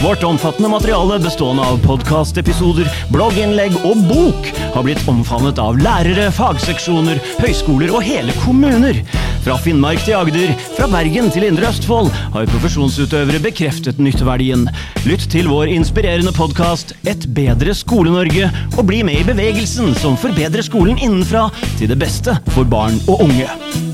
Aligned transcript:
Vårt 0.00 0.22
omfattende 0.22 0.68
materiale 0.68 1.18
bestående 1.20 1.62
av 1.62 1.80
podkastepisoder, 1.84 2.86
blogginnlegg 3.12 3.74
og 3.84 3.98
bok 4.08 4.46
har 4.72 4.86
blitt 4.86 5.02
omfavnet 5.10 5.60
av 5.60 5.76
lærere, 5.76 6.30
fagseksjoner, 6.32 7.20
høyskoler 7.42 7.92
og 7.92 8.06
hele 8.06 8.32
kommuner. 8.40 9.02
Fra 9.44 9.58
Finnmark 9.60 10.00
til 10.06 10.16
Agder, 10.16 10.54
fra 10.78 10.88
Bergen 10.88 11.28
til 11.34 11.44
Indre 11.50 11.68
Østfold 11.68 12.08
har 12.32 12.48
profesjonsutøvere 12.48 13.42
bekreftet 13.44 14.00
nytteverdien. 14.00 14.64
Lytt 15.04 15.28
til 15.36 15.52
vår 15.52 15.68
inspirerende 15.76 16.32
podkast 16.32 16.96
Et 17.04 17.28
bedre 17.36 17.76
Skole-Norge, 17.76 18.48
og 18.78 18.88
bli 18.88 19.04
med 19.04 19.20
i 19.20 19.28
bevegelsen 19.34 19.92
som 20.00 20.16
forbedrer 20.16 20.64
skolen 20.64 20.96
innenfra 20.96 21.50
til 21.76 21.92
det 21.92 22.00
beste 22.00 22.40
for 22.56 22.64
barn 22.64 23.02
og 23.04 23.28
unge. 23.28 23.89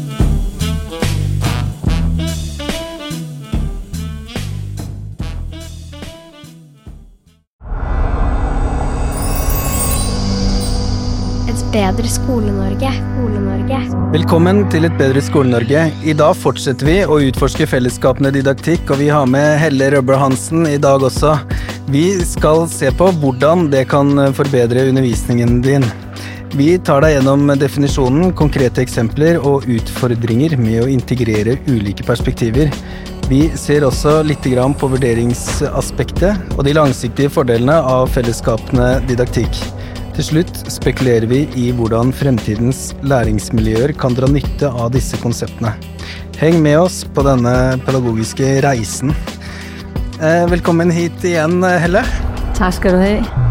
Bedre 11.76 12.08
Skole-Norge. 12.08 12.90
Skole-Norge. 12.96 13.78
Velkommen 14.14 14.62
til 14.72 14.86
Et 14.88 14.94
bedre 14.96 15.20
Skole-Norge. 15.20 15.82
I 16.08 16.14
dag 16.16 16.32
fortsetter 16.40 16.88
vi 16.88 16.94
å 17.04 17.18
utforske 17.26 17.66
fellesskapene 17.68 18.30
didaktikk, 18.32 18.88
og 18.94 19.02
vi 19.02 19.10
har 19.12 19.26
med 19.28 19.58
Helle 19.60 19.90
Røble 19.92 20.16
Hansen 20.16 20.64
i 20.70 20.78
dag 20.80 21.04
også. 21.04 21.34
Vi 21.92 22.06
skal 22.24 22.64
se 22.72 22.88
på 22.96 23.10
hvordan 23.20 23.68
det 23.74 23.84
kan 23.92 24.14
forbedre 24.38 24.86
undervisningen 24.88 25.60
din. 25.66 25.84
Vi 26.56 26.70
tar 26.80 27.04
deg 27.04 27.18
gjennom 27.18 27.52
definisjonen, 27.60 28.32
konkrete 28.38 28.80
eksempler 28.86 29.36
og 29.44 29.68
utfordringer 29.68 30.56
med 30.56 30.86
å 30.86 30.88
integrere 30.88 31.58
ulike 31.68 32.06
perspektiver. 32.08 32.72
Vi 33.28 33.50
ser 33.58 33.84
også 33.84 34.22
litt 34.24 34.48
på 34.80 34.88
vurderingsaspektet 34.96 36.56
og 36.56 36.64
de 36.64 36.72
langsiktige 36.78 37.28
fordelene 37.36 37.76
av 37.82 38.08
fellesskapene 38.16 38.94
didaktikk. 39.10 39.66
Til 40.16 40.24
slutt 40.24 40.58
spekulerer 40.72 41.26
vi 41.28 41.42
i 41.60 41.66
hvordan 41.76 42.08
fremtidens 42.16 42.94
læringsmiljøer 43.04 43.92
kan 44.00 44.14
dra 44.16 44.24
nytte 44.32 44.70
av 44.72 44.94
disse 44.94 45.18
konseptene. 45.20 45.74
Heng 46.40 46.62
med 46.64 46.78
oss 46.80 47.02
på 47.04 47.20
denne 47.26 47.52
pedagogiske 47.84 48.54
reisen. 48.64 49.12
Eh, 50.16 50.46
velkommen 50.48 50.88
hit 50.88 51.20
igjen, 51.20 51.60
Helle. 51.60 52.00
Takk 52.56 52.78
skal 52.78 52.96
du 52.96 53.02
ha. 53.02 53.44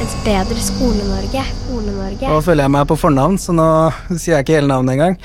Et 0.00 0.16
bedre 0.24 0.64
Skole-Norge. 0.70 1.44
Skole-Norge. 1.76 2.28
Nå 2.30 2.40
føler 2.44 2.64
jeg 2.64 2.72
meg 2.72 2.88
på 2.88 2.96
fornavn, 2.98 3.36
så 3.40 3.52
nå 3.56 3.68
sier 4.16 4.36
jeg 4.36 4.46
ikke 4.46 4.56
hele 4.56 4.70
navnet 4.70 4.96
engang. 4.96 5.16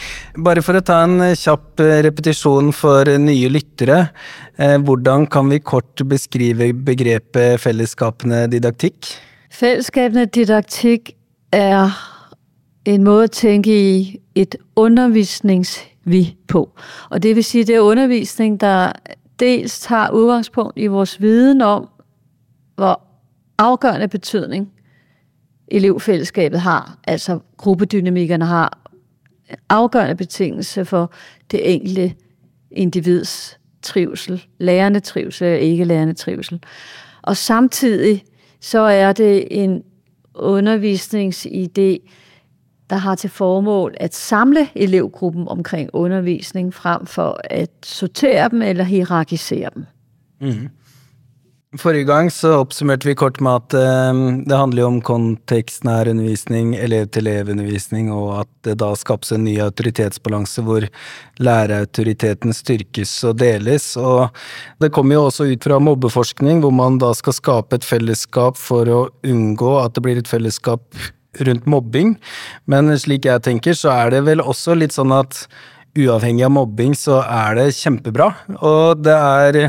Bare 0.43 0.63
for 0.65 0.77
å 0.77 0.83
ta 0.83 1.01
en 1.05 1.21
kjapp 1.37 1.83
eh, 1.83 1.99
repetisjon 2.07 2.71
for 2.75 3.07
nye 3.21 3.51
lyttere. 3.51 3.99
Eh, 4.59 4.77
hvordan 4.83 5.27
kan 5.31 5.51
vi 5.51 5.61
kort 5.63 6.03
beskrive 6.07 6.71
begrepet 6.87 7.61
fellesskapende 7.63 8.47
didaktikk? 8.51 9.13
Fellesskapende 9.51 10.27
didaktikk 10.27 11.13
er 11.55 11.95
en 12.89 13.03
måde 13.05 13.29
at 13.29 13.37
tænke 13.37 13.71
i 13.71 14.19
et 14.35 14.55
undervisningsvi 14.75 16.23
på. 16.47 16.65
Og 17.09 17.23
det 17.23 17.35
vil 17.35 17.43
sige, 17.45 17.65
det 17.69 17.75
er 17.75 17.87
undervisning, 17.87 18.59
der 18.61 18.91
dels 19.39 19.79
tager 19.79 20.11
udgangspunkt 20.11 20.73
i 20.75 20.87
vores 20.87 21.21
viden 21.21 21.61
om, 21.61 21.87
hvor 22.75 23.01
afgørende 23.57 24.07
betydning 24.07 24.71
elevfællesskabet 25.71 26.59
har, 26.59 26.97
altså 27.07 27.39
gruppedynamikkerne 27.57 28.45
har 28.45 28.81
afgørende 29.69 30.15
betingelse 30.15 30.85
for 30.85 31.13
det 31.51 31.73
enkelte 31.73 32.13
individs 32.71 33.59
trivsel, 33.81 34.45
lærende 34.57 34.99
trivsel 34.99 35.47
eller 35.47 35.59
ikke 35.59 35.83
lærende 35.83 36.13
trivsel. 36.13 36.63
Og 37.21 37.37
samtidig 37.37 38.23
så 38.59 38.79
er 38.79 39.13
det 39.13 39.47
en 39.63 39.83
undervisningsidé, 40.37 42.09
der 42.89 42.95
har 42.95 43.15
til 43.15 43.29
formål 43.29 43.93
at 43.99 44.15
samle 44.15 44.67
elevgruppen 44.75 45.47
omkring 45.47 45.89
undervisning, 45.93 46.73
frem 46.73 47.05
for 47.05 47.41
at 47.43 47.69
sortere 47.83 48.49
dem 48.49 48.61
eller 48.61 48.83
hierarkisere 48.83 49.69
dem. 49.75 49.85
Mm. 50.41 50.69
Forrige 51.79 52.03
gang 52.03 52.27
så 52.31 52.49
oppsummerte 52.59 53.07
vi 53.07 53.13
kort 53.15 53.37
med 53.39 53.61
at 53.61 53.75
eh, 53.79 54.17
det 54.43 54.57
handler 54.59 54.81
jo 54.81 54.87
om 54.89 54.97
kontekstnær 55.07 56.09
undervisning, 56.11 56.73
elev-til-elev-undervisning, 56.75 58.09
og 58.11 58.41
at 58.41 58.49
det 58.67 58.73
da 58.81 58.89
skapes 58.99 59.31
en 59.31 59.45
ny 59.47 59.53
autoritetsbalanse 59.63 60.65
hvor 60.67 60.89
lærerautoriteten 61.39 62.51
styrkes 62.51 63.13
og 63.29 63.39
deles. 63.39 63.87
Og 63.95 64.35
det 64.83 64.91
kommer 64.91 65.15
jo 65.15 65.23
også 65.29 65.47
ut 65.47 65.63
fra 65.63 65.79
mobbeforskning, 65.79 66.59
hvor 66.59 66.75
man 66.75 66.99
da 66.99 67.13
skal 67.15 67.39
skape 67.39 67.79
et 67.79 67.87
fellesskap 67.87 68.59
for 68.59 68.91
å 68.91 69.01
unngå 69.23 69.77
at 69.79 69.95
det 69.95 70.03
blir 70.03 70.19
et 70.19 70.27
fellesskap 70.27 70.83
rundt 71.47 71.71
mobbing. 71.71 72.17
Men 72.67 72.91
slik 72.99 73.31
jeg 73.31 73.47
tenker, 73.47 73.79
så 73.79 73.95
er 73.95 74.17
det 74.17 74.25
vel 74.27 74.43
også 74.43 74.75
litt 74.75 74.99
sånn 74.99 75.15
at 75.15 75.45
uavhengig 75.97 76.45
av 76.47 76.53
mobbing, 76.55 76.93
så 76.97 77.19
er 77.25 77.57
det 77.59 77.67
kjempebra. 77.77 78.29
Og 78.59 79.01
det 79.03 79.15
er 79.17 79.59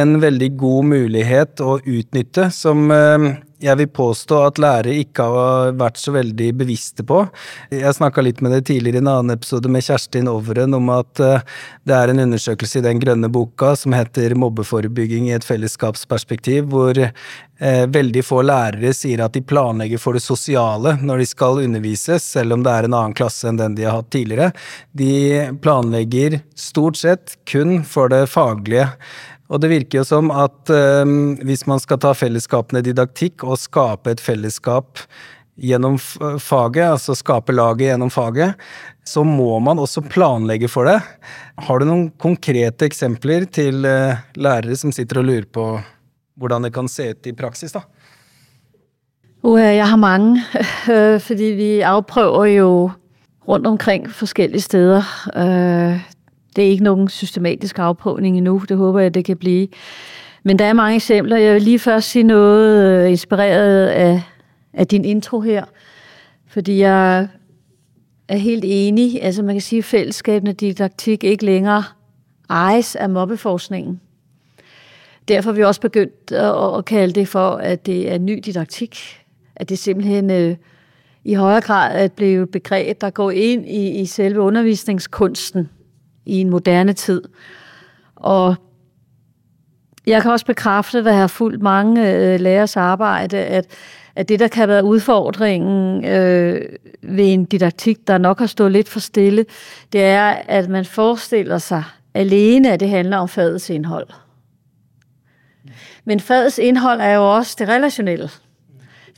en 0.00 0.16
veldig 0.22 0.50
god 0.60 0.88
mulighet 0.94 1.64
å 1.64 1.78
utnytte, 1.82 2.48
som 2.54 2.88
eh, 2.94 3.28
jeg 3.58 3.78
vil 3.80 3.88
påstå 3.90 4.38
at 4.46 4.60
lærere 4.62 4.94
ikke 5.02 5.24
har 5.26 5.72
vært 5.78 5.98
så 5.98 6.12
veldig 6.14 6.48
bevisste 6.60 7.04
på. 7.06 7.24
Jeg 7.74 7.96
snakka 7.96 8.22
litt 8.22 8.42
med 8.44 8.54
det 8.54 8.64
tidligere 8.70 9.00
i 9.00 9.02
en 9.02 9.10
annen 9.10 9.34
episode 9.34 9.70
med 9.72 9.82
Kjerstin 9.82 10.30
Overen 10.30 10.76
om 10.78 10.90
at 10.94 11.22
eh, 11.24 11.42
det 11.88 11.96
er 11.96 12.12
en 12.12 12.22
undersøkelse 12.28 12.78
i 12.78 12.86
den 12.86 13.02
grønne 13.02 13.30
boka 13.32 13.74
som 13.78 13.96
heter 13.96 14.36
Mobbeforebygging 14.38 15.28
i 15.28 15.34
et 15.34 15.46
fellesskapsperspektiv, 15.46 16.68
hvor 16.70 17.00
eh, 17.02 17.84
veldig 17.98 18.22
få 18.26 18.44
lærere 18.46 18.92
sier 18.94 19.24
at 19.24 19.34
de 19.34 19.42
planlegger 19.42 20.02
for 20.02 20.14
det 20.14 20.22
sosiale 20.22 20.94
når 21.02 21.24
de 21.24 21.30
skal 21.32 21.62
undervises, 21.64 22.28
selv 22.38 22.54
om 22.54 22.62
det 22.66 22.74
er 22.74 22.86
en 22.86 22.98
annen 23.00 23.16
klasse 23.18 23.50
enn 23.50 23.58
den 23.58 23.74
de 23.78 23.88
har 23.88 23.98
hatt 23.98 24.12
tidligere. 24.14 24.52
De 24.94 25.48
planlegger 25.64 26.40
stort 26.54 27.00
sett 27.02 27.34
kun 27.50 27.82
for 27.88 28.14
det 28.14 28.28
faglige. 28.30 28.92
Og 29.48 29.62
det 29.62 29.70
virker 29.72 30.02
jo 30.02 30.04
som 30.04 30.28
at 30.34 30.68
um, 30.68 31.34
hvis 31.46 31.64
man 31.68 31.80
skal 31.80 32.00
ta 32.02 32.12
fellesskapene 32.16 32.82
didaktikk 32.84 33.46
og 33.46 33.60
skape 33.60 34.12
et 34.12 34.22
fellesskap 34.22 35.00
gjennom 35.58 35.96
faget, 35.98 36.84
altså 36.84 37.16
skape 37.18 37.54
laget 37.56 37.88
gjennom 37.88 38.12
faget, 38.14 38.60
så 39.08 39.24
må 39.26 39.56
man 39.64 39.80
også 39.82 40.04
planlegge 40.06 40.68
for 40.70 40.86
det. 40.86 41.00
Har 41.64 41.80
du 41.80 41.88
noen 41.88 42.04
konkrete 42.20 42.86
eksempler 42.86 43.48
til 43.50 43.88
uh, 43.88 44.20
lærere 44.38 44.76
som 44.78 44.92
sitter 44.94 45.22
og 45.22 45.30
lurer 45.30 45.48
på 45.48 45.70
hvordan 46.38 46.68
det 46.68 46.74
kan 46.76 46.86
se 46.86 47.08
ut 47.16 47.26
i 47.26 47.34
praksis, 47.34 47.74
da? 47.74 47.82
Uh, 49.42 49.58
jeg 49.58 49.88
har 49.88 49.98
mange, 49.98 50.44
fordi 51.26 51.50
vi 51.56 51.72
avprøver 51.88 52.52
jo 52.52 52.70
rundt 53.48 53.66
omkring 53.66 54.06
forskellige 54.12 54.60
steder. 54.68 55.08
Det 56.58 56.66
er 56.66 56.70
ikke 56.70 56.84
nogen 56.84 57.08
systematisk 57.08 57.78
afprøvning 57.78 58.36
endnu. 58.36 58.62
Det 58.68 58.76
håber 58.76 59.00
jeg, 59.00 59.14
det 59.14 59.24
kan 59.24 59.36
blive. 59.36 59.68
Men 60.42 60.58
der 60.58 60.64
er 60.64 60.72
mange 60.72 60.94
eksempler. 60.94 61.36
Jeg 61.36 61.54
vil 61.54 61.62
lige 61.62 61.78
først 61.78 62.08
sige 62.08 62.22
noget 62.22 62.84
øh, 63.04 63.10
inspireret 63.10 63.86
af, 63.86 64.22
af 64.72 64.86
din 64.86 65.04
intro 65.04 65.40
her. 65.40 65.64
Fordi 66.46 66.78
jeg 66.78 67.28
er 68.28 68.36
helt 68.36 68.64
enig. 68.66 69.22
Altså 69.22 69.42
man 69.42 69.54
kan 69.54 69.62
at 69.62 69.82
fællesskabene 69.82 70.52
didaktik 70.52 71.24
ikke 71.24 71.44
længere 71.44 71.84
ejes 72.50 72.96
af 72.96 73.10
mobbeforskningen. 73.10 74.00
Derfor 75.28 75.50
har 75.50 75.56
vi 75.56 75.64
også 75.64 75.80
begyndt 75.80 76.32
at, 76.32 76.84
kalde 76.84 77.20
det 77.20 77.28
for, 77.28 77.50
at 77.50 77.86
det 77.86 78.12
er 78.12 78.18
ny 78.18 78.40
didaktik. 78.44 78.98
At 79.56 79.68
det 79.68 79.78
simpelthen 79.78 80.30
øh, 80.30 80.56
i 81.24 81.34
højere 81.34 81.60
grad 81.60 82.04
er 82.04 82.08
blevet 82.08 82.50
begreb, 82.50 83.00
der 83.00 83.10
går 83.10 83.30
ind 83.30 83.68
i, 83.68 84.00
i 84.00 84.06
selve 84.06 84.40
undervisningskunsten 84.40 85.68
i 86.28 86.40
en 86.40 86.50
moderne 86.50 86.92
tid. 86.92 87.22
Og 88.16 88.56
jeg 90.06 90.22
kan 90.22 90.30
også 90.30 90.46
bekræfte, 90.46 90.98
at 90.98 91.04
jeg 91.04 91.16
har 91.16 91.26
fulgt 91.26 91.62
mange 91.62 92.12
øh, 92.12 92.40
lærers 92.40 92.76
arbejde, 92.76 93.36
at, 93.36 93.66
at 94.16 94.28
det, 94.28 94.40
der 94.40 94.48
kan 94.48 94.68
være 94.68 94.84
udfordringen 94.84 96.04
øh, 96.04 96.60
ved 97.02 97.32
en 97.32 97.44
didaktik, 97.44 98.06
der 98.06 98.18
nok 98.18 98.38
har 98.38 98.46
stået 98.46 98.72
lidt 98.72 98.88
for 98.88 99.00
stille, 99.00 99.44
det 99.92 100.04
er, 100.04 100.24
at 100.28 100.68
man 100.68 100.84
forestiller 100.84 101.58
sig 101.58 101.84
alene, 102.14 102.72
at 102.72 102.80
det 102.80 102.88
handler 102.88 103.16
om 103.16 103.28
fadets 103.28 103.70
indhold. 103.70 104.08
Men 106.04 106.20
fadets 106.20 106.58
indhold 106.58 107.00
er 107.00 107.14
jo 107.14 107.34
også 107.36 107.56
det 107.58 107.68
relationelle. 107.68 108.30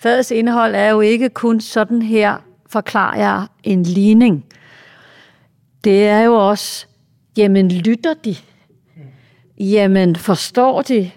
Fadets 0.01 0.31
indhold 0.31 0.75
er 0.75 0.91
jo 0.91 1.01
ikke 1.01 1.29
kun 1.29 1.61
sådan 1.61 2.03
her, 2.03 2.37
forklarer 2.71 3.19
jeg 3.19 3.47
en 3.63 3.83
ligning. 3.83 4.45
Det 5.85 6.09
er 6.09 6.21
jo 6.21 6.49
også 6.49 6.87
Jamen, 7.41 7.69
lytter 7.69 8.15
de? 8.15 8.37
Jamen, 9.61 10.17
forstår 10.17 10.83
de? 10.83 11.11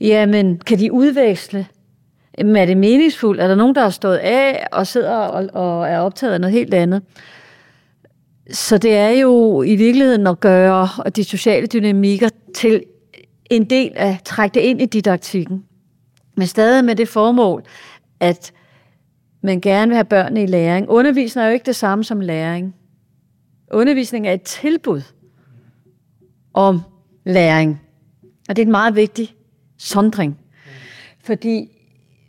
Jamen, 0.00 0.58
kan 0.58 0.78
de 0.78 0.92
udveksle? 0.92 1.66
Jamen, 2.38 2.56
er 2.56 2.66
det 2.66 2.76
meningsfuldt? 2.76 3.40
Er 3.40 3.48
der 3.48 3.54
nogen, 3.54 3.74
der 3.74 3.82
har 3.82 3.90
stået 3.90 4.16
af 4.16 4.66
og 4.72 4.86
sidder 4.86 5.16
og, 5.16 5.48
og 5.52 5.88
er 5.88 5.98
optaget 5.98 6.32
af 6.32 6.40
noget 6.40 6.54
helt 6.54 6.74
andet? 6.74 7.02
Så 8.50 8.78
det 8.78 8.96
er 8.96 9.08
jo 9.08 9.62
i 9.62 9.76
virkeligheden 9.76 10.26
at 10.26 10.40
gøre 10.40 10.88
de 11.16 11.24
sociale 11.24 11.66
dynamikker 11.66 12.28
til 12.54 12.82
en 13.50 13.64
del 13.64 13.92
af, 13.96 14.18
trække 14.24 14.54
det 14.54 14.60
ind 14.60 14.82
i 14.82 14.86
didaktikken. 14.86 15.64
Men 16.36 16.46
stadig 16.46 16.84
med 16.84 16.96
det 16.96 17.08
formål, 17.08 17.62
at 18.20 18.52
man 19.42 19.60
gerne 19.60 19.88
vil 19.88 19.96
have 19.96 20.04
børnene 20.04 20.42
i 20.42 20.46
læring. 20.46 20.88
Undervisning 20.88 21.44
er 21.44 21.48
jo 21.48 21.54
ikke 21.54 21.66
det 21.66 21.76
samme 21.76 22.04
som 22.04 22.20
læring. 22.20 22.74
Undervisning 23.70 24.28
er 24.28 24.32
et 24.32 24.42
tilbud 24.42 25.02
om 26.54 26.80
læring. 27.24 27.80
Og 28.48 28.56
det 28.56 28.62
er 28.62 28.66
en 28.66 28.72
meget 28.72 28.96
vigtig 28.96 29.34
sondring. 29.78 30.38
Fordi 31.24 31.68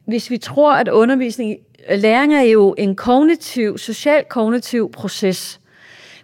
hvis 0.05 0.29
vi 0.29 0.37
tror, 0.37 0.73
at 0.73 0.87
undervisning, 0.87 1.57
læring 1.89 2.33
er 2.33 2.41
jo 2.41 2.75
en 2.77 2.95
kognitiv, 2.95 3.77
social 3.77 4.23
kognitiv 4.29 4.91
proces. 4.91 5.59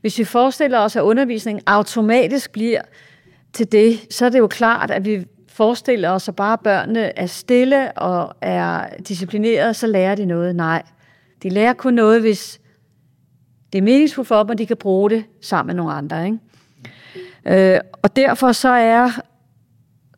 Hvis 0.01 0.19
vi 0.19 0.23
forestiller 0.23 0.79
os, 0.79 0.95
at 0.95 1.01
undervisning 1.01 1.61
automatisk 1.65 2.51
bliver 2.51 2.81
til 3.53 3.71
det, 3.71 4.13
så 4.13 4.25
er 4.25 4.29
det 4.29 4.39
jo 4.39 4.47
klart, 4.47 4.91
at 4.91 5.05
vi 5.05 5.25
forestiller 5.47 6.09
os, 6.09 6.27
at 6.27 6.35
bare 6.35 6.57
børnene 6.57 7.19
er 7.19 7.25
stille 7.25 7.91
og 7.91 8.35
er 8.41 8.89
disciplineret, 9.07 9.75
så 9.75 9.87
lærer 9.87 10.15
de 10.15 10.25
noget. 10.25 10.55
Nej, 10.55 10.83
de 11.43 11.49
lærer 11.49 11.73
kun 11.73 11.93
noget, 11.93 12.21
hvis 12.21 12.59
det 13.73 13.77
er 13.77 13.83
meningsfuldt 13.83 14.27
for 14.27 14.39
dem, 14.39 14.49
og 14.49 14.57
de 14.57 14.65
kan 14.65 14.77
bruge 14.77 15.09
det 15.09 15.23
sammen 15.41 15.75
med 15.75 15.83
nogle 15.83 15.93
andre. 15.93 16.25
Ikke? 16.25 17.73
Øh, 17.73 17.79
og 18.01 18.15
derfor 18.15 18.51
så 18.51 18.69
er 18.69 19.09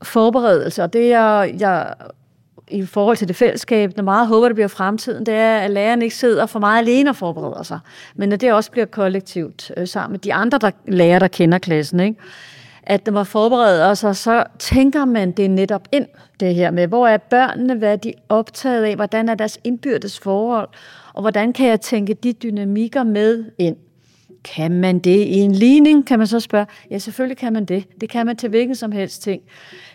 forberedelse, 0.03 0.83
og 0.83 0.93
det 0.93 1.09
jeg, 1.09 1.55
jeg 1.59 1.93
i 2.71 2.85
forhold 2.85 3.17
til 3.17 3.27
det 3.27 3.35
fællesskab, 3.35 3.91
der 3.95 4.01
meget 4.01 4.27
håber, 4.27 4.47
det 4.47 4.55
bliver 4.55 4.67
fremtiden, 4.67 5.25
det 5.25 5.33
er, 5.33 5.57
at 5.57 5.71
læreren 5.71 6.01
ikke 6.01 6.15
sidder 6.15 6.45
for 6.45 6.59
meget 6.59 6.79
alene 6.79 7.09
og 7.09 7.15
forbereder 7.15 7.63
sig, 7.63 7.79
men 8.15 8.31
at 8.31 8.41
det 8.41 8.53
også 8.53 8.71
bliver 8.71 8.85
kollektivt 8.85 9.71
øh, 9.77 9.87
sammen 9.87 10.11
med 10.11 10.19
de 10.19 10.33
andre 10.33 10.57
der, 10.57 10.71
lærere, 10.87 11.19
der 11.19 11.27
kender 11.27 11.57
klassen. 11.57 11.99
Ikke? 11.99 12.19
At 12.89 13.05
når 13.05 13.13
man 13.13 13.25
forbereder 13.25 13.93
sig, 13.93 14.15
så 14.15 14.43
tænker 14.59 15.05
man 15.05 15.31
det 15.31 15.49
netop 15.49 15.87
ind, 15.91 16.07
det 16.39 16.55
her 16.55 16.71
med, 16.71 16.87
hvor 16.87 17.07
er 17.07 17.17
børnene, 17.17 17.75
hvad 17.75 17.91
er 17.91 17.95
de 17.95 18.13
optaget 18.29 18.83
af, 18.83 18.95
hvordan 18.95 19.29
er 19.29 19.35
deres 19.35 19.59
indbyrdes 19.63 20.19
forhold, 20.19 20.69
og 21.13 21.21
hvordan 21.21 21.53
kan 21.53 21.67
jeg 21.67 21.81
tænke 21.81 22.13
de 22.13 22.33
dynamikker 22.33 23.03
med 23.03 23.45
ind. 23.57 23.75
Kan 24.43 24.71
man 24.71 24.99
det 24.99 25.19
i 25.19 25.35
en 25.35 25.51
ligning, 25.51 26.07
kan 26.07 26.19
man 26.19 26.27
så 26.27 26.39
spørge? 26.39 26.65
Ja, 26.91 26.97
selvfølgelig 26.97 27.37
kan 27.37 27.53
man 27.53 27.65
det. 27.65 28.01
Det 28.01 28.09
kan 28.09 28.25
man 28.25 28.37
til 28.37 28.49
hvilken 28.49 28.75
som 28.75 28.91
helst 28.91 29.21
ting. 29.21 29.41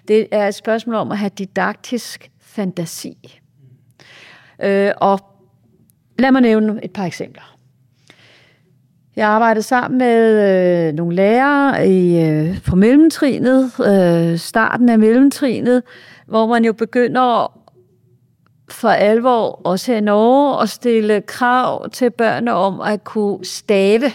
Det 0.08 0.29
er 0.31 0.49
et 0.49 0.55
spørgsmål 0.55 0.94
om 0.94 1.12
at 1.12 1.19
have 1.19 1.31
didaktisk 1.38 2.31
fantasi. 2.41 3.41
Øh, 4.62 4.93
og 4.96 5.20
lad 6.19 6.32
mig 6.32 6.43
nævne 6.43 6.85
et 6.85 6.93
par 6.93 7.05
eksempler. 7.05 7.54
Jeg 9.17 9.29
arbejdede 9.29 9.63
sammen 9.63 9.99
med 9.99 10.89
øh, 10.89 10.95
nogle 10.95 11.17
lærere 11.17 11.89
i, 11.89 12.21
øh, 12.25 12.63
på 12.63 12.77
mellemtrinet, 12.77 13.71
øh, 13.87 14.39
starten 14.39 14.89
af 14.89 14.99
mellemtrinet, 14.99 15.83
hvor 16.27 16.47
man 16.47 16.65
jo 16.65 16.73
begynder 16.73 17.59
for 18.69 18.89
alvor, 18.89 19.61
også 19.65 19.93
her 19.93 19.99
i 19.99 20.01
Norge, 20.01 20.63
at 20.63 20.69
stille 20.69 21.21
krav 21.21 21.91
til 21.91 22.11
børnene 22.11 22.53
om 22.53 22.81
at 22.81 23.05
kunne 23.05 23.45
stave 23.45 24.11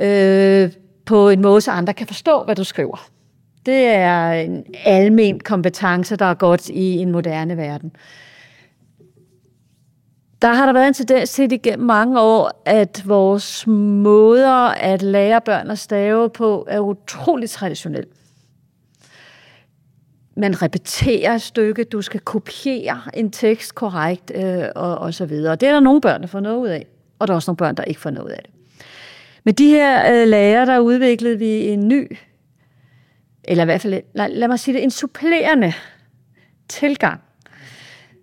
øh, 0.00 0.72
på 1.06 1.28
en 1.28 1.42
måde, 1.42 1.60
så 1.60 1.70
andre 1.70 1.94
kan 1.94 2.06
forstå, 2.06 2.44
hvad 2.44 2.56
du 2.56 2.64
skriver. 2.64 3.08
Det 3.66 3.86
er 3.86 4.32
en 4.32 4.64
almen 4.84 5.40
kompetence, 5.40 6.16
der 6.16 6.24
er 6.24 6.34
godt 6.34 6.68
i 6.68 6.96
en 6.96 7.12
moderne 7.12 7.56
verden. 7.56 7.92
Der 10.44 10.52
har 10.52 10.66
der 10.66 10.72
været 10.72 10.88
en 10.88 10.94
tendens 10.94 11.30
til 11.30 11.52
igennem 11.52 11.86
mange 11.86 12.20
år, 12.20 12.62
at 12.64 13.02
vores 13.04 13.66
måder 13.66 14.68
at 14.68 15.02
lære 15.02 15.40
børn 15.40 15.70
at 15.70 15.78
stave 15.78 16.30
på 16.30 16.66
er 16.68 16.80
utroligt 16.80 17.52
traditionel. 17.52 18.06
Man 20.36 20.62
repeterer 20.62 21.34
et 21.34 21.42
stykke, 21.42 21.84
du 21.84 22.02
skal 22.02 22.20
kopiere 22.20 23.00
en 23.14 23.30
tekst 23.30 23.74
korrekt, 23.74 24.32
øh, 24.34 24.64
og, 24.74 24.98
og 24.98 25.14
så 25.14 25.26
videre. 25.26 25.56
Det 25.56 25.68
er 25.68 25.72
der 25.72 25.80
nogle 25.80 26.00
børn, 26.00 26.20
der 26.20 26.26
får 26.26 26.40
noget 26.40 26.56
ud 26.56 26.68
af, 26.68 26.86
og 27.18 27.28
der 27.28 27.34
er 27.34 27.36
også 27.36 27.50
nogle 27.50 27.56
børn, 27.56 27.74
der 27.74 27.84
ikke 27.84 28.00
får 28.00 28.10
noget 28.10 28.26
ud 28.26 28.32
af 28.32 28.40
det. 28.42 28.50
Med 29.44 29.52
de 29.52 29.68
her 29.68 30.12
øh, 30.12 30.28
lærer, 30.28 30.64
der 30.64 30.78
udviklede 30.78 31.38
vi 31.38 31.68
en 31.68 31.88
ny 31.88 32.16
eller 33.44 33.64
i 33.64 33.66
hvert 33.66 33.80
fald, 33.80 34.02
lad, 34.14 34.28
lad 34.28 34.48
mig 34.48 34.58
sige 34.58 34.74
det, 34.74 34.82
en 34.82 34.90
supplerende 34.90 35.72
tilgang. 36.68 37.20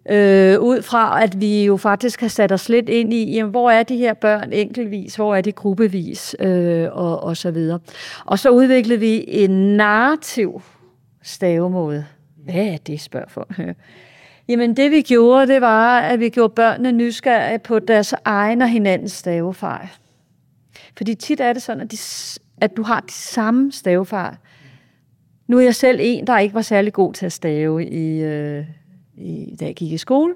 Øh, 0.09 0.59
ud 0.59 0.81
fra, 0.81 1.23
at 1.23 1.41
vi 1.41 1.65
jo 1.65 1.77
faktisk 1.77 2.21
har 2.21 2.27
sat 2.27 2.51
os 2.51 2.69
lidt 2.69 2.89
ind 2.89 3.13
i, 3.13 3.35
jamen, 3.35 3.51
hvor 3.51 3.71
er 3.71 3.83
de 3.83 3.97
her 3.97 4.13
børn 4.13 4.53
enkeltvis, 4.53 5.15
hvor 5.15 5.35
er 5.35 5.41
de 5.41 5.51
gruppevis, 5.51 6.35
øh, 6.39 6.87
og, 6.91 7.23
og 7.23 7.37
så 7.37 7.51
videre. 7.51 7.79
Og 8.25 8.39
så 8.39 8.49
udviklede 8.49 8.99
vi 8.99 9.25
en 9.27 9.77
narrativ 9.77 10.61
stavemåde. 11.23 12.05
Hvad 12.45 12.55
er 12.55 12.77
det, 12.77 13.01
spørger 13.01 13.29
for? 13.29 13.47
Jamen 14.47 14.75
det 14.75 14.91
vi 14.91 15.01
gjorde, 15.01 15.47
det 15.53 15.61
var, 15.61 15.99
at 15.99 16.19
vi 16.19 16.29
gjorde 16.29 16.53
børnene 16.53 16.91
nysgerrige 16.91 17.59
på 17.59 17.79
deres 17.79 18.13
egen 18.25 18.61
og 18.61 18.69
hinandens 18.69 19.11
stavefejl. 19.11 19.87
Fordi 20.97 21.15
tit 21.15 21.39
er 21.39 21.53
det 21.53 21.61
sådan, 21.61 21.81
at, 21.81 21.91
de, 21.91 21.97
at 22.61 22.77
du 22.77 22.83
har 22.83 22.99
de 22.99 23.13
samme 23.13 23.71
stavefejl, 23.71 24.35
nu 25.47 25.57
er 25.57 25.61
jeg 25.61 25.75
selv 25.75 25.99
en, 26.01 26.27
der 26.27 26.39
ikke 26.39 26.55
var 26.55 26.61
særlig 26.61 26.93
god 26.93 27.13
til 27.13 27.25
at 27.25 27.31
stave, 27.31 27.85
i, 27.85 28.21
øh, 28.23 28.65
i, 29.21 29.55
da 29.59 29.65
jeg 29.69 29.75
gikk 29.75 29.93
i 29.93 30.01
skole. 30.01 30.33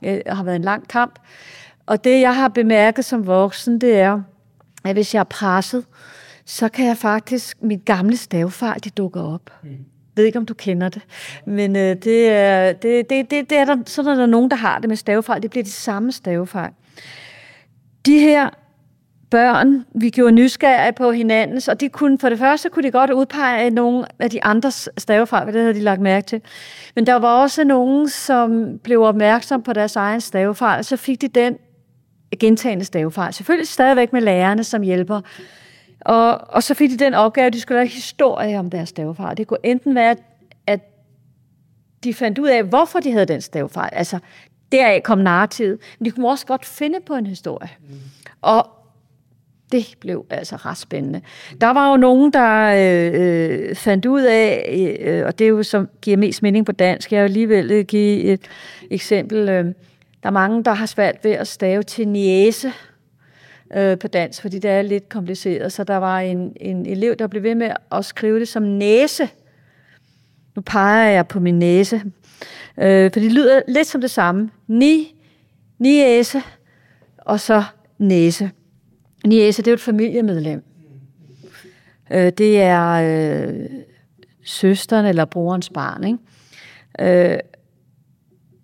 Det 0.00 0.22
har 0.26 0.44
vært 0.46 0.60
en 0.60 0.68
lang 0.68 0.88
kamp. 0.88 1.18
Og 1.86 2.04
det, 2.04 2.20
jeg 2.20 2.34
har 2.34 2.48
bemerket 2.48 3.04
som 3.04 3.26
voksen, 3.26 3.78
det 3.78 3.94
er, 3.98 4.22
at 4.84 4.92
hvis 4.92 5.14
jeg 5.14 5.20
er 5.20 5.24
presset, 5.24 5.84
så 6.44 6.68
kan 6.68 6.86
jeg 6.86 6.96
faktisk, 6.96 7.62
Mitt 7.62 7.84
gamle 7.84 8.16
stavefejl, 8.16 8.80
de 8.84 8.90
dukker 8.90 9.20
opp. 9.20 9.50
Mm. 9.62 9.68
Jeg 9.68 10.22
vet 10.22 10.26
ikke, 10.26 10.38
om 10.38 10.46
du 10.46 10.54
kender 10.54 10.88
det. 10.88 11.02
Men 11.46 11.76
øh, 11.76 11.96
det, 11.96 12.28
er, 12.28 12.72
det, 12.72 13.10
det, 13.10 13.30
det, 13.30 13.58
er 13.58 13.64
der, 13.64 13.76
sånn 13.86 14.08
at 14.08 14.16
der 14.18 14.24
er 14.24 14.30
noen 14.30 14.50
som 14.50 14.58
har 14.58 14.80
det 14.82 14.90
med 14.90 14.98
stavefejl. 14.98 15.42
Det 15.42 15.50
blir 15.50 15.66
de 15.66 15.72
samme 15.72 16.12
stavefejl. 16.12 16.72
De 18.06 18.18
her 18.18 18.50
børn, 19.30 19.84
vi 19.94 20.10
gjorde 20.10 20.32
nysgerrige 20.32 20.92
på 20.92 21.10
hinandens, 21.10 21.68
og 21.68 21.80
de 21.80 21.88
kunne, 21.88 22.18
for 22.18 22.28
det 22.28 22.38
første 22.38 22.68
kunne 22.68 22.82
de 22.82 22.90
godt 22.90 23.10
udpege 23.10 23.70
nogle 23.70 24.04
af 24.18 24.30
de 24.30 24.44
andres 24.44 24.88
stavefejl, 24.98 25.46
det 25.46 25.60
havde 25.60 25.74
de 25.74 25.80
lagt 25.80 26.00
mærke 26.00 26.26
til. 26.26 26.40
Men 26.94 27.06
der 27.06 27.14
var 27.14 27.42
også 27.42 27.64
nogen, 27.64 28.08
som 28.08 28.78
blev 28.84 29.02
opmærksom 29.02 29.62
på 29.62 29.72
deres 29.72 29.96
egen 29.96 30.20
stavefejl, 30.20 30.84
så 30.84 30.96
fik 30.96 31.20
de 31.20 31.28
den 31.28 31.56
gentagende 32.40 32.84
stavefejl. 32.84 33.32
Selvfølgelig 33.32 33.68
stadigvæk 33.68 34.12
med 34.12 34.20
lærerne 34.20 34.64
som 34.64 34.82
hjælper. 34.82 35.20
Og, 36.00 36.40
og 36.48 36.62
så 36.62 36.74
fik 36.74 36.90
de 36.90 36.96
den 36.96 37.14
opgave, 37.14 37.46
at 37.46 37.52
de 37.52 37.60
skulle 37.60 37.78
lave 37.78 37.88
historie 37.88 38.58
om 38.58 38.70
deres 38.70 38.88
stavefejl. 38.88 39.36
Det 39.36 39.46
kunne 39.46 39.58
enten 39.62 39.94
være, 39.94 40.16
at 40.66 40.80
de 42.04 42.14
fandt 42.14 42.38
ud 42.38 42.48
af, 42.48 42.64
hvorfor 42.64 43.00
de 43.00 43.12
havde 43.12 43.26
den 43.26 43.40
stavefejl. 43.40 43.90
Altså, 43.92 44.18
deraf 44.72 45.00
kom 45.04 45.18
narrativet. 45.18 45.78
Men 45.98 46.06
de 46.06 46.10
kunne 46.10 46.28
også 46.28 46.46
godt 46.46 46.64
finde 46.64 46.98
på 47.06 47.14
en 47.14 47.26
historie. 47.26 47.70
Mm. 47.80 47.94
Og, 48.42 48.70
det 49.72 49.94
blev 50.00 50.26
altså 50.30 50.56
ret 50.56 50.78
spændende. 50.78 51.20
Der 51.60 51.66
var 51.66 51.90
jo 51.90 51.96
nogen, 51.96 52.32
der 52.32 52.74
øh, 52.76 53.74
fandt 53.74 54.06
ud 54.06 54.22
af, 54.22 54.74
øh, 55.00 55.26
og 55.26 55.38
det 55.38 55.44
er 55.44 55.48
jo 55.48 55.62
som 55.62 55.88
giver 56.02 56.16
mest 56.16 56.42
mening 56.42 56.66
på 56.66 56.72
dansk, 56.72 57.12
jeg 57.12 57.22
vil 57.22 57.28
alligevel 57.28 57.84
give 57.84 58.22
et 58.22 58.40
eksempel. 58.90 59.48
Øh, 59.48 59.64
der 60.22 60.28
er 60.28 60.30
mange, 60.30 60.64
der 60.64 60.72
har 60.72 60.86
svært 60.86 61.16
ved 61.22 61.30
at 61.30 61.48
stave 61.48 61.82
til 61.82 62.08
niese 62.08 62.72
øh, 63.76 63.98
på 63.98 64.08
dansk, 64.08 64.42
fordi 64.42 64.58
det 64.58 64.70
er 64.70 64.82
lidt 64.82 65.08
kompliceret. 65.08 65.72
Så 65.72 65.84
der 65.84 65.96
var 65.96 66.20
en, 66.20 66.52
en 66.60 66.86
elev, 66.86 67.14
der 67.16 67.26
blev 67.26 67.42
ved 67.42 67.54
med 67.54 67.70
at 67.92 68.04
skrive 68.04 68.40
det 68.40 68.48
som 68.48 68.62
næse. 68.62 69.28
Nu 70.56 70.62
peger 70.62 71.10
jeg 71.10 71.28
på 71.28 71.40
min 71.40 71.58
næse, 71.58 72.02
øh, 72.78 73.12
for 73.12 73.20
det 73.20 73.32
lyder 73.32 73.62
lidt 73.68 73.86
som 73.86 74.00
det 74.00 74.10
samme. 74.10 74.50
Ni, 74.66 75.14
niese, 75.78 76.42
og 77.18 77.40
så 77.40 77.64
næse. 77.98 78.50
Niese, 79.28 79.62
det 79.62 79.68
er 79.68 79.72
jo 79.72 79.74
et 79.74 79.80
familiemedlem. 79.80 80.64
Øh, 82.12 82.32
det 82.38 82.60
er 82.60 82.90
øh, 82.92 83.66
søsteren 84.44 85.06
eller 85.06 85.24
brorens 85.24 85.70
barn. 85.70 86.04
Ikke? 86.04 87.32
Øh, 87.32 87.38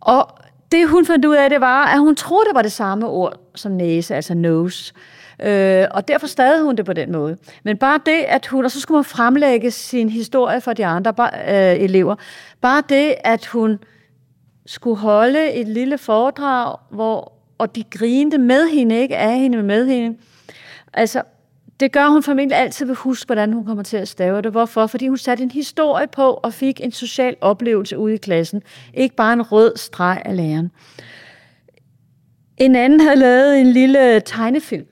og 0.01 0.29
det 0.73 0.89
hun 0.89 1.07
fandt 1.07 1.25
ud 1.25 1.37
af, 1.37 1.51
det 1.51 1.61
var, 1.61 1.85
at 1.85 1.99
hun 1.99 2.17
troede, 2.17 2.45
det 2.49 2.55
var 2.55 2.63
det 2.63 2.73
samme 2.73 3.07
ord 3.07 3.41
som 3.55 3.73
næse, 3.73 4.15
altså 4.15 4.35
nose. 4.35 4.95
Øh, 5.43 5.87
og 5.91 6.09
derfor 6.09 6.27
stadig 6.27 6.63
hun 6.63 6.77
det 6.77 6.85
på 6.85 6.93
den 6.93 7.13
måde. 7.13 7.37
Men 7.65 7.77
bare 7.77 8.01
det, 8.07 8.25
at 8.29 8.47
hun, 8.47 8.65
og 8.65 8.71
så 8.71 8.81
skulle 8.81 8.97
man 8.97 9.05
fremlægge 9.05 9.71
sin 9.71 10.09
historie 10.09 10.61
for 10.61 10.73
de 10.73 10.87
andre 10.87 11.15
øh, 11.49 11.83
elever, 11.85 12.15
bare 12.61 12.83
det, 12.89 13.15
at 13.25 13.47
hun 13.47 13.79
skulle 14.67 14.97
holde 14.97 15.53
et 15.53 15.69
lille 15.69 15.99
foredrag, 15.99 16.77
hvor, 16.91 17.33
og 17.59 17.77
de 17.77 17.85
grinte 17.91 18.39
med 18.39 18.69
hende, 18.69 19.01
ikke 19.01 19.17
af 19.17 19.39
hende, 19.39 19.63
med 19.63 19.87
hende, 19.87 20.19
Altså, 20.95 21.23
det 21.81 21.93
gør 21.93 22.09
hun 22.09 22.23
formentlig 22.23 22.59
altid 22.59 22.87
vil 22.87 22.95
huske, 22.95 23.27
hvordan 23.29 23.53
hun 23.53 23.65
kommer 23.65 23.83
til 23.83 23.97
at 23.97 24.09
stave 24.09 24.43
det. 24.43 24.51
Hvorfor? 24.51 24.87
Fordi 24.87 25.09
hun 25.09 25.19
satte 25.19 25.43
en 25.43 25.51
historie 25.51 26.07
på 26.07 26.23
og 26.23 26.53
fik 26.55 26.81
en 26.81 26.93
social 26.93 27.37
oplevelse 27.41 27.99
ude 27.99 28.15
i 28.15 28.17
klassen. 28.17 28.63
Ikke 28.95 29.17
bare 29.17 29.33
en 29.33 29.43
rød 29.43 29.77
streg 29.77 30.23
af 30.25 30.37
læreren. 30.37 30.71
En 32.57 32.77
anden 32.77 33.01
havde 33.01 33.17
lavet 33.17 33.61
en 33.61 33.67
lille 33.67 34.21
tegnefilm, 34.21 34.87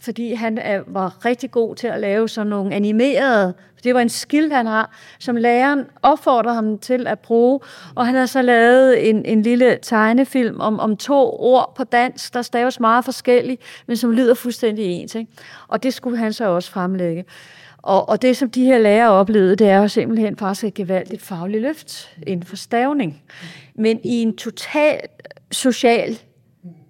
fordi 0.00 0.34
han 0.34 0.58
var 0.86 1.24
rigtig 1.24 1.50
god 1.50 1.76
til 1.76 1.86
at 1.86 2.00
lave 2.00 2.28
sådan 2.28 2.50
nogle 2.50 2.74
animerede, 2.74 3.54
det 3.80 3.94
var 3.94 4.00
en 4.00 4.08
skill, 4.08 4.52
han 4.52 4.66
har, 4.66 4.90
som 5.18 5.36
læreren 5.36 5.86
oppfordrer 6.02 6.52
ham 6.52 6.78
til 6.78 7.06
at 7.06 7.18
bruke. 7.18 7.66
og 7.94 8.06
han 8.06 8.14
har 8.14 8.26
så 8.26 8.42
lavet 8.42 9.10
en, 9.10 9.24
en 9.24 9.42
lille 9.42 9.78
tegnefilm 9.82 10.60
om, 10.60 10.80
om 10.80 10.96
to 10.96 11.40
ord 11.40 11.72
på 11.76 11.84
dansk, 11.84 12.34
der 12.34 12.42
staves 12.42 12.80
meget 12.80 13.04
forskjellig, 13.04 13.58
men 13.86 13.96
som 13.96 14.10
lyder 14.10 14.34
fuldstændig 14.34 14.84
ens. 14.84 15.16
Og 15.68 15.82
det 15.82 15.94
skulle 15.94 16.18
han 16.18 16.32
så 16.32 16.44
også 16.44 16.70
fremlægge. 16.70 17.24
Og, 17.82 18.08
og 18.08 18.22
det, 18.22 18.36
som 18.36 18.50
de 18.50 18.64
her 18.64 18.78
lærere 18.78 19.10
opplevde, 19.10 19.56
det 19.56 19.68
er 19.68 19.76
jo 19.76 19.88
simpelthen 19.88 20.36
faktisk 20.36 20.64
et 20.64 20.74
gevaldigt 20.74 21.22
faglig 21.22 21.60
løft 21.60 22.16
innenfor 22.26 22.56
stavning. 22.56 23.22
Men 23.74 24.00
i 24.04 24.22
en 24.22 24.36
total 24.36 25.00
social 25.52 26.18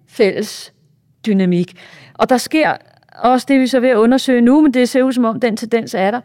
fælles 0.07 0.73
dynamik. 1.25 1.77
Og 2.13 2.29
der 2.29 2.37
sker 2.37 2.73
også 3.19 3.45
det, 3.49 3.59
vi 3.59 3.67
så 3.67 3.77
er 3.77 3.81
ved 3.81 3.95
å 3.95 4.01
undersøge 4.01 4.41
nå, 4.41 4.61
men 4.61 4.73
det 4.73 4.89
ser 4.89 5.03
ut 5.03 5.15
som 5.15 5.25
om, 5.25 5.39
den 5.39 5.57
tendens 5.57 5.93
er 5.93 6.11
der, 6.11 6.21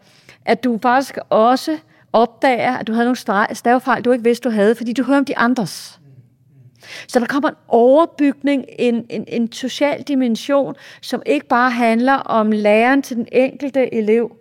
at 0.47 0.65
du 0.65 0.79
faktisk 0.83 1.19
også 1.31 1.79
opdager, 2.13 2.77
at 2.77 2.87
du 2.87 2.93
havde 2.93 3.07
nogle 3.07 3.55
stavefejl, 3.55 4.03
du 4.03 4.13
ikke 4.13 4.25
vidste, 4.25 4.49
du 4.49 4.55
havde, 4.55 4.75
fordi 4.75 4.93
du 4.93 5.05
hører 5.05 5.19
om 5.19 5.25
de 5.25 5.39
andres. 5.39 6.01
Så 7.09 7.21
der 7.21 7.27
kommer 7.27 7.49
en 7.49 7.57
overbygning, 7.69 8.65
en, 8.79 9.07
en, 9.11 9.25
en 9.29 9.53
social 9.53 10.03
dimension, 10.03 10.75
som 11.03 11.23
ikke 11.27 11.47
bare 11.47 11.71
handler 11.71 12.13
om 12.13 12.53
læreren 12.53 13.03
til 13.03 13.17
den 13.17 13.29
enkelte 13.33 13.95
elev, 13.95 14.37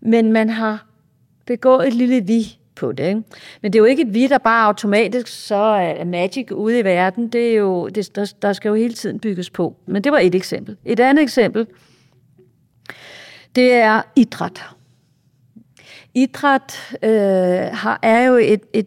men 0.00 0.32
man 0.32 0.50
har 0.50 0.86
begået 1.46 1.86
et 1.86 1.94
lille 1.94 2.20
vi 2.20 2.58
på 2.74 2.92
det. 2.92 3.08
Ikke? 3.08 3.22
Men 3.62 3.72
det 3.72 3.78
er 3.78 3.80
jo 3.80 3.84
ikke 3.84 4.02
et 4.02 4.14
vi, 4.14 4.26
der 4.26 4.38
bare 4.38 4.66
automatisk 4.66 5.26
så 5.26 5.54
er 5.54 6.04
magic 6.04 6.52
ude 6.52 6.78
i 6.78 6.84
verden. 6.84 7.28
Det 7.28 7.50
er 7.50 7.54
jo, 7.54 7.88
det, 7.88 8.16
der, 8.16 8.32
der 8.42 8.52
skal 8.52 8.68
jo 8.68 8.74
hele 8.74 8.94
tiden 8.94 9.20
bygges 9.20 9.50
på. 9.50 9.76
Men 9.86 10.04
det 10.04 10.12
var 10.12 10.18
et 10.18 10.34
eksempel. 10.34 10.76
Et 10.84 11.00
andet 11.00 11.22
eksempel, 11.22 11.66
det 13.54 13.72
er 13.72 14.02
idræt. 14.16 14.64
Idræt 16.22 16.96
øh, 17.02 17.10
har, 17.72 17.98
er 18.02 18.22
jo 18.22 18.34
et, 18.34 18.60
et 18.72 18.86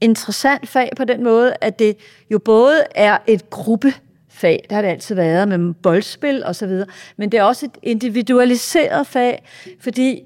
interessant 0.00 0.68
fag 0.68 0.90
på 0.96 1.04
den 1.04 1.24
måde, 1.24 1.54
at 1.60 1.78
det 1.78 1.96
jo 2.30 2.38
både 2.38 2.84
er 2.94 3.18
et 3.26 3.50
gruppefag, 3.50 4.66
der 4.70 4.74
har 4.74 4.82
det 4.82 4.88
altid 4.88 5.14
været 5.14 5.48
med 5.48 5.74
boldspil 5.74 6.44
og 6.44 6.56
så 6.56 6.66
videre, 6.66 6.86
men 7.16 7.32
det 7.32 7.40
er 7.40 7.44
også 7.44 7.66
et 7.66 7.78
individualiseret 7.82 9.06
fag, 9.06 9.48
fordi 9.80 10.22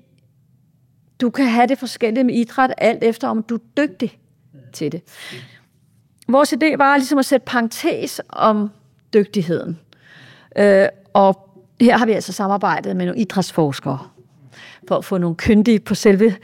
du 1.20 1.30
kan 1.30 1.46
have 1.46 1.66
det 1.66 1.78
forskellige 1.78 2.24
med 2.24 2.34
idræt, 2.34 2.74
alt 2.78 3.04
efter 3.04 3.28
om 3.28 3.42
du 3.42 3.54
er 3.54 3.60
dygtig 3.76 4.18
til 4.72 4.92
det. 4.92 5.02
Vores 6.28 6.52
idé 6.52 6.76
var 6.76 6.96
ligesom 6.96 7.18
at 7.18 7.24
sætte 7.24 7.44
parentes 7.44 8.20
om 8.28 8.70
dygtigheden. 9.14 9.78
Øh, 10.58 10.88
og 11.12 11.50
her 11.80 11.98
har 11.98 12.06
vi 12.06 12.12
altså 12.12 12.32
samarbejdet 12.32 12.96
med 12.96 13.06
nogle 13.06 13.20
idrætsforskere 13.20 14.08
for 14.88 14.96
at 14.96 15.04
få 15.04 15.18
nogle 15.18 15.36
kyndige 15.36 15.80
på 15.80 15.94
selve 15.94 16.36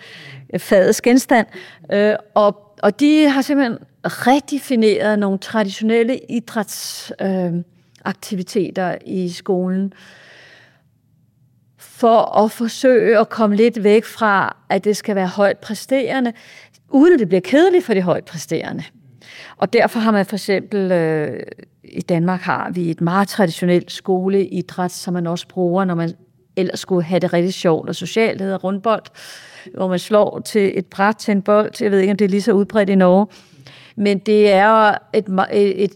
fagets 0.58 1.00
genstand. 1.00 1.46
Øh, 1.92 2.14
og, 2.34 2.76
og 2.82 3.00
de 3.00 3.28
har 3.28 3.42
simpelthen 3.42 3.78
redefineret 4.04 5.18
nogle 5.18 5.38
traditionelle 5.38 6.20
idrætsaktiviteter 6.28 8.90
øh, 8.90 8.96
i 9.06 9.28
skolen 9.28 9.92
for 11.78 12.44
at 12.44 12.50
forsøge 12.50 13.18
at 13.18 13.28
komme 13.28 13.56
lidt 13.56 13.84
væk 13.84 14.04
fra, 14.04 14.56
at 14.68 14.84
det 14.84 14.96
skal 14.96 15.16
være 15.16 15.26
højt 15.26 15.58
præsterende, 15.58 16.32
uden 16.88 17.14
at 17.14 17.20
det 17.20 17.28
bliver 17.28 17.40
kedeligt 17.40 17.84
for 17.84 17.94
de 17.94 18.02
højt 18.02 18.24
præsterende. 18.24 18.84
Og 19.56 19.72
derfor 19.72 20.00
har 20.00 20.10
man 20.10 20.26
for 20.26 20.36
eksempel, 20.36 20.92
øh, 20.92 21.42
i 21.84 22.00
Danmark 22.00 22.40
har 22.40 22.70
vi 22.70 22.90
et 22.90 23.00
meget 23.00 23.28
traditionelt 23.28 23.92
skoleidræt, 23.92 24.92
som 24.92 25.14
man 25.14 25.26
også 25.26 25.48
bruger, 25.48 25.84
når 25.84 25.94
man 25.94 26.14
ellers 26.60 26.80
skulle 26.80 27.04
have 27.04 27.20
det 27.20 27.32
rigtig 27.32 27.54
sjovt 27.54 27.88
og 27.88 27.94
socialt, 27.94 28.40
hedder 28.40 28.58
rundbold, 28.58 29.02
hvor 29.74 29.88
man 29.88 29.98
slår 29.98 30.40
til 30.40 30.78
et 30.78 30.86
bræt 30.86 31.16
til 31.16 31.32
en 31.32 31.42
bold. 31.42 31.82
Jeg 31.82 31.90
ved 31.90 31.98
ikke, 31.98 32.10
om 32.10 32.16
det 32.16 32.24
er 32.24 32.28
lige 32.28 32.42
så 32.42 32.52
udbredt 32.52 32.90
i 32.90 32.94
Norge. 32.94 33.26
Men 33.96 34.18
det 34.18 34.50
er 34.50 34.94
et, 35.12 35.24
et, 35.52 35.84
et 35.84 35.92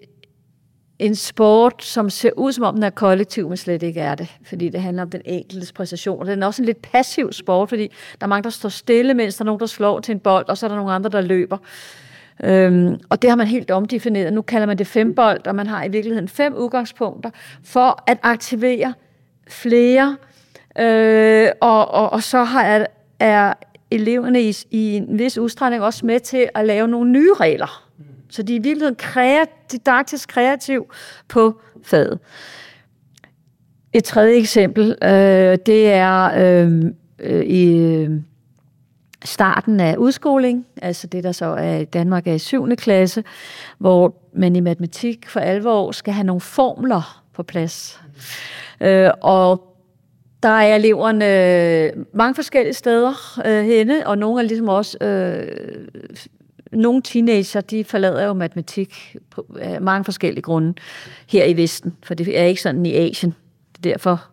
en 0.99 1.15
sport, 1.15 1.85
som 1.85 2.11
ser 2.11 2.31
ud 2.37 2.53
som 2.53 2.65
om 2.65 2.75
den 2.75 2.83
er 2.83 2.91
kollektiv, 2.91 3.49
men 3.49 3.57
slet 3.57 3.83
ikke 3.83 4.01
er 4.01 4.15
det, 4.15 4.37
fordi 4.45 4.69
det 4.69 4.83
handler 4.83 5.03
om 5.03 5.11
den 5.11 5.21
enkeltes 5.25 5.73
præstation. 5.73 6.27
Den 6.27 6.43
er 6.43 6.47
også 6.47 6.63
en 6.63 6.67
lidt 6.67 6.83
passiv 6.83 7.33
sport, 7.33 7.69
fordi 7.69 7.83
der 8.21 8.27
er 8.27 8.27
mange, 8.27 8.43
der 8.45 8.51
står 8.51 8.69
stille, 8.69 9.15
mens 9.15 9.37
der 9.37 9.43
er 9.43 9.47
nogen, 9.47 9.61
der 9.61 9.67
slår 9.67 10.01
til 10.01 10.13
en 10.13 10.21
bold, 10.21 10.49
og 10.49 10.59
så 10.59 10.67
er 10.67 10.69
der 10.69 10.77
nogle 10.77 10.93
andre, 10.93 11.11
der 11.11 11.21
løber. 11.21 11.59
Øhm, 12.45 13.01
og 13.09 13.23
det 13.23 13.31
har 13.31 13.37
man 13.37 13.47
helt 13.47 13.71
omdefineret. 13.71 14.33
Nu 14.33 14.43
kalder 14.43 14.67
man 14.67 14.79
det 14.79 14.87
fembold, 14.87 15.47
og 15.47 15.55
man 15.55 15.67
har 15.67 15.85
i 15.85 15.89
virkeligheden 15.89 16.29
fem 16.29 16.55
udgangspunkter 16.55 17.31
for 17.65 18.03
at 18.07 18.19
aktivere 18.23 18.95
flere. 19.49 20.17
Øh, 20.21 20.34
og, 21.61 21.91
og, 21.91 22.13
og 22.13 22.23
så 22.23 22.39
er, 22.39 22.87
er 23.21 23.53
eleverne 23.91 24.43
i, 24.43 24.57
i 24.71 24.97
en 24.97 25.19
vis 25.19 25.39
udstrækning 25.39 25.83
også 25.83 26.07
med 26.07 26.21
til 26.21 26.49
at 26.55 26.67
lave 26.67 26.89
nogle 26.89 27.11
nye 27.11 27.35
regler 27.35 27.85
så 28.35 28.43
de 28.43 28.53
er 28.53 28.61
i 28.61 28.63
virkeligheden 28.63 29.47
didaktisk 29.73 30.29
kreativ 30.29 30.93
på 31.29 31.61
faget. 31.83 32.19
Et 33.93 34.05
tredje 34.05 34.35
eksempel, 34.35 34.97
øh, 35.03 35.59
det 35.67 35.93
er 35.93 36.31
øh, 36.37 36.85
øh, 37.19 37.45
i 37.47 38.09
starten 39.25 39.81
af 39.81 39.97
udskoling, 39.97 40.67
altså 40.83 41.07
det 41.07 41.25
der 41.25 41.33
så 41.33 41.47
er 41.47 41.77
i 41.77 41.85
Danmark 41.85 42.27
er 42.27 42.33
i 42.33 42.39
7. 42.39 42.77
klasse, 42.77 43.25
hvor 43.79 44.15
man 44.33 44.57
i 44.57 44.61
matematik 44.61 45.29
for 45.29 45.41
alvor 45.41 45.93
skal 45.93 46.15
have 46.15 46.25
nogle 46.25 46.41
formler 46.41 47.25
på 47.35 47.43
plads. 47.43 48.01
Øh, 48.81 49.11
og 49.21 49.74
der 50.45 50.51
er 50.51 50.77
eleverne 50.77 52.05
mange 52.13 52.35
forskellige 52.35 52.75
steder 52.75 53.41
øh, 53.47 53.65
henne, 53.65 54.07
og 54.07 54.19
nogle 54.19 54.43
er 54.43 54.47
ligesom 54.47 54.69
også 54.69 54.99
øh, 54.99 55.47
nogle 56.73 57.03
teenager, 57.03 57.61
de 57.61 57.85
forlader 57.85 58.27
jo 58.27 58.33
matematik 58.33 59.17
på 59.31 59.47
mange 59.81 60.05
forskellige 60.05 60.43
grunde 60.43 60.75
her 61.29 61.45
i 61.45 61.57
Vesten, 61.57 61.97
for 62.03 62.15
det 62.15 62.39
er 62.41 62.45
ikke 62.45 62.63
sådan 62.63 62.87
i 62.87 62.95
Asien. 62.95 63.35
Derfor 63.85 64.25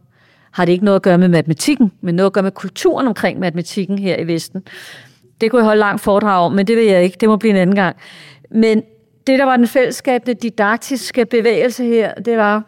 har 0.52 0.66
det 0.66 0.72
ikke 0.72 0.86
noget 0.86 0.96
at 0.96 1.02
gøre 1.02 1.18
med 1.18 1.28
matematikken, 1.28 1.92
men 2.02 2.16
noget 2.16 2.30
at 2.30 2.34
gøre 2.34 2.44
med 2.44 2.52
kulturen 2.52 3.08
omkring 3.08 3.40
matematikken 3.40 4.00
her 4.00 4.20
i 4.20 4.28
Vesten. 4.28 4.64
Det 5.42 5.52
kunne 5.52 5.60
jeg 5.60 5.66
holde 5.66 5.80
langt 5.80 6.02
foredrag 6.02 6.46
om, 6.46 6.52
men 6.52 6.68
det 6.68 6.78
vil 6.78 6.86
jeg 6.86 7.04
ikke. 7.04 7.18
Det 7.20 7.30
må 7.30 7.38
blive 7.38 7.50
en 7.50 7.58
anden 7.58 7.76
gang. 7.76 7.96
Men 8.50 8.84
det, 9.28 9.40
der 9.40 9.46
var 9.46 9.58
den 9.58 9.68
fællesskabende 9.68 10.34
didaktiske 10.34 11.26
bevægelse 11.26 11.84
her, 11.84 12.14
det 12.14 12.38
var, 12.38 12.64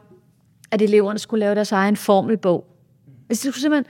at 0.72 0.82
eleverne 0.82 1.20
skulle 1.20 1.40
lave 1.40 1.56
deres 1.56 1.72
egen 1.72 1.96
formelbog. 1.96 2.73
De 3.30 3.36
skulle 3.36 3.62
simpelthen 3.62 3.86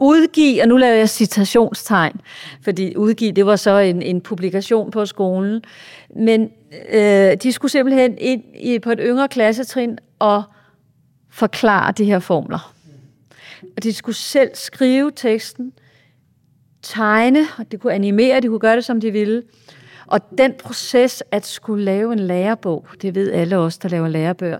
udgive, 0.00 0.62
og 0.62 0.68
nu 0.68 0.76
laver 0.76 0.94
jeg 0.94 1.08
citationstegn, 1.08 2.20
fordi 2.62 2.96
udgive, 2.96 3.32
det 3.32 3.46
var 3.46 3.56
så 3.56 3.78
en, 3.78 4.02
en 4.02 4.20
publikation 4.20 4.90
på 4.90 5.06
skolen, 5.06 5.62
men 6.16 6.50
øh, 6.92 7.36
de 7.42 7.52
skulle 7.52 7.72
simpelthen 7.72 8.18
ind 8.18 8.44
i, 8.54 8.78
på 8.78 8.90
et 8.90 8.98
yngre 9.02 9.28
klassetrin 9.28 9.98
og 10.18 10.42
forklare 11.30 11.92
de 11.92 12.04
her 12.04 12.18
formler. 12.18 12.74
Og 13.76 13.82
de 13.82 13.92
skulle 13.92 14.16
selv 14.16 14.50
skrive 14.54 15.10
teksten, 15.16 15.72
tegne, 16.82 17.46
og 17.58 17.72
de 17.72 17.76
kunne 17.76 17.92
animere, 17.92 18.40
de 18.40 18.48
kunne 18.48 18.58
gøre 18.58 18.76
det, 18.76 18.84
som 18.84 19.00
de 19.00 19.10
ville. 19.10 19.42
Og 20.06 20.20
den 20.38 20.54
proces 20.58 21.22
at 21.30 21.46
skulle 21.46 21.84
lave 21.84 22.12
en 22.12 22.18
lærebog, 22.18 22.86
det 23.02 23.14
ved 23.14 23.32
alle 23.32 23.56
os, 23.56 23.78
der 23.78 23.88
laver 23.88 24.08
lærebøger, 24.08 24.58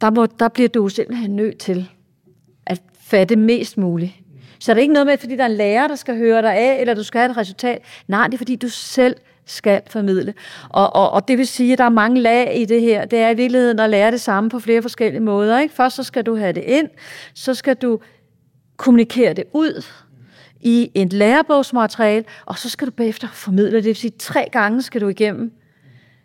der, 0.00 0.10
må, 0.10 0.26
der 0.26 0.48
bliver 0.48 0.68
du 0.68 0.88
simpelthen 0.88 1.36
nødt 1.36 1.58
til 1.58 1.88
fatte 3.10 3.36
mest 3.36 3.78
muligt. 3.78 4.12
Så 4.60 4.72
er 4.72 4.74
det 4.74 4.80
ikke 4.80 4.94
noget 4.94 5.06
med, 5.06 5.18
fordi 5.18 5.36
der 5.36 5.42
er 5.42 5.48
en 5.48 5.54
lærer, 5.54 5.88
der 5.88 5.94
skal 5.94 6.16
høre 6.16 6.42
dig 6.42 6.54
af, 6.54 6.80
eller 6.80 6.94
du 6.94 7.02
skal 7.02 7.18
have 7.18 7.30
et 7.30 7.36
resultat. 7.36 7.82
Nej, 8.08 8.26
det 8.26 8.34
er 8.34 8.38
fordi, 8.38 8.56
du 8.56 8.68
selv 8.68 9.16
skal 9.46 9.80
formidle. 9.86 10.34
Og, 10.68 10.96
og, 10.96 11.10
og 11.10 11.28
det 11.28 11.38
vil 11.38 11.46
sige, 11.46 11.72
at 11.72 11.78
der 11.78 11.84
er 11.84 11.88
mange 11.88 12.20
lag 12.20 12.60
i 12.60 12.64
det 12.64 12.80
her. 12.80 13.04
Det 13.04 13.18
er 13.18 13.30
i 13.30 13.34
virkeligheden 13.34 13.80
at 13.80 13.90
lære 13.90 14.10
det 14.10 14.20
samme 14.20 14.50
på 14.50 14.58
flere 14.58 14.82
forskellige 14.82 15.20
måder. 15.20 15.58
Ikke? 15.58 15.74
Først 15.74 15.96
så 15.96 16.02
skal 16.02 16.22
du 16.22 16.36
have 16.36 16.52
det 16.52 16.64
ind, 16.66 16.88
så 17.34 17.54
skal 17.54 17.76
du 17.76 18.00
kommunikere 18.76 19.32
det 19.32 19.44
ud 19.52 19.84
i 20.60 20.90
et 20.94 21.12
lærebogsmateriale, 21.12 22.24
og 22.46 22.58
så 22.58 22.70
skal 22.70 22.86
du 22.86 22.92
bagefter 22.92 23.28
formidle 23.32 23.72
det. 23.76 23.84
Det 23.84 23.88
vil 23.88 23.96
sige, 23.96 24.12
tre 24.18 24.48
gange 24.52 24.82
skal 24.82 25.00
du 25.00 25.08
igennem 25.08 25.52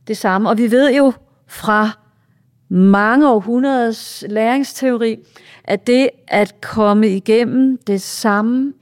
det 0.07 0.17
samme. 0.17 0.49
Og 0.49 0.57
vi 0.57 0.71
ved 0.71 0.93
jo 0.93 1.13
fra 1.47 1.91
mange 2.69 3.29
århundredes 3.29 4.23
læringsteori, 4.29 5.17
at 5.63 5.87
det 5.87 6.09
at 6.27 6.61
komme 6.61 7.09
igennem 7.09 7.77
det 7.77 8.01
samme 8.01 8.73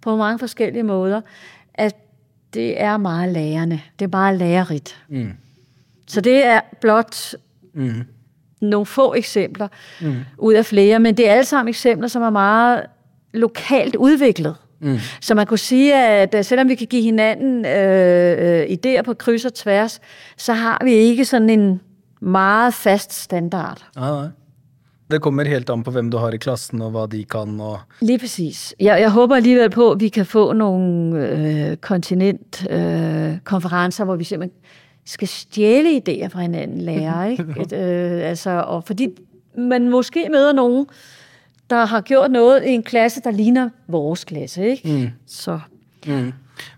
på 0.00 0.16
mange 0.16 0.38
forskellige 0.38 0.82
måter, 0.82 1.20
at 1.74 1.96
det 2.54 2.80
er 2.82 2.96
meget 2.96 3.32
lærende. 3.32 3.80
Det 3.98 4.04
er 4.04 4.16
meget 4.16 4.38
lærerigt. 4.38 5.04
Mm. 5.08 5.32
Så 6.06 6.20
det 6.20 6.46
er 6.46 6.60
blot 6.80 7.34
mm. 7.74 8.04
nogle 8.60 8.86
få 8.86 9.14
eksempler 9.14 9.68
mm. 10.00 10.16
ud 10.38 10.54
af 10.54 10.66
flere, 10.66 10.98
men 10.98 11.16
det 11.16 11.28
er 11.28 11.32
alle 11.32 11.44
sammen 11.44 11.68
eksempler, 11.68 12.08
som 12.08 12.22
er 12.22 12.30
meget 12.30 12.86
lokalt 13.32 13.96
udviklet. 13.96 14.56
Mm. 14.80 14.98
Så 15.20 15.34
man 15.34 15.46
kunne 15.46 15.58
sige, 15.58 15.94
at 15.94 16.34
øh, 16.34 16.44
selvom 16.44 16.68
vi 16.68 16.74
kan 16.74 16.86
give 16.86 17.02
hinanden 17.02 17.64
øh, 17.66 18.60
øh, 18.60 18.66
idéer 18.66 19.02
på 19.02 19.14
kryds 19.14 19.44
og 19.44 19.54
tværs, 19.54 20.00
så 20.36 20.52
har 20.52 20.80
vi 20.84 20.92
ikke 20.92 21.24
sådan 21.24 21.50
en 21.50 21.80
meget 22.20 22.74
fast 22.74 23.12
standard. 23.12 23.86
Ah, 23.96 24.02
nej. 24.02 24.28
Det 25.10 25.22
kommer 25.24 25.48
helt 25.48 25.70
an 25.70 25.82
på 25.82 25.90
hvem 25.90 26.10
du 26.10 26.18
har 26.20 26.32
i 26.36 26.40
klassen, 26.40 26.82
og 26.84 26.90
hva 26.92 27.06
de 27.08 27.24
kan. 27.24 27.60
Og... 27.60 27.78
Lige 28.00 28.18
præcis. 28.18 28.74
Jeg, 28.80 29.00
jeg 29.00 29.10
håper 29.10 29.36
alligevel 29.36 29.70
på, 29.70 29.92
at 29.92 30.00
vi 30.00 30.08
kan 30.08 30.26
få 30.26 30.52
noen 30.52 31.16
øh, 31.16 31.76
kontinentkonferanser 31.76 34.04
øh, 34.04 34.08
hvor 34.08 34.16
vi 34.16 34.24
simpelthen 34.24 34.58
skal 35.06 35.28
stjæle 35.28 35.96
ideer 35.96 36.28
fra 36.28 36.40
hinanden, 36.40 36.80
lærer. 36.80 37.24
Ikke? 37.30 37.44
Et, 37.60 37.72
øh, 37.72 38.28
altså, 38.28 38.64
og 38.66 38.84
fordi 38.84 39.08
man 39.56 39.90
måske 39.90 40.28
møder 40.32 40.52
noen 40.52 40.86
der 41.68 41.88
har 41.90 42.04
gjort 42.08 42.32
noe 42.32 42.60
i 42.64 42.74
en 42.78 42.84
klasse, 42.84 43.22
der 43.24 43.34
ligner 43.34 43.68
vores 43.92 44.24
klasse. 44.28 44.74
Ikke? 44.74 44.88
Mm. 44.88 45.08
Så. 45.28 45.58
Mm. 46.06 46.32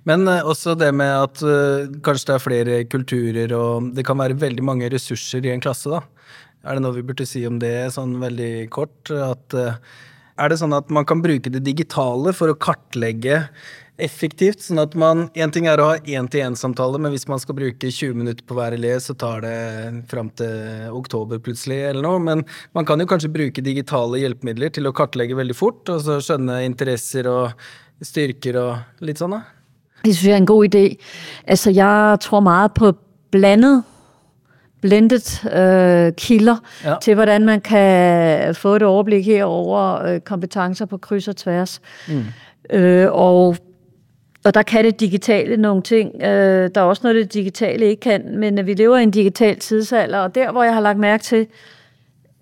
Men 0.05 0.29
uh, 0.29 0.41
også 0.45 0.75
det 0.75 0.91
med 0.95 1.07
at 1.07 1.43
uh, 1.47 1.87
kanskje 2.05 2.33
det 2.33 2.35
er 2.35 2.43
flere 2.43 2.85
kulturer, 2.91 3.55
og 3.57 3.93
det 3.97 4.05
kan 4.07 4.19
være 4.19 4.41
veldig 4.41 4.65
mange 4.65 4.91
ressurser 4.93 5.45
i 5.45 5.55
en 5.55 5.63
klasse. 5.63 5.91
da. 5.91 6.01
Er 6.65 6.77
det 6.77 6.85
noe 6.85 6.97
vi 6.99 7.07
burde 7.07 7.27
si 7.29 7.45
om 7.49 7.59
det, 7.63 7.93
sånn 7.95 8.19
veldig 8.21 8.69
kort? 8.75 9.11
At, 9.11 9.57
uh, 9.57 9.79
er 10.41 10.53
det 10.53 10.61
sånn 10.61 10.77
at 10.77 10.91
man 10.93 11.07
kan 11.09 11.23
bruke 11.25 11.53
det 11.53 11.63
digitale 11.65 12.35
for 12.37 12.53
å 12.53 12.59
kartlegge 12.59 13.47
effektivt. 14.01 14.63
sånn 14.65 14.81
at 14.81 14.95
man, 14.95 15.29
En 15.35 15.51
ting 15.51 15.67
er 15.67 15.81
å 15.81 15.91
ha 15.91 15.97
én-til-én-samtale, 15.99 16.99
men 16.99 17.13
hvis 17.13 17.29
man 17.29 17.41
skal 17.43 17.55
bruke 17.55 17.91
20 17.91 18.15
minutter 18.15 18.45
på 18.47 18.57
hver 18.57 18.77
elev, 18.77 19.01
så 19.01 19.17
tar 19.17 19.45
det 19.45 20.09
fram 20.09 20.31
til 20.31 20.91
oktober 20.97 21.39
plutselig, 21.39 21.81
eller 21.91 22.03
noe. 22.03 22.19
Men 22.19 22.45
man 22.75 22.89
kan 22.89 23.01
jo 23.01 23.07
kanskje 23.07 23.33
bruke 23.33 23.65
digitale 23.65 24.23
hjelpemidler 24.23 24.73
til 24.73 24.89
å 24.89 24.95
kartlegge 24.97 25.37
veldig 25.37 25.57
fort, 25.57 25.89
og 25.89 26.03
så 26.05 26.21
skjønne 26.25 26.65
interesser 26.65 27.29
og 27.31 27.53
styrker 28.01 28.57
og 28.57 29.05
litt 29.05 29.21
sånn, 29.21 29.37
da. 29.37 29.45
Det 30.01 30.15
synes 30.15 30.25
jeg 30.25 30.33
er 30.33 30.41
en 30.41 30.49
god 30.49 30.67
idé. 30.71 30.85
Altså, 31.45 31.71
jeg 31.77 32.21
tror 32.25 32.45
meget 32.47 32.77
på 32.79 32.95
blandet 33.31 33.90
blended 34.81 35.53
øh, 35.53 36.13
kilder 36.13 36.57
ja. 36.85 36.95
til, 37.03 37.15
hvordan 37.15 37.45
man 37.45 37.61
kan 37.61 38.55
få 38.55 38.77
et 38.77 38.83
overblik 38.83 39.27
her 39.27 39.45
over 39.45 40.03
øh, 40.03 40.21
kompetencer 40.21 40.87
på 40.87 40.97
kryds 40.97 41.29
og 41.29 41.37
tværs. 41.37 41.81
Mm. 42.09 42.25
Øh, 42.71 43.09
og, 43.13 43.57
og 44.45 44.55
der 44.55 44.63
kan 44.63 44.85
det 44.85 45.01
digitale 45.01 45.57
nogle 45.57 45.83
ting. 45.83 46.23
Øh, 46.23 46.71
der 46.75 46.81
er 46.81 46.85
også 46.85 47.01
noget, 47.05 47.17
det 47.17 47.35
digitale 47.35 47.87
ikke 47.87 48.01
kan, 48.01 48.39
men 48.39 48.67
vi 48.67 48.75
lever 48.75 48.97
i 48.97 49.03
en 49.03 49.11
digital 49.11 49.59
tidsalder, 49.59 50.19
og 50.19 50.35
der, 50.35 50.53
hvor 50.53 50.63
jeg 50.63 50.75
har 50.75 50.81
lagt 50.81 50.99
mærke 50.99 51.23
til, 51.23 51.47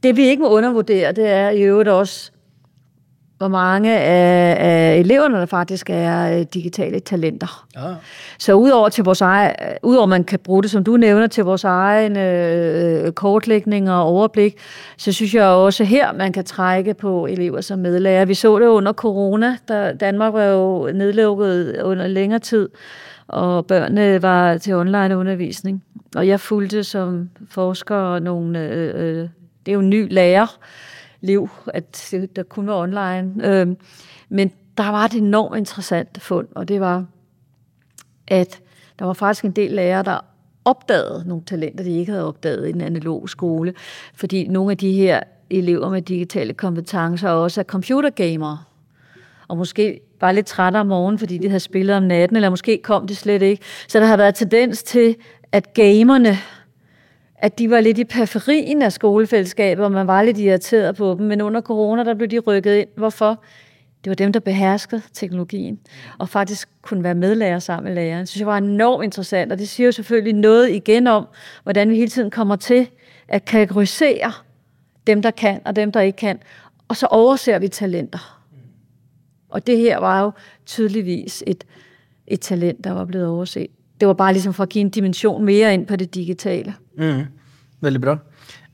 det 0.03 0.17
vi 0.17 0.27
ikke 0.27 0.43
må 0.43 0.49
undervurdere, 0.49 1.13
det 1.13 1.29
er 1.29 1.51
i 1.51 1.63
øvrigt 1.63 1.89
også, 1.89 2.33
hvor 3.39 3.49
mange 3.49 3.99
af, 3.99 4.57
af 4.61 4.99
eleverne, 4.99 5.37
der 5.37 5.47
faktisk 5.47 5.91
er 5.91 6.39
øh, 6.39 6.47
digitale 6.55 7.01
talenter. 7.01 7.67
Ja. 7.77 7.95
Så 8.39 8.53
udover 8.53 8.89
til 8.89 9.05
vores 9.05 9.21
egen, 9.21 9.55
udover 9.83 10.07
man 10.07 10.25
kan 10.25 10.39
bruge 10.39 10.63
det, 10.63 10.71
som 10.71 10.85
du 10.85 10.97
nævner, 10.97 11.27
til 11.27 11.45
vores 11.45 11.65
egen 11.65 12.17
øh, 12.17 13.13
kortlægning 13.13 13.91
og 13.91 14.03
overblik, 14.03 14.57
så 14.97 15.13
synes 15.13 15.35
jeg 15.35 15.45
også 15.45 15.85
her, 15.85 16.13
man 16.13 16.33
kan 16.33 16.45
trække 16.45 16.95
på 16.95 17.27
elever 17.27 17.61
som 17.61 17.79
medlærer. 17.79 18.25
Vi 18.25 18.35
så 18.35 18.59
det 18.59 18.67
under 18.67 18.93
corona, 18.93 19.57
da 19.69 19.93
Danmark 19.93 20.33
var 20.33 20.45
jo 20.45 20.91
nedlukket 20.95 21.81
under 21.83 22.07
længere 22.07 22.41
tid, 22.41 22.69
og 23.29 23.67
børnene 23.67 24.23
var 24.23 24.57
til 24.57 24.75
online 24.75 25.17
undervisning. 25.17 25.83
Og 26.17 26.29
jeg 26.29 26.41
fulgte 26.41 26.85
som 26.85 27.31
forsker 27.51 28.19
nogle, 28.19 28.61
øh, 28.61 28.95
øh, 28.95 29.29
det 29.67 29.69
er 29.69 29.73
jo 29.73 29.81
en 29.81 29.91
ny 29.91 30.13
lærer, 30.13 30.59
liv, 31.21 31.49
at 31.67 32.15
der 32.37 32.43
kun 32.43 32.67
var 32.67 32.83
online. 32.83 33.47
Øh, 33.47 33.67
men 34.29 34.53
der 34.79 34.89
var 34.89 35.05
et 35.05 35.15
enormt 35.15 35.57
interessant 35.57 36.23
fund, 36.23 36.49
og 36.55 36.69
det 36.69 36.81
var, 36.81 37.05
at 38.29 38.61
der 38.99 39.05
var 39.05 39.13
faktisk 39.13 39.45
en 39.45 39.53
del 39.53 39.71
lærere, 39.71 40.03
der 40.03 40.19
opdagede 40.65 41.25
nogle 41.27 41.45
talenter, 41.45 41.85
de 41.85 41.99
ikke 41.99 42.13
havde 42.13 42.27
opdaget 42.27 42.69
i 42.69 42.73
den 42.73 42.81
analoge 42.81 43.29
skole, 43.29 43.75
fordi 44.15 44.49
nogle 44.49 44.71
af 44.71 44.79
de 44.79 44.93
her 44.93 45.21
elever 45.51 45.91
med 45.91 46.03
digitale 46.03 46.55
kompetencer 46.55 47.31
også 47.31 47.61
er 47.61 47.65
computergamere, 47.65 48.59
og 49.49 49.57
måske 49.57 50.01
var 50.21 50.33
lidt 50.33 50.47
trætte 50.47 50.77
om 50.77 50.87
morgenen, 50.87 51.19
fordi 51.19 51.39
de 51.39 51.49
havde 51.49 51.61
spillet 51.61 51.97
om 51.97 52.03
natten, 52.03 52.37
eller 52.37 52.51
måske 52.51 52.81
kom 52.83 53.07
de 53.07 53.15
slet 53.15 53.43
ikke. 53.43 53.63
Så 53.89 54.01
der 54.01 54.07
har 54.07 54.17
været 54.17 54.35
tendens 54.35 54.83
til, 54.83 55.17
at 55.53 55.75
gamerne 55.75 56.39
at 57.41 57.59
de 57.59 57.71
var 57.71 57.81
lidt 57.81 57.99
i 57.99 58.05
periferien 58.05 58.83
af 58.83 58.93
skolefællesskabet, 58.93 59.85
og 59.85 59.93
man 59.93 60.07
var 60.07 60.23
lidt 60.23 60.39
irriteret 60.39 60.97
på 60.97 61.17
dem. 61.19 61.27
Men 61.27 61.41
under 61.41 61.61
corona, 61.61 62.05
der 62.05 62.15
blev 62.15 62.29
de 62.29 62.39
rykket 62.39 62.75
ind. 62.75 62.89
Hvorfor? 62.97 63.43
Det 64.05 64.11
var 64.11 64.15
dem, 64.15 64.33
der 64.33 64.41
beherskede 64.41 65.03
teknologien, 65.13 65.79
og 66.19 66.29
faktisk 66.29 66.69
kunne 66.83 67.05
være 67.05 67.15
medlærer 67.15 67.59
sammen 67.59 67.85
med 67.85 68.03
læreren. 68.03 68.21
Det 68.21 68.29
synes 68.29 68.41
jeg 68.41 68.47
var 68.47 68.59
enormt 68.59 69.05
interessant, 69.05 69.53
og 69.53 69.59
det 69.59 69.69
siger 69.69 69.87
jo 69.87 69.93
selvfølgelig 69.93 70.33
noget 70.33 70.71
igen 70.71 71.07
om, 71.07 71.27
hvordan 71.63 71.91
vi 71.91 71.97
hele 71.97 72.09
tiden 72.09 72.31
kommer 72.31 72.57
til 72.57 72.89
at 73.29 73.45
kategorisere 73.45 74.33
dem, 75.07 75.23
der 75.23 75.31
kan, 75.31 75.61
og 75.65 75.77
dem, 75.77 75.93
der 75.93 76.01
ikke 76.01 76.17
kan. 76.17 76.39
Og 76.89 76.97
så 76.97 77.07
overser 77.07 77.59
vi 77.59 77.69
talenter. 77.69 78.41
Og 79.49 79.67
det 79.67 79.79
her 79.79 79.99
var 79.99 80.23
jo 80.23 80.31
tydeligvis 80.67 81.45
et, 81.47 81.65
et 82.27 82.41
talent, 82.41 82.85
der 82.85 82.93
var 82.93 83.05
blevet 83.05 83.27
overset. 83.27 83.67
Det 84.01 84.09
var 84.09 84.15
bare 84.15 84.33
ligesom 84.33 84.55
for 84.55 84.63
at 84.63 84.69
give 84.69 84.81
en 84.81 84.91
dimension 84.91 85.45
mere 85.45 85.75
ind 85.75 85.87
på 85.87 85.97
det 85.97 86.15
digitale. 86.15 86.75
Mm. 86.99 87.29
Veldig 87.85 88.03
bra. 88.03 88.19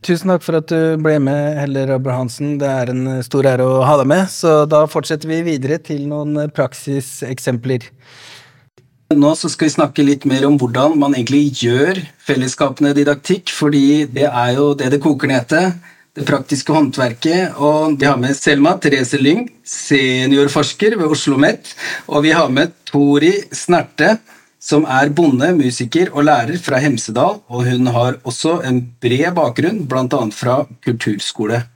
Tusen 0.04 0.28
takk 0.28 0.42
for 0.44 0.58
at 0.58 0.68
du 0.68 1.00
ble 1.00 1.16
med, 1.22 1.56
Heller 1.56 1.94
Abrahamsen. 1.94 2.58
Det 2.60 2.68
er 2.68 2.92
en 2.92 3.06
stor 3.24 3.46
ære 3.48 3.64
å 3.64 3.80
ha 3.88 3.96
deg 4.00 4.08
med. 4.10 4.28
Så 4.32 4.64
da 4.68 4.82
fortsetter 4.90 5.30
vi 5.30 5.40
videre 5.46 5.78
til 5.80 6.04
noen 6.10 6.50
praksiseksempler. 6.52 7.86
Nå 9.14 9.30
skal 9.36 9.68
vi 9.68 9.72
snakke 9.74 10.04
litt 10.04 10.24
mer 10.28 10.44
om 10.48 10.58
hvordan 10.60 10.98
man 11.00 11.16
egentlig 11.16 11.62
gjør 11.62 12.00
fellesskapende 12.24 12.94
didaktikk, 12.96 13.52
fordi 13.52 14.04
det 14.10 14.26
er 14.28 14.54
jo 14.58 14.70
det 14.76 14.90
det 14.94 15.02
koker 15.04 15.30
ned 15.30 15.48
til. 15.52 15.72
Det 16.14 16.26
praktiske 16.28 16.72
håndverket. 16.72 17.56
Og 17.56 17.96
vi 18.00 18.06
har 18.06 18.20
med 18.20 18.36
Selma 18.38 18.76
Therese 18.78 19.18
Lyng, 19.18 19.48
seniorforsker 19.66 20.98
ved 20.98 21.08
Oslo 21.08 21.34
OsloMet. 21.34 21.72
Og 22.12 22.26
vi 22.28 22.36
har 22.36 22.52
med 22.52 22.76
Tori 22.86 23.32
Snerte, 23.52 24.18
som 24.64 24.86
er 24.88 25.12
bonde, 25.12 25.50
musiker 25.58 26.12
og 26.14 26.24
lærer 26.24 26.56
fra 26.62 26.80
Hemsedal, 26.80 27.40
og 27.52 27.66
hun 27.68 27.90
har 27.92 28.16
også 28.24 28.62
en 28.64 28.80
bred 29.02 29.34
bakgrunn, 29.36 29.84
bl.a. 29.88 30.20
fra 30.32 30.62
kulturskole. 30.84 31.66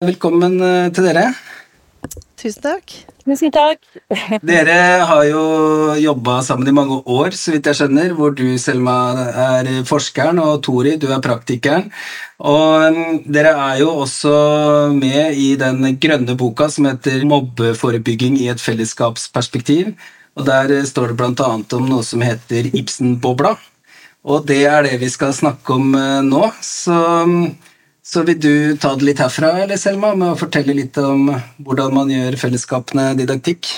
Velkommen 0.00 0.60
eh, 0.62 0.90
til 0.94 1.10
dere. 1.10 1.32
Tusen 2.40 2.62
takk. 2.64 2.94
Tusen 3.26 3.50
takk. 3.52 3.82
dere 4.46 4.76
har 5.10 5.24
jo 5.28 5.42
jobba 6.00 6.38
sammen 6.46 6.70
i 6.70 6.74
mange 6.76 7.00
år, 7.02 7.34
så 7.36 7.52
vidt 7.52 7.66
jeg 7.68 7.80
skjønner, 7.80 8.14
hvor 8.16 8.32
du, 8.38 8.46
Selma, 8.62 8.94
er 9.28 9.72
forskeren, 9.90 10.40
og 10.40 10.62
Tori, 10.64 10.94
du 11.02 11.10
er 11.10 11.20
praktikeren. 11.24 11.90
Og 12.40 12.94
mm, 12.94 13.18
dere 13.26 13.56
er 13.66 13.82
jo 13.82 13.90
også 14.06 14.32
med 14.94 15.36
i 15.36 15.50
den 15.60 15.82
grønne 16.00 16.38
boka 16.38 16.70
som 16.70 16.88
heter 16.88 17.26
'Mobbeforebygging 17.26 18.38
i 18.40 18.48
et 18.54 18.62
fellesskapsperspektiv'. 18.62 19.92
Og 20.38 20.46
Der 20.46 20.72
eh, 20.78 20.86
står 20.86 21.12
det 21.12 21.18
bl.a. 21.18 21.50
om 21.78 21.90
noe 21.90 22.06
som 22.06 22.22
heter 22.24 22.70
Ibsen-bobla. 22.70 23.56
Og 24.30 24.44
det 24.46 24.62
er 24.68 24.84
det 24.84 24.98
vi 25.00 25.08
skal 25.10 25.32
snakke 25.36 25.76
om 25.76 25.94
eh, 25.96 26.20
nå. 26.26 26.42
Så, 26.64 26.98
så, 28.04 28.24
vil 28.28 28.40
du 28.40 28.54
ta 28.80 28.94
det 28.96 29.08
litt 29.08 29.22
herfra, 29.22 29.54
eller 29.64 29.80
Selma, 29.80 30.12
med 30.14 30.34
å 30.34 30.40
fortelle 30.40 30.76
litt 30.76 30.98
om 31.00 31.32
hvordan 31.58 31.96
man 31.96 32.12
gjør 32.12 32.38
fellesskapene 32.40 33.12
didaktikk? 33.18 33.72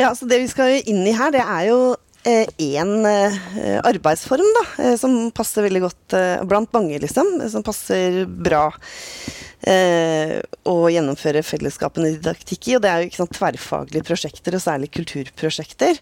Ja, 0.00 0.14
så 0.16 0.26
Det 0.26 0.40
vi 0.40 0.48
skal 0.48 0.80
inn 0.80 1.04
i 1.06 1.16
her, 1.16 1.32
det 1.34 1.44
er 1.44 1.66
jo 1.70 1.80
én 2.24 3.06
eh, 3.06 3.36
eh, 3.58 3.80
arbeidsform 3.84 4.48
da, 4.56 4.64
eh, 4.84 4.96
som 5.00 5.30
passer 5.32 5.64
veldig 5.64 5.82
godt 5.86 6.16
blant 6.48 6.72
mange, 6.76 6.98
liksom. 7.00 7.38
Som 7.50 7.64
passer 7.66 8.24
bra 8.26 8.68
å 9.60 10.74
gjennomføre 10.88 11.42
fellesskapene 11.44 12.14
didaktikk 12.14 12.70
i. 12.70 12.76
Og 12.78 12.80
det 12.80 12.88
er 12.90 13.02
jo 13.02 13.10
ikke 13.10 13.18
sant, 13.20 13.34
tverrfaglige 13.36 14.06
prosjekter, 14.08 14.56
og 14.56 14.62
særlig 14.64 14.88
kulturprosjekter. 14.96 16.00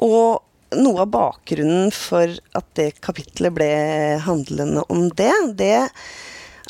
Og 0.00 0.40
noe 0.80 1.02
av 1.04 1.10
bakgrunnen 1.12 1.92
for 1.92 2.32
at 2.56 2.68
det 2.80 2.94
kapitlet 3.04 3.52
ble 3.52 3.70
handlende 4.24 4.86
om 4.88 5.10
det, 5.12 5.34
det 5.60 5.76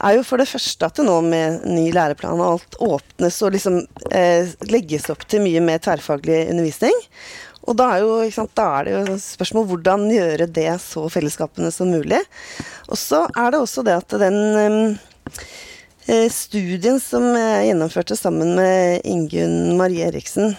er 0.00 0.16
jo 0.16 0.24
for 0.26 0.40
det 0.40 0.48
første 0.48 0.88
at 0.88 0.96
det 0.98 1.06
nå 1.06 1.18
med 1.26 1.66
ny 1.68 1.90
læreplan 1.94 2.40
og 2.40 2.54
alt 2.54 2.78
åpnes 2.82 3.38
og 3.44 3.54
liksom 3.54 3.78
eh, 4.10 4.50
legges 4.70 5.10
opp 5.12 5.26
til 5.28 5.44
mye 5.44 5.62
mer 5.64 5.82
tverrfaglig 5.84 6.46
undervisning. 6.48 6.96
Og 7.68 7.76
da 7.76 7.90
er, 7.94 8.04
jo, 8.06 8.20
sant, 8.32 8.54
da 8.56 8.66
er 8.78 8.86
det 8.86 8.94
jo 8.94 9.18
spørsmål 9.20 9.66
hvordan 9.68 10.06
gjøre 10.14 10.48
det 10.48 10.70
så 10.82 11.04
fellesskapene 11.12 11.68
som 11.74 11.92
mulig. 11.92 12.22
Og 12.88 12.98
så 12.98 13.26
er 13.36 13.52
det 13.52 13.60
også 13.60 13.84
det 13.86 13.98
at 14.00 14.16
den 14.22 14.96
Eh, 16.10 16.26
studien 16.32 16.96
som 16.98 17.22
jeg 17.36 17.68
gjennomførte 17.68 18.16
sammen 18.18 18.56
med 18.56 19.04
Ingunn 19.06 19.76
Marie 19.78 20.08
Eriksen 20.08 20.56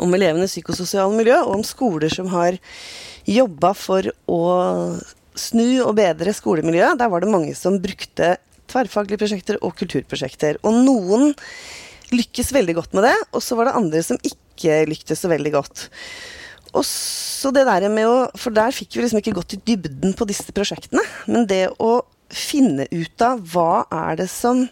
om 0.00 0.14
elevenes 0.16 0.54
psykososiale 0.54 1.12
miljø, 1.12 1.34
og 1.42 1.58
om 1.58 1.64
skoler 1.66 2.12
som 2.12 2.30
har 2.32 2.56
jobba 3.28 3.74
for 3.76 4.08
å 4.30 4.40
snu 5.36 5.82
og 5.82 5.92
bedre 5.98 6.32
skolemiljøet, 6.32 6.96
der 7.00 7.10
var 7.12 7.24
det 7.24 7.32
mange 7.32 7.52
som 7.58 7.76
brukte 7.82 8.36
tverrfaglige 8.70 9.20
prosjekter 9.20 9.60
og 9.60 9.74
kulturprosjekter. 9.80 10.62
Og 10.62 10.80
noen 10.86 11.34
lykkes 12.14 12.54
veldig 12.56 12.78
godt 12.78 12.96
med 12.96 13.04
det, 13.08 13.16
og 13.34 13.44
så 13.44 13.58
var 13.58 13.68
det 13.68 13.78
andre 13.82 14.04
som 14.06 14.20
ikke 14.22 14.47
lyktes 14.66 15.22
så 15.22 15.30
veldig 15.30 15.52
godt. 15.54 15.88
Og 16.76 16.84
så 16.84 17.52
det 17.54 17.64
der 17.68 17.86
med 17.92 18.08
å, 18.08 18.16
For 18.36 18.54
der 18.54 18.74
fikk 18.76 18.96
vi 18.96 19.04
liksom 19.04 19.22
ikke 19.22 19.36
gått 19.38 19.56
i 19.56 19.62
dybden 19.70 20.14
på 20.18 20.26
disse 20.28 20.52
prosjektene. 20.54 21.04
Men 21.30 21.46
det 21.48 21.68
å 21.80 22.02
finne 22.28 22.84
ut 22.92 23.24
av 23.24 23.40
hva 23.52 23.86
er 23.88 24.18
det 24.20 24.28
som 24.28 24.66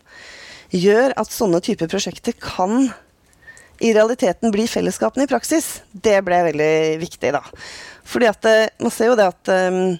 gjør 0.74 1.14
at 1.16 1.32
sånne 1.32 1.62
typer 1.64 1.88
prosjekter 1.88 2.34
kan 2.36 2.90
i 3.80 3.92
realiteten 3.92 4.52
bli 4.52 4.64
fellesskapene 4.68 5.26
i 5.26 5.30
praksis, 5.30 5.80
det 5.92 6.18
ble 6.24 6.38
veldig 6.48 6.96
viktig, 7.00 7.32
da. 7.36 7.42
Fordi 8.08 8.28
at 8.30 8.48
eh, 8.48 8.68
man 8.80 8.92
ser 8.92 9.10
jo 9.10 9.18
det 9.18 9.26
at 9.28 9.50
um, 9.52 9.96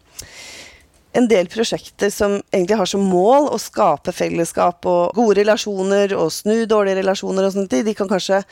en 1.16 1.29
del 1.29 1.49
prosjekter 1.53 2.12
som 2.12 2.38
egentlig 2.51 2.79
har 2.81 2.88
som 2.88 3.05
mål 3.05 3.51
å 3.53 3.61
skape 3.61 4.14
fellesskap 4.16 4.88
og 4.88 5.16
gode 5.16 5.40
relasjoner 5.40 6.14
og 6.16 6.33
snu 6.33 6.64
dårlige 6.68 7.01
relasjoner 7.03 7.46
og 7.46 7.57
sånt, 7.57 7.77
de 7.85 7.96
kan 7.96 8.11
kanskje 8.11 8.42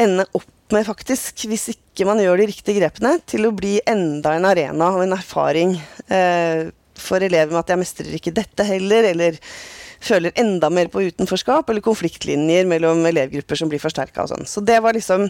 ende 0.00 0.26
opp 0.36 0.50
med, 0.74 0.86
faktisk, 0.88 1.46
hvis 1.46 1.68
ikke 1.76 2.06
man 2.08 2.20
gjør 2.20 2.40
de 2.40 2.48
riktige 2.50 2.80
grepene, 2.80 3.16
til 3.28 3.46
å 3.46 3.54
bli 3.54 3.76
enda 3.86 4.34
en 4.34 4.48
arena 4.48 4.90
og 4.96 5.04
en 5.04 5.14
erfaring 5.14 5.76
eh, 6.10 6.66
for 6.98 7.22
elever 7.22 7.52
med 7.52 7.62
at 7.62 7.72
jeg 7.72 7.82
mestrer 7.82 8.16
ikke 8.18 8.34
dette 8.34 8.66
heller, 8.66 9.06
eller 9.12 9.38
føler 10.02 10.34
enda 10.38 10.70
mer 10.72 10.90
på 10.92 11.04
utenforskap, 11.06 11.70
eller 11.70 11.84
konfliktlinjer 11.84 12.68
mellom 12.68 13.04
elevgrupper 13.08 13.58
som 13.58 13.70
blir 13.70 13.82
forsterka 13.82 14.24
og 14.24 14.32
sånn. 14.32 14.48
Så 14.48 14.62
det 14.64 14.80
var 14.84 14.96
liksom 14.96 15.28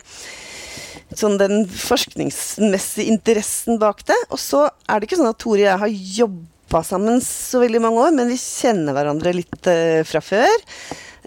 sånn 1.17 1.39
den 1.39 1.65
forskningsmessige 1.71 3.13
interessen 3.13 3.81
bak 3.83 4.03
det. 4.09 4.19
Og 4.33 4.41
så 4.43 4.67
er 4.89 4.99
det 4.99 5.09
ikke 5.09 5.21
sånn 5.21 5.31
at 5.31 5.41
Tore 5.43 5.61
og 5.61 5.67
jeg 5.69 5.83
har 5.85 5.99
jobba 6.21 6.83
sammen 6.87 7.21
så 7.25 7.63
veldig 7.63 7.83
mange 7.85 8.07
år, 8.09 8.17
men 8.17 8.33
vi 8.33 8.39
kjenner 8.41 8.97
hverandre 8.97 9.37
litt 9.37 9.71
eh, 9.71 10.03
fra 10.09 10.23
før. 10.25 10.57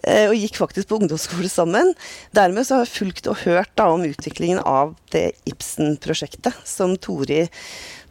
Uh, 0.06 0.30
og 0.32 0.38
gikk 0.40 0.60
faktisk 0.62 0.90
på 0.90 1.00
ungdomsskole 1.00 1.50
sammen. 1.52 1.94
Dermed 2.36 2.68
så 2.68 2.80
har 2.80 2.88
jeg 2.88 2.96
fulgt 2.96 3.30
og 3.32 3.42
hørt 3.46 3.72
da 3.80 3.90
om 3.94 4.06
utviklingen 4.08 4.62
av 4.64 4.96
det 5.14 5.32
Ibsen-prosjektet 5.50 6.56
som 6.68 6.96
Tori 7.02 7.46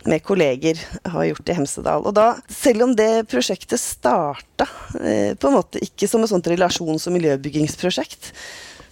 med 0.09 0.23
kolleger 0.23 0.79
har 1.05 1.27
gjort 1.29 1.51
i 1.51 1.57
Hemsedal. 1.59 2.07
Og 2.07 2.15
da, 2.17 2.29
selv 2.53 2.87
om 2.87 2.95
det 2.97 3.27
prosjektet 3.31 3.81
starta 3.83 4.69
eh, 5.01 5.35
på 5.35 5.51
en 5.51 5.59
måte 5.59 5.83
ikke 5.85 6.09
som 6.09 6.23
et 6.23 6.31
sånt 6.31 6.49
relasjons- 6.49 7.09
og 7.11 7.17
miljøbyggingsprosjekt, 7.17 8.31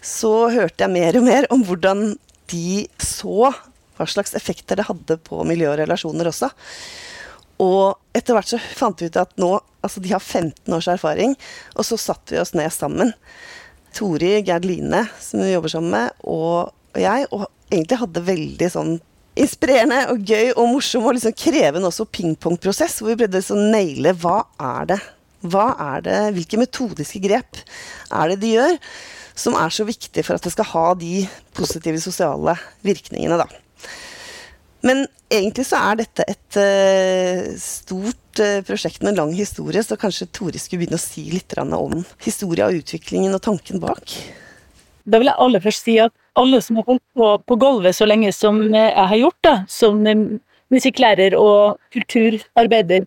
så 0.03 0.35
hørte 0.53 0.85
jeg 0.85 0.93
mer 0.93 1.19
og 1.19 1.27
mer 1.27 1.49
om 1.55 1.65
hvordan 1.67 2.09
de 2.51 2.87
så 3.03 3.53
hva 3.97 4.07
slags 4.09 4.37
effekter 4.37 4.79
det 4.79 4.87
hadde 4.91 5.17
på 5.25 5.41
miljø 5.49 5.71
og 5.73 5.81
relasjoner 5.81 6.29
også. 6.31 6.51
Og 7.63 7.97
etter 8.17 8.37
hvert 8.37 8.51
så 8.51 8.61
fant 8.61 9.01
vi 9.01 9.09
ut 9.11 9.23
at 9.23 9.35
nå 9.41 9.55
Altså, 9.87 10.01
de 10.03 10.11
har 10.11 10.19
15 10.19 10.75
års 10.75 10.89
erfaring, 10.91 11.37
og 11.79 11.85
så 11.87 11.95
satte 11.95 12.35
vi 12.35 12.41
oss 12.41 12.57
ned 12.59 12.73
sammen. 12.75 13.13
Tori 13.95 14.33
Gerd 14.43 14.65
Line, 14.67 15.05
som 15.23 15.45
vi 15.45 15.53
jobber 15.53 15.71
sammen 15.71 15.93
med, 15.93 16.17
og, 16.27 16.73
jeg, 16.99 17.29
og 17.31 17.45
egentlig 17.71 18.01
hadde 18.01 18.25
veldig 18.27 18.71
sånn 18.73 18.97
inspirerende 19.39 20.01
og 20.11 20.27
gøy 20.27 20.57
og 20.57 20.73
morsom 20.73 21.07
og 21.07 21.15
liksom 21.15 21.37
krevende 21.39 21.87
også 21.87 22.09
pingpongprosess, 22.19 22.99
hvor 22.99 23.13
vi 23.13 23.21
prøvde 23.21 23.45
å 23.55 23.61
naile 23.77 24.17
hva 24.19 24.41
er 24.73 24.91
det 24.91 24.99
hva 25.47 25.69
er 25.95 26.05
det, 26.07 26.17
Hvilke 26.37 26.61
metodiske 26.61 27.21
grep 27.23 27.61
er 28.11 28.33
det 28.33 28.41
de 28.43 28.55
gjør 28.57 28.79
som 29.37 29.57
er 29.61 29.73
så 29.75 29.85
viktig 29.85 30.25
for 30.25 30.39
at 30.39 30.47
det 30.47 30.55
skal 30.55 30.71
ha 30.71 30.87
de 30.97 31.27
positive 31.57 32.01
sosiale 32.01 32.55
virkningene, 32.87 33.37
da. 33.37 33.45
Men 34.87 35.05
egentlig 35.33 35.67
så 35.69 35.81
er 35.91 36.01
dette 36.03 36.27
et 36.31 36.59
uh, 36.61 37.53
stort 37.61 38.43
uh, 38.43 38.63
prosjekt 38.67 39.03
med 39.03 39.15
en 39.15 39.21
lang 39.25 39.35
historie, 39.37 39.83
så 39.83 39.99
kanskje 40.01 40.29
Tore 40.35 40.61
skulle 40.63 40.85
begynne 40.85 41.01
å 41.01 41.03
si 41.03 41.27
litt 41.33 41.57
om 41.59 42.03
historia 42.25 42.71
og 42.71 42.81
utviklingen 42.83 43.35
og 43.35 43.45
tanken 43.47 43.83
bak? 43.83 44.17
Da 45.07 45.21
vil 45.23 45.31
jeg 45.31 45.41
aller 45.43 45.63
først 45.63 45.87
si 45.87 45.99
at 46.03 46.15
alle 46.37 46.61
som 46.65 46.81
har 46.81 46.89
holdt 46.89 47.05
på 47.17 47.29
på 47.47 47.59
gulvet 47.61 47.97
så 47.97 48.09
lenge 48.09 48.33
som 48.35 48.59
jeg 48.75 48.91
har 48.97 49.21
gjort, 49.21 49.39
da, 49.47 49.55
som 49.71 50.03
musikklærer 50.73 51.37
og 51.39 51.79
kulturarbeider, 51.95 53.07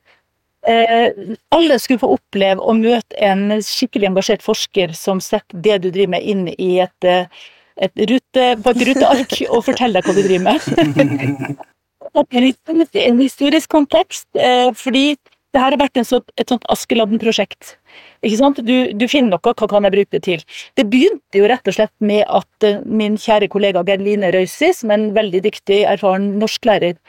Eh, 0.68 1.12
alle 1.50 1.80
skulle 1.80 2.02
få 2.02 2.12
oppleve 2.18 2.60
å 2.60 2.74
møte 2.76 3.16
en 3.24 3.62
skikkelig 3.64 4.10
engasjert 4.10 4.44
forsker 4.44 4.92
som 4.98 5.22
setter 5.24 5.62
det 5.64 5.78
du 5.86 5.88
driver 5.88 6.18
med, 6.18 6.26
inn 6.28 6.50
i 6.58 6.72
et, 6.84 7.08
eh, 7.08 7.32
et 7.80 8.04
rute, 8.12 8.48
på 8.60 8.74
et 8.74 8.84
ruteark 8.90 9.38
og 9.48 9.64
forteller 9.70 10.02
deg 10.02 10.10
hva 10.10 10.18
du 10.18 10.24
driver 10.28 10.46
med. 10.50 11.64
en 12.16 13.20
historisk 13.20 13.70
kontekst, 13.70 14.28
eh, 14.36 14.72
fordi 14.76 15.18
det 15.50 15.62
her 15.62 15.74
har 15.74 15.82
vært 15.82 15.98
så, 16.06 16.20
et 16.38 16.50
sånt 16.50 16.66
Askeladden-prosjekt. 16.70 17.78
Du, 18.22 18.76
du, 18.94 19.06
finner 19.10 19.32
noe, 19.32 19.42
hva 19.42 19.68
kan 19.68 19.88
jeg 19.88 19.96
bruke 19.96 20.14
det 20.14 20.22
til? 20.28 20.44
Det 20.78 20.86
begynte 20.92 21.40
jo 21.40 21.48
rett 21.50 21.66
og 21.66 21.74
slett 21.74 21.96
med 22.06 22.22
at 22.28 22.68
min 22.86 23.18
kjære 23.18 23.50
kollega 23.50 23.82
Geir 23.88 24.04
Line 24.04 24.30
Røisi, 24.36 24.70
som 24.78 24.94
er 24.94 25.00
en 25.00 25.16
veldig 25.16 25.42
dyktig, 25.48 25.82
erfaren 25.90 26.36
norsklærer, 26.38 27.00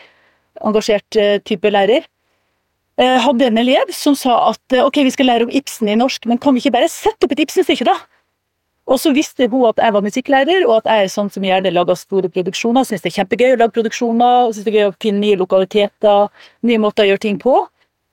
engasjert 0.65 1.21
type 1.45 1.69
lærer, 1.69 2.09
Eh, 3.01 3.17
hadde 3.25 3.47
en 3.49 3.61
elev 3.63 3.93
som 3.97 4.17
sa 4.19 4.35
at 4.51 4.75
eh, 4.75 4.85
ok, 4.85 4.99
vi 5.07 5.13
skal 5.15 5.31
lære 5.31 5.47
om 5.47 5.53
Ibsen 5.57 5.89
i 5.89 5.97
norsk, 5.97 6.27
men 6.29 6.41
kan 6.43 6.53
vi 6.53 6.61
ikke 6.61 6.75
bare 6.75 6.91
sette 6.93 7.25
opp 7.25 7.33
et 7.33 7.41
Ibsen-stykke, 7.47 7.87
da? 7.89 7.95
Og 8.91 8.99
så 8.99 9.13
visste 9.15 9.47
hun 9.51 9.69
at 9.69 9.79
jeg 9.79 9.95
var 9.95 10.03
musikklærer, 10.03 10.65
og 10.67 10.81
at 10.81 10.89
jeg 10.91 11.05
er 11.05 11.13
sånn 11.13 11.29
som 11.31 11.45
gjerne 11.47 11.71
lager 11.71 11.99
store 11.99 12.31
produksjoner. 12.33 12.87
Syns 12.87 13.05
det 13.05 13.13
er 13.13 13.19
kjempegøy 13.21 13.55
å 13.55 13.61
lage 13.61 13.77
produksjoner, 13.77 14.51
syns 14.51 14.67
det 14.67 14.73
er 14.73 14.79
gøy 14.81 14.89
å 14.89 14.97
finne 15.03 15.23
nye 15.23 15.39
lokaliteter, 15.39 16.27
nye 16.67 16.83
måter 16.83 17.07
å 17.07 17.13
gjøre 17.13 17.23
ting 17.23 17.39
på. 17.43 17.55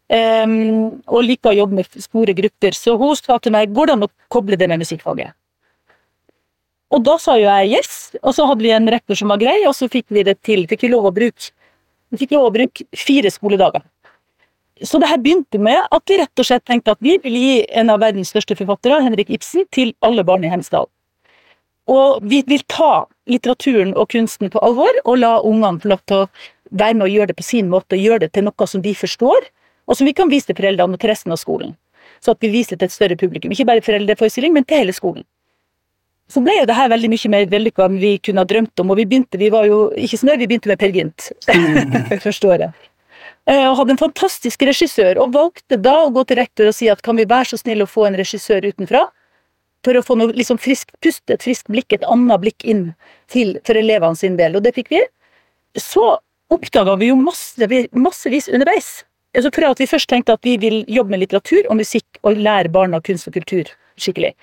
Um, 0.07 1.01
og 1.11 1.25
liker 1.25 1.51
å 1.51 1.57
jobbe 1.57 1.81
med 1.81 1.97
store 1.99 2.35
grupper. 2.37 2.77
Så 2.77 2.93
hun 2.99 3.17
sa 3.17 3.39
til 3.41 3.55
meg 3.57 3.73
går 3.75 3.89
det 3.89 3.97
an 3.97 4.07
å 4.07 4.11
koble 4.31 4.59
det 4.59 4.69
med 4.69 4.85
musikkfaget. 4.85 5.33
Og 6.93 7.03
da 7.03 7.17
sa 7.19 7.35
jo 7.35 7.49
jeg 7.49 7.73
yes, 7.73 7.95
og 8.21 8.31
så 8.37 8.45
hadde 8.47 8.63
vi 8.63 8.71
en 8.71 8.87
rektor 8.87 9.17
som 9.19 9.33
var 9.33 9.41
grei, 9.41 9.57
og 9.67 9.73
så 9.75 9.89
fikk 9.91 10.05
vi 10.13 10.23
det 10.23 10.37
til. 10.45 10.63
Fikk 10.69 10.85
vi 10.85 10.93
lov 10.93 11.09
å 11.09 11.15
bruke, 11.15 11.49
vi 12.13 12.21
fikk 12.21 12.37
lov 12.37 12.47
å 12.47 12.53
bruke 12.53 12.85
fire 12.95 13.33
skoledager. 13.33 13.83
Så 14.85 14.99
det 15.01 15.09
her 15.09 15.21
begynte 15.21 15.59
med 15.61 15.79
at 15.91 16.09
vi 16.09 16.19
rett 16.19 16.41
og 16.41 16.45
slett 16.45 16.65
tenkte 16.67 16.93
at 16.93 17.01
vi 17.01 17.17
vil 17.23 17.37
gi 17.37 17.55
en 17.79 17.89
av 17.89 18.01
verdens 18.03 18.29
største 18.33 18.57
forfattere, 18.59 18.99
Henrik 19.05 19.31
Ibsen, 19.33 19.65
til 19.73 19.93
alle 20.05 20.25
barn 20.27 20.45
i 20.45 20.51
Hemsedal. 20.51 20.89
Og 21.87 22.23
vi 22.27 22.41
vil 22.47 22.63
ta 22.67 23.07
litteraturen 23.31 23.93
og 23.95 24.09
kunsten 24.11 24.51
på 24.51 24.61
alvor, 24.63 24.91
og 25.05 25.21
la 25.21 25.37
ungene 25.39 25.79
få 25.81 25.93
lov 25.93 26.03
til 26.05 26.23
å 26.23 26.27
være 26.69 26.97
med 26.99 27.07
og 27.07 27.13
gjøre 27.15 27.31
det 27.31 27.37
på 27.39 27.47
sin 27.47 27.71
måte, 27.71 27.95
og 27.95 28.03
gjøre 28.03 28.25
det 28.25 28.33
til 28.35 28.47
noe 28.47 28.67
som 28.67 28.83
de 28.83 28.93
forstår, 28.95 29.47
og 29.87 29.95
som 29.95 30.07
vi 30.09 30.15
kan 30.15 30.29
vise 30.29 30.49
til 30.49 30.57
foreldrene 30.57 30.97
og 30.97 31.01
til 31.01 31.13
resten 31.13 31.31
av 31.31 31.39
skolen. 31.39 31.77
Så 32.19 32.33
at 32.35 32.43
vi 32.43 32.51
viser 32.51 32.75
det 32.75 32.83
til 32.83 32.91
et 32.91 32.97
større 32.97 33.17
publikum. 33.19 33.53
Ikke 33.53 33.67
bare 33.69 33.85
foreldreforestilling, 33.85 34.53
men 34.53 34.67
til 34.67 34.83
hele 34.83 34.95
skolen. 34.95 35.23
Så 36.27 36.41
ble 36.43 36.57
jo 36.57 36.67
det 36.67 36.75
her 36.75 36.91
veldig 36.91 37.09
mye 37.13 37.31
mer 37.31 37.47
vellykka 37.47 37.85
enn 37.87 38.01
vi 38.01 38.17
kunne 38.19 38.43
ha 38.43 38.49
drømt 38.49 38.83
om, 38.83 38.91
og 38.91 38.99
vi 38.99 39.07
begynte, 39.07 39.39
vi 39.39 39.47
var 39.53 39.67
jo 39.69 39.85
ikke 39.95 40.19
snø, 40.19 40.35
vi 40.35 40.49
begynte 40.49 40.73
med 40.73 40.81
Per 40.81 40.91
Gynt 40.91 41.29
første 42.25 42.51
året. 42.51 42.87
Eh, 43.47 43.63
og 43.63 43.77
hadde 43.79 43.95
en 43.95 44.01
fantastisk 44.01 44.63
regissør, 44.67 45.21
og 45.23 45.31
valgte 45.35 45.79
da 45.79 45.95
å 46.03 46.11
gå 46.11 46.25
til 46.27 46.39
rektor 46.41 46.67
og 46.67 46.75
si 46.75 46.89
at 46.91 47.03
kan 47.05 47.15
vi 47.15 47.27
være 47.29 47.53
så 47.53 47.61
snill 47.61 47.85
å 47.85 47.89
få 47.89 48.09
en 48.09 48.17
regissør 48.19 48.67
utenfra? 48.67 49.05
For 49.85 49.95
å 49.95 50.03
få 50.03 50.17
noe 50.19 50.35
liksom 50.35 50.59
friskt 50.59 50.91
pust, 51.03 51.23
et 51.31 51.45
friskt 51.45 51.69
blikk, 51.71 51.93
et 51.95 52.03
annet 52.11 52.41
blikk 52.43 52.65
inn 52.67 52.89
til, 53.31 53.55
for 53.63 53.79
elevene 53.79 54.19
sin 54.19 54.35
del, 54.39 54.57
og 54.57 54.65
det 54.65 54.73
fikk 54.75 54.91
vi. 54.91 55.03
Så 55.79 56.17
oppdaga 56.51 56.97
vi 56.99 57.11
jo 57.11 57.19
masse, 57.19 57.69
massevis 57.95 58.49
underveis. 58.51 58.89
Altså 59.37 59.51
fra 59.53 59.71
at 59.71 59.79
vi 59.79 59.87
først 59.87 60.09
tenkte 60.11 60.35
at 60.35 60.43
vi 60.43 60.57
vil 60.59 60.81
jobbe 60.91 61.13
med 61.13 61.21
litteratur 61.23 61.69
og 61.69 61.79
musikk 61.79 62.19
og 62.25 62.39
lære 62.41 62.71
barna 62.73 62.99
kunst 63.03 63.29
og 63.29 63.35
kultur 63.37 63.69
skikkelig, 64.01 64.33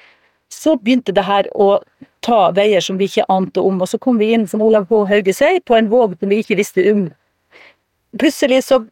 så 0.53 0.77
begynte 0.79 1.13
det 1.15 1.25
her 1.27 1.49
å 1.53 1.81
ta 2.25 2.49
veier 2.57 2.85
som 2.85 2.97
vi 3.01 3.09
ikke 3.11 3.27
ante 3.33 3.61
om, 3.61 3.83
og 3.83 3.91
så 3.91 4.01
kom 4.01 4.17
vi 4.21 4.31
inn, 4.37 4.47
som 4.49 4.63
Olav 4.65 4.87
H. 4.89 5.05
Hauge 5.11 5.35
sier, 5.37 5.61
på 5.61 5.77
en 5.77 5.91
våg 5.93 6.17
som 6.21 6.31
vi 6.31 6.41
ikke 6.41 6.57
visste 6.61 6.85
om. 6.93 7.09
Plutselig 8.21 8.63
så 8.69 8.85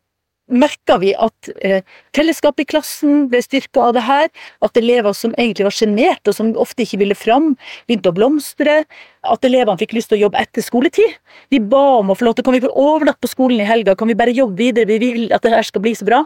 merka 0.53 0.99
vi 1.03 1.13
at 1.17 1.51
eh, 1.65 1.83
fellesskapet 2.17 2.65
i 2.65 2.69
klassen 2.75 3.27
ble 3.33 3.41
styrka 3.45 3.89
av 3.89 3.97
det 3.97 4.05
her. 4.07 4.31
At 4.65 4.79
elever 4.79 5.17
som 5.17 5.35
egentlig 5.35 5.67
var 5.69 5.77
sjenerte, 5.77 6.33
og 6.33 6.39
som 6.39 6.53
ofte 6.61 6.85
ikke 6.85 7.01
ville 7.03 7.19
fram, 7.19 7.53
begynte 7.89 8.13
å 8.13 8.17
blomstre. 8.17 8.83
At 9.27 9.45
elevene 9.49 9.81
fikk 9.81 9.97
lyst 9.97 10.13
til 10.13 10.21
å 10.21 10.25
jobbe 10.27 10.41
etter 10.43 10.65
skoletid. 10.65 11.19
Vi 11.53 11.63
ba 11.63 11.83
om 12.01 12.13
å 12.13 12.19
få 12.19 12.29
lov 12.29 12.39
til 12.39 12.47
Kan 12.47 12.57
vi 12.57 12.65
få 12.65 12.73
overnatte 12.75 13.23
på 13.23 13.31
skolen 13.31 13.63
i 13.63 13.69
helga, 13.69 13.95
kan 13.97 14.11
vi 14.11 14.19
bare 14.19 14.35
jobbe 14.35 14.59
videre, 14.59 14.89
vi 14.91 14.99
vil 14.99 15.31
at 15.33 15.45
det 15.45 15.53
her 15.55 15.65
skal 15.65 15.85
bli 15.85 15.95
så 15.97 16.09
bra. 16.09 16.25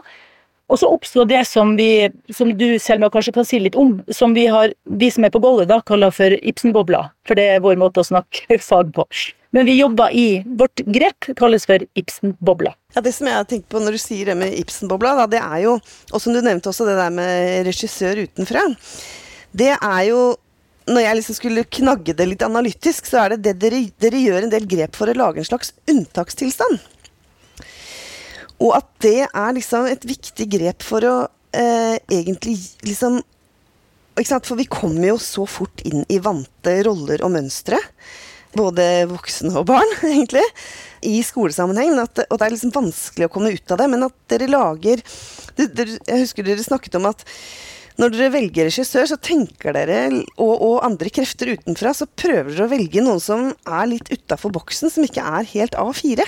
Og 0.67 0.81
så 0.81 0.89
oppsto 0.91 1.23
det 1.27 1.45
som 1.47 1.75
vi, 1.79 2.09
som 2.35 2.51
du 2.59 2.65
Selma 2.83 3.07
kanskje 3.11 3.33
kan 3.37 3.47
si 3.47 3.59
litt 3.63 3.77
om, 3.79 4.01
som 4.11 4.33
vi 4.35 4.47
har, 4.51 4.73
vi 4.99 5.11
som 5.13 5.23
er 5.23 5.31
på 5.31 5.39
gulvet 5.43 5.69
da, 5.71 5.79
kaller 5.87 6.11
for 6.11 6.35
Ibsen-bobla. 6.41 7.05
For 7.27 7.39
det 7.39 7.45
er 7.53 7.63
vår 7.63 7.79
måte 7.79 8.03
å 8.03 8.07
snakke 8.07 8.59
fag 8.69 8.91
på. 8.95 9.07
Men 9.55 9.65
vi 9.65 9.77
jobber 9.79 10.11
i 10.11 10.43
Vårt 10.45 10.81
grep 10.85 11.29
kalles 11.39 11.65
for 11.65 11.83
Ibsen-bobla. 11.97 12.73
Ja, 12.95 13.01
Det 13.01 13.13
som 13.15 13.29
jeg 13.29 13.37
har 13.37 13.47
tenkt 13.47 13.69
på 13.71 13.79
når 13.79 13.95
du 13.95 14.01
sier 14.01 14.31
det 14.31 14.35
med 14.39 14.57
Ibsen-bobla, 14.59 15.27
det 15.31 15.39
er 15.39 15.61
jo 15.63 15.77
Og 16.11 16.19
som 16.21 16.33
du 16.33 16.41
nevnte 16.41 16.69
også, 16.69 16.87
det 16.87 16.97
der 16.99 17.13
med 17.13 17.65
regissør 17.67 18.23
utenfra. 18.27 18.65
Det 19.55 19.71
er 19.75 20.03
jo 20.09 20.35
når 20.87 21.03
jeg 21.03 21.17
liksom 21.19 21.35
skulle 21.35 21.63
knagge 21.77 22.13
det 22.15 22.27
litt 22.29 22.43
analytisk, 22.45 23.09
så 23.09 23.25
er 23.25 23.35
det 23.35 23.41
det 23.43 23.57
dere, 23.59 23.81
dere 23.99 24.21
gjør 24.23 24.45
en 24.45 24.53
del 24.53 24.67
grep 24.69 24.95
for 24.95 25.11
å 25.11 25.15
lage 25.17 25.41
en 25.41 25.47
slags 25.49 25.73
unntakstilstand. 25.91 26.79
Og 28.63 28.71
at 28.77 28.87
det 29.03 29.25
er 29.27 29.57
liksom 29.57 29.89
et 29.89 30.05
viktig 30.07 30.47
grep 30.55 30.85
for 30.85 31.05
å 31.05 31.17
eh, 31.51 31.97
egentlig 32.07 32.57
liksom? 32.87 33.19
For 34.17 34.57
vi 34.57 34.65
kommer 34.65 35.11
jo 35.11 35.19
så 35.21 35.43
fort 35.45 35.83
inn 35.85 36.01
i 36.09 36.17
vante 36.23 36.71
roller 36.87 37.21
og 37.21 37.35
mønstre. 37.35 37.77
Både 38.55 38.83
voksne 39.09 39.53
og 39.59 39.67
barn, 39.69 39.89
egentlig. 40.07 40.45
I 41.05 41.19
skolesammenheng. 41.25 41.97
At, 42.01 42.23
og 42.27 42.37
det 42.39 42.47
er 42.47 42.55
liksom 42.55 42.75
vanskelig 42.75 43.27
å 43.27 43.33
komme 43.33 43.53
ut 43.55 43.73
av 43.73 43.81
det. 43.81 43.89
Men 43.91 44.07
at 44.07 44.15
dere 44.31 44.51
lager 44.51 45.03
det, 45.57 45.71
det, 45.73 45.89
Jeg 46.07 46.23
husker 46.23 46.47
dere 46.47 46.65
snakket 46.65 46.99
om 46.99 47.09
at 47.11 47.25
når 47.97 48.13
dere 48.13 48.33
velger 48.35 48.67
regissør, 48.69 49.07
så 49.09 49.17
tenker 49.17 49.73
dere, 49.73 50.01
og, 50.37 50.51
og 50.53 50.83
andre 50.85 51.09
krefter 51.09 51.55
utenfra, 51.57 51.95
så 51.97 52.05
prøver 52.05 52.51
dere 52.51 52.67
å 52.67 52.69
velge 52.69 53.01
noen 53.01 53.21
som 53.23 53.47
er 53.65 53.87
litt 53.89 54.11
utafor 54.13 54.53
boksen, 54.53 54.91
som 54.93 55.07
ikke 55.07 55.23
er 55.25 55.47
helt 55.55 55.77
A4. 55.81 56.27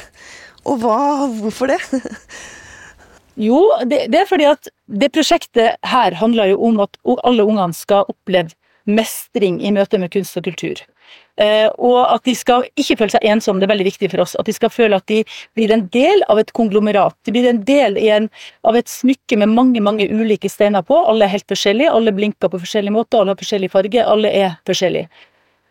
Og 0.65 0.81
hva, 0.81 0.97
hvorfor 1.41 1.69
det? 1.69 1.77
Jo, 3.39 3.59
det, 3.87 4.09
det, 4.11 4.19
er 4.19 4.27
fordi 4.27 4.49
at 4.49 4.67
det 4.91 5.13
prosjektet 5.15 5.77
her 5.87 6.15
handler 6.19 6.49
jo 6.51 6.57
om 6.67 6.81
at 6.83 6.97
alle 7.23 7.45
ungene 7.47 7.71
skal 7.77 8.09
oppleve 8.11 8.51
mestring 8.89 9.61
i 9.63 9.71
møte 9.71 9.99
med 10.01 10.11
kunst 10.11 10.35
og 10.35 10.43
kultur. 10.49 10.81
Eh, 11.39 11.69
og 11.79 11.99
at 12.03 12.25
de 12.27 12.33
skal 12.35 12.65
ikke 12.79 12.97
føle 12.99 13.13
seg 13.13 13.25
ensomme, 13.31 13.61
det 13.61 13.69
er 13.69 13.71
veldig 13.71 13.87
viktig 13.87 14.09
for 14.11 14.25
oss. 14.25 14.35
At 14.39 14.49
de 14.49 14.55
skal 14.55 14.71
føle 14.73 14.99
at 14.99 15.07
de 15.11 15.21
blir 15.55 15.71
en 15.71 15.85
del 15.93 16.23
av 16.27 16.41
et 16.41 16.51
konglomerat. 16.55 17.15
De 17.23 17.33
blir 17.35 17.47
en 17.47 17.61
del 17.63 17.95
en, 18.01 18.27
av 18.67 18.75
et 18.75 18.91
smykke 18.91 19.39
med 19.39 19.53
mange 19.55 19.83
mange 19.83 20.09
ulike 20.11 20.51
steiner 20.51 20.83
på. 20.83 20.97
Alle 20.99 21.27
er 21.27 21.37
helt 21.37 21.47
forskjellige, 21.47 21.93
alle 21.95 22.15
blinker 22.15 22.51
på 22.51 22.59
forskjellige 22.59 22.95
måter, 22.95 23.21
alle 23.21 23.35
har 23.35 23.39
forskjellig 23.39 23.71
farge, 23.71 24.03
alle 24.03 24.33
er 24.35 24.57
forskjellige. 24.67 25.07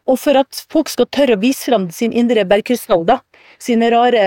Og 0.08 0.16
for 0.16 0.40
at 0.40 0.62
folk 0.72 0.88
skal 0.88 1.08
tørre 1.12 1.36
å 1.36 1.42
vise 1.42 1.68
fram 1.68 1.90
sin 1.92 2.14
indre 2.16 2.46
bergkrystall, 2.48 3.04
sine 3.60 3.90
rare 3.92 4.22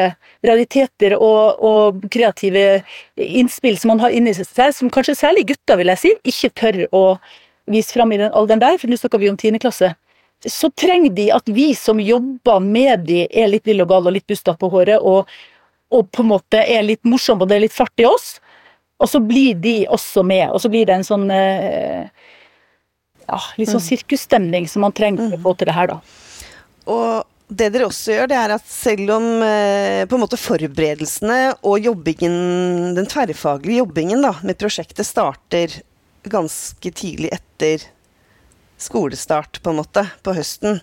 realiteter 0.45 1.15
og, 1.17 1.57
og, 1.57 2.03
kreative 2.13 2.83
innspill 3.17 3.79
som 3.81 3.95
man 3.95 4.03
har 4.03 4.13
inni 4.13 4.35
seg, 4.37 4.75
som 4.77 4.93
kanskje 4.93 5.17
særlig 5.17 5.47
gutter, 5.49 5.79
vil 5.81 5.89
jeg 5.95 6.01
si, 6.03 6.13
ikke 6.33 6.53
tør 6.61 6.79
å 6.93 7.03
vise 7.71 7.95
fram 7.95 8.13
i 8.13 8.21
den 8.21 8.29
alderen 8.29 8.61
der, 8.61 8.77
for 8.77 8.91
nå 8.91 8.99
snakker 8.99 9.21
vi 9.21 9.31
om 9.31 9.39
tiende 9.41 9.61
klasse. 9.63 9.95
Så 10.49 10.71
trenger 10.73 11.13
de 11.13 11.27
at 11.35 11.49
vi 11.53 11.71
som 11.77 11.99
jobber 12.01 12.61
med 12.63 13.05
de, 13.09 13.25
er 13.29 13.51
litt 13.51 13.67
lille 13.69 13.85
og 13.85 13.91
gal 13.91 14.09
og 14.09 14.15
litt 14.15 14.27
bustete 14.29 14.57
på 14.57 14.69
håret, 14.73 14.97
og, 14.97 15.29
og, 15.93 16.07
på 16.09 16.23
en 16.23 16.31
måte 16.31 16.63
er 16.63 16.85
litt 16.87 17.03
morsomme 17.05 17.45
og 17.45 17.51
det 17.51 17.59
er 17.59 17.65
litt 17.67 17.75
fart 17.75 18.01
i 18.01 18.07
oss. 18.09 18.33
Og 19.01 19.09
så 19.09 19.21
blir 19.21 19.57
de 19.57 19.81
også 19.89 20.23
med, 20.25 20.49
og 20.53 20.61
så 20.61 20.69
blir 20.69 20.85
det 20.89 20.99
en 20.99 21.05
sånn 21.05 21.27
eh, 21.33 22.09
ja, 23.27 23.39
litt 23.57 23.69
sånn 23.69 23.81
mm. 23.81 23.87
sirkusstemning 23.87 24.67
som 24.69 24.85
man 24.85 24.93
trenger 24.95 25.29
for 25.29 25.37
å 25.37 25.43
få 25.45 25.55
til 25.57 25.71
det 25.71 25.77
her, 25.77 25.93
da. 25.93 25.99
Og 26.91 27.31
det 27.51 27.71
dere 27.73 27.87
også 27.89 28.15
gjør, 28.15 28.29
det 28.31 28.37
er 28.39 28.53
at 28.55 28.67
selv 28.71 29.15
om 29.17 29.25
eh, 29.43 30.03
på 30.07 30.15
en 30.15 30.23
måte 30.23 30.39
forberedelsene 30.39 31.39
og 31.67 31.87
jobbingen, 31.87 32.35
den 32.95 33.09
tverrfaglige 33.11 33.81
jobbingen 33.81 34.23
da, 34.23 34.35
med 34.47 34.59
prosjektet 34.61 35.07
starter 35.07 35.81
ganske 36.31 36.93
tidlig 36.95 37.31
etter 37.35 37.83
skolestart, 38.83 39.61
på 39.63 39.71
en 39.71 39.79
måte, 39.81 40.05
på 40.25 40.35
høsten, 40.37 40.81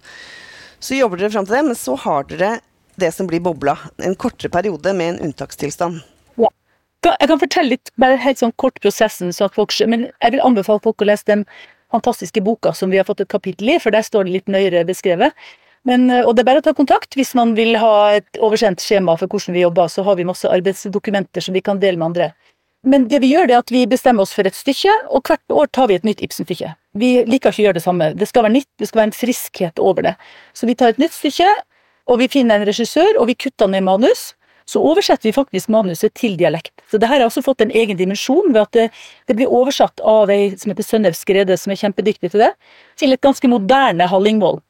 så 0.78 0.98
jobber 0.98 1.20
dere 1.20 1.32
fram 1.34 1.46
til 1.46 1.58
det, 1.58 1.64
men 1.70 1.78
så 1.78 1.96
har 1.98 2.28
dere 2.30 2.52
det 2.98 3.10
som 3.14 3.26
blir 3.30 3.42
bobla. 3.42 3.76
En 4.02 4.16
kortere 4.18 4.50
periode 4.50 4.92
med 4.94 5.14
en 5.14 5.20
unntakstilstand. 5.28 6.00
Ja. 6.38 6.50
Jeg 7.06 7.30
kan 7.30 7.40
fortelle 7.40 7.74
litt, 7.76 7.92
bare 7.98 8.18
helt 8.22 8.40
sånn 8.42 8.54
kort 8.58 8.78
prosessen, 8.82 9.32
så 9.34 9.50
folk, 9.54 9.74
men 9.86 10.08
jeg 10.10 10.34
vil 10.34 10.44
anbefale 10.44 10.82
folk 10.82 11.02
å 11.02 11.10
lese 11.10 11.26
den 11.30 11.46
fantastiske 11.92 12.42
boka 12.44 12.74
som 12.76 12.92
vi 12.92 12.98
har 13.00 13.06
fått 13.08 13.22
et 13.24 13.32
kapittel 13.32 13.74
i, 13.74 13.78
for 13.82 13.94
der 13.94 14.04
står 14.06 14.26
det 14.26 14.36
litt 14.38 14.52
nøyere 14.52 14.84
beskrevet. 14.88 15.34
Men, 15.88 16.10
og 16.10 16.34
det 16.34 16.42
er 16.42 16.48
bare 16.50 16.60
å 16.60 16.66
ta 16.66 16.74
kontakt 16.76 17.16
hvis 17.16 17.32
man 17.38 17.54
vil 17.56 17.78
ha 17.80 18.18
et 18.18 18.40
oversendt 18.44 18.82
skjema 18.84 19.14
for 19.16 19.30
hvordan 19.30 19.56
vi 19.56 19.62
jobber. 19.62 19.88
Så 19.88 20.04
har 20.04 20.18
vi 20.18 20.26
masse 20.28 20.50
arbeidsdokumenter 20.50 21.44
som 21.44 21.56
vi 21.56 21.62
kan 21.64 21.80
dele 21.80 21.96
med 22.00 22.10
andre. 22.10 22.32
Men 22.86 23.06
det 23.10 23.22
vi 23.22 23.32
gjør, 23.32 23.48
det 23.48 23.56
er 23.56 23.62
at 23.62 23.72
vi 23.74 23.86
bestemmer 23.90 24.26
oss 24.26 24.34
for 24.36 24.46
et 24.46 24.56
stykke, 24.56 24.92
og 25.10 25.26
hvert 25.26 25.54
år 25.54 25.70
tar 25.74 25.88
vi 25.90 25.96
et 25.98 26.04
nytt 26.06 26.20
Ibsen-stykke. 26.24 26.74
Vi 26.98 27.10
liker 27.28 27.52
ikke 27.52 27.62
å 27.62 27.66
gjøre 27.68 27.78
det 27.78 27.84
samme. 27.84 28.10
Det 28.18 28.28
skal 28.28 28.46
være 28.46 28.56
nytt, 28.58 28.70
det 28.80 28.88
skal 28.90 29.02
være 29.02 29.10
en 29.10 29.18
friskhet 29.18 29.82
over 29.82 30.06
det. 30.08 30.16
Så 30.56 30.68
vi 30.68 30.76
tar 30.78 30.94
et 30.94 31.00
nytt 31.02 31.14
stykke, 31.14 31.48
og 32.08 32.20
vi 32.22 32.28
finner 32.32 32.58
en 32.58 32.68
regissør, 32.68 33.20
og 33.20 33.28
vi 33.30 33.36
kutter 33.38 33.70
ned 33.70 33.86
manus. 33.86 34.32
Så 34.68 34.82
oversetter 34.84 35.30
vi 35.30 35.32
faktisk 35.32 35.70
manuset 35.72 36.12
til 36.18 36.34
dialekt. 36.36 36.74
Så 36.90 37.00
det 37.00 37.08
her 37.08 37.22
har 37.22 37.30
også 37.30 37.40
fått 37.44 37.62
en 37.64 37.72
egen 37.72 37.96
dimensjon 37.96 38.52
ved 38.52 38.60
at 38.66 38.76
det, 38.76 38.86
det 39.28 39.36
blir 39.38 39.48
oversatt 39.48 40.02
av 40.04 40.28
ei 40.32 40.50
som 40.60 40.74
heter 40.74 40.84
Sønnev 40.84 41.16
Skrede, 41.16 41.56
som 41.56 41.72
er 41.72 41.80
kjempedyktig 41.80 42.34
til 42.34 42.44
det, 42.44 42.50
til 43.00 43.16
et 43.16 43.24
ganske 43.24 43.48
moderne 43.48 44.08
Hallingvoll. 44.10 44.60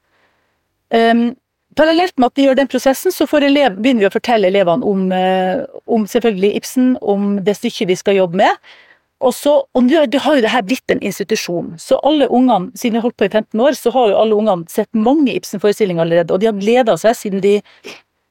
Um, 0.95 1.33
parallelt 1.79 2.15
med 2.15 2.31
at 2.31 2.39
vi 2.39 2.47
gjør 2.47 2.61
den 2.61 2.71
prosessen, 2.71 3.15
så 3.15 3.27
elev, 3.43 3.75
begynner 3.83 4.07
vi 4.07 4.11
å 4.11 4.15
fortelle 4.15 4.53
elevene 4.53 4.87
om, 4.87 5.11
uh, 5.11 5.67
om, 5.91 6.07
selvfølgelig 6.07 6.55
Ibsen, 6.61 6.95
om 7.03 7.41
det 7.43 7.59
stykket 7.59 7.91
vi 7.91 7.99
skal 7.99 8.21
jobbe 8.21 8.39
med. 8.45 8.71
Og 9.19 9.35
så, 9.35 9.53
og 9.75 9.83
nå 9.83 9.99
har 9.99 10.37
jo 10.37 10.43
det 10.45 10.51
her 10.53 10.63
blitt 10.63 10.93
en 10.95 11.01
institusjon, 11.03 11.73
så 11.83 11.97
alle 12.07 12.29
ungene, 12.31 12.71
siden 12.79 13.01
har 13.01 13.09
holdt 13.09 13.17
på 13.19 13.27
i 13.27 13.33
15 13.33 13.63
år, 13.65 13.75
så 13.75 13.91
har 13.91 14.13
jo 14.13 14.19
alle 14.21 14.37
ungene 14.39 14.71
sett 14.71 14.89
mange 14.95 15.35
Ibsen-forestillinger 15.35 16.05
allerede, 16.05 16.35
og 16.35 16.39
de 16.39 16.47
har 16.47 16.59
gleda 16.59 16.95
seg 17.01 17.17
siden 17.19 17.43
de 17.43 17.57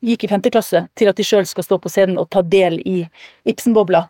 gikk 0.07 0.23
i 0.23 0.29
5. 0.31 0.45
klasse, 0.47 0.85
til 0.95 1.11
at 1.11 1.19
de 1.19 1.25
sjøl 1.27 1.47
skal 1.49 1.65
stå 1.65 1.79
på 1.83 1.91
scenen 1.91 2.21
og 2.21 2.29
ta 2.31 2.43
del 2.45 2.79
i 2.87 3.01
Ibsen-bobla. 3.51 4.05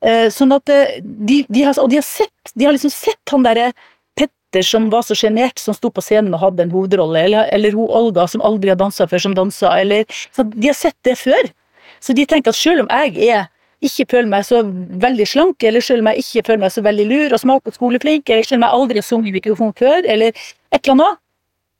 Eh, 0.00 0.28
sånn 0.32 0.54
at 0.54 0.70
uh, 0.70 0.96
de, 1.02 1.42
de, 1.50 1.66
har, 1.66 1.76
og 1.82 1.90
de 1.92 1.98
har 1.98 2.06
sett, 2.06 2.52
de 2.54 2.64
har 2.64 2.76
liksom 2.76 2.92
sett 2.94 3.34
han 3.34 3.44
derre 3.44 3.72
Petter 4.18 4.64
som 4.64 4.88
var 4.94 5.04
så 5.04 5.16
sjenert, 5.18 5.60
som 5.60 5.76
sto 5.76 5.90
på 5.92 6.02
scenen 6.06 6.32
og 6.32 6.40
hadde 6.46 6.64
en 6.64 6.72
hovedrolle, 6.72 7.26
eller, 7.28 7.50
eller 7.52 7.76
hun 7.76 7.90
Olga 8.00 8.24
som 8.30 8.44
aldri 8.46 8.72
har 8.72 8.78
dansa 8.80 9.08
før, 9.10 9.26
som 9.26 9.36
dansa, 9.36 9.74
eller 9.76 10.08
så 10.32 10.46
De 10.54 10.70
har 10.70 10.78
sett 10.78 10.96
det 11.04 11.18
før. 11.20 11.50
Så 12.00 12.14
de 12.14 12.24
tenker 12.30 12.54
at 12.54 12.56
selv 12.56 12.86
om 12.86 12.92
jeg 12.94 13.28
er 13.28 13.50
ikke 13.84 14.08
føler 14.10 14.30
meg 14.30 14.46
så 14.46 14.62
veldig 15.02 15.26
slank, 15.28 15.62
eller 15.62 15.84
selv 15.84 16.02
om 16.02 16.10
jeg 16.10 16.24
ikke 16.24 16.46
føler 16.48 16.62
meg 16.64 16.74
så 16.74 16.82
veldig 16.82 17.06
lur 17.06 17.34
og 17.34 17.42
smart 17.42 17.70
og 17.70 17.76
skoleflink, 17.76 18.30
eller 18.30 18.46
selv 18.46 18.58
om 18.58 18.66
jeg 18.66 18.78
aldri 18.80 18.98
har 18.98 19.06
sunget 19.06 19.36
mikrofon 19.36 19.74
før, 19.78 20.00
eller 20.02 20.32
et 20.34 20.80
eller 20.80 20.96
annet. 20.96 21.20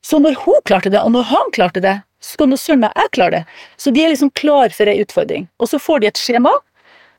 Så 0.07 0.21
når 0.23 0.39
hun 0.45 0.61
klarte 0.69 0.93
det, 0.95 1.01
og 1.03 1.11
når 1.13 1.27
han 1.33 1.51
klarte 1.55 1.83
det, 1.83 1.97
så 2.23 2.35
skal 2.35 2.51
nå 2.51 2.59
søren 2.59 2.83
meg 2.83 2.95
jeg 2.99 3.13
klare 3.15 3.35
det. 3.35 3.43
Så 3.79 3.91
de 3.95 4.03
er 4.03 4.13
liksom 4.13 4.31
klar 4.39 4.75
for 4.75 4.91
ei 4.91 5.03
utfordring. 5.03 5.49
Og 5.59 5.71
så 5.71 5.79
får 5.83 6.03
de 6.03 6.11
et 6.11 6.21
skjema, 6.21 6.55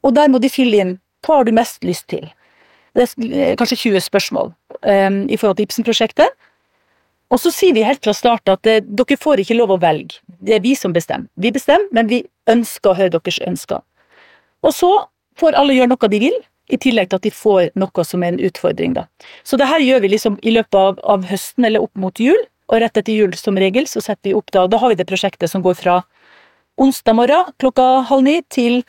og 0.04 0.16
der 0.16 0.32
må 0.32 0.40
de 0.40 0.52
fylle 0.52 0.80
inn 0.80 0.98
hva 1.26 1.42
har 1.42 1.48
du 1.48 1.52
mest 1.56 1.84
lyst 1.84 2.08
til. 2.12 2.30
Det 2.96 3.06
er 3.06 3.58
kanskje 3.60 3.78
20 3.92 4.02
spørsmål 4.08 4.52
um, 4.52 5.20
i 5.30 5.38
forhold 5.38 5.60
til 5.60 5.68
Ibsen-prosjektet. 5.68 6.32
Og 7.30 7.38
så 7.38 7.52
sier 7.54 7.76
vi 7.76 7.86
helt 7.86 8.02
fra 8.04 8.16
start 8.16 8.50
at 8.50 8.66
uh, 8.66 8.80
dere 8.82 9.20
får 9.20 9.44
ikke 9.44 9.60
lov 9.60 9.76
å 9.76 9.80
velge. 9.82 10.24
Det 10.40 10.56
er 10.58 10.64
vi 10.64 10.74
som 10.76 10.96
bestemmer. 10.96 11.30
Vi 11.36 11.52
bestemmer, 11.54 11.92
men 11.96 12.10
vi 12.10 12.24
ønsker 12.50 12.92
å 12.92 12.98
høre 12.98 13.14
deres 13.20 13.40
ønsker. 13.46 13.84
Og 14.66 14.76
så 14.76 14.92
får 15.40 15.58
alle 15.58 15.76
gjøre 15.78 15.92
noe 15.94 16.12
de 16.12 16.22
vil, 16.22 16.38
i 16.70 16.78
tillegg 16.78 17.10
til 17.10 17.18
at 17.18 17.26
de 17.26 17.32
får 17.34 17.72
noe 17.80 18.06
som 18.06 18.24
er 18.24 18.34
en 18.34 18.44
utfordring. 18.46 18.94
Da. 18.98 19.08
Så 19.48 19.58
det 19.58 19.68
her 19.70 19.82
gjør 19.82 20.04
vi 20.04 20.12
liksom 20.14 20.38
i 20.46 20.54
løpet 20.54 20.78
av, 20.78 21.00
av, 21.02 21.26
høsten 21.30 21.66
eller 21.66 21.86
opp 21.86 21.96
mot 21.98 22.22
jul, 22.22 22.38
og 22.70 22.84
rett 22.84 23.00
etter 23.02 23.16
jul 23.16 23.34
som 23.38 23.58
regel 23.58 23.88
så 23.90 24.04
setter 24.06 24.30
vi 24.30 24.36
opp 24.38 24.52
da. 24.54 24.68
Da 24.70 24.78
har 24.78 24.94
vi 24.94 25.00
det 25.00 25.08
prosjektet 25.10 25.50
som 25.50 25.64
går 25.66 25.78
fra 25.80 26.02
onsdag 26.80 27.18
morgen 27.18 27.50
klokka 27.60 27.88
halv 28.12 28.28
ni 28.28 28.36
til 28.54 28.84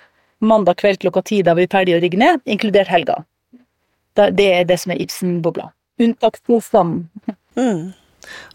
mandag 0.45 0.77
kveld 0.83 1.01
klokka 1.01 1.25
ti, 1.25 1.41
da 1.45 1.57
vi 1.57 1.65
er 1.65 1.73
ferdige 1.73 1.97
å 1.97 2.03
rigge 2.05 2.21
ned, 2.21 2.45
inkludert 2.45 2.93
helga. 2.93 3.23
Det 4.17 4.47
er 4.53 4.69
det 4.69 4.77
som 4.83 4.93
er 4.93 5.01
Ibsen-bobla. 5.01 5.71
Unntakstilstand. 6.01 7.09
Mm. 7.57 7.93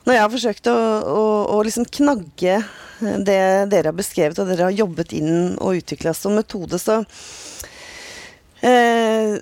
Når 0.05 0.13
jeg 0.13 0.23
har 0.23 0.33
forsøkt 0.33 0.65
å, 0.71 0.77
å, 1.11 1.23
å 1.55 1.57
liksom 1.65 1.87
knagge 1.99 2.55
det 2.99 3.39
dere 3.71 3.91
har 3.91 3.97
beskrevet, 3.97 4.39
og 4.39 4.47
dere 4.49 4.69
har 4.69 4.77
jobbet 4.77 5.13
inn 5.17 5.57
og 5.59 5.81
utvikla 5.81 6.13
som 6.15 6.35
metode, 6.37 6.79
så 6.79 6.93
eh, 8.63 9.35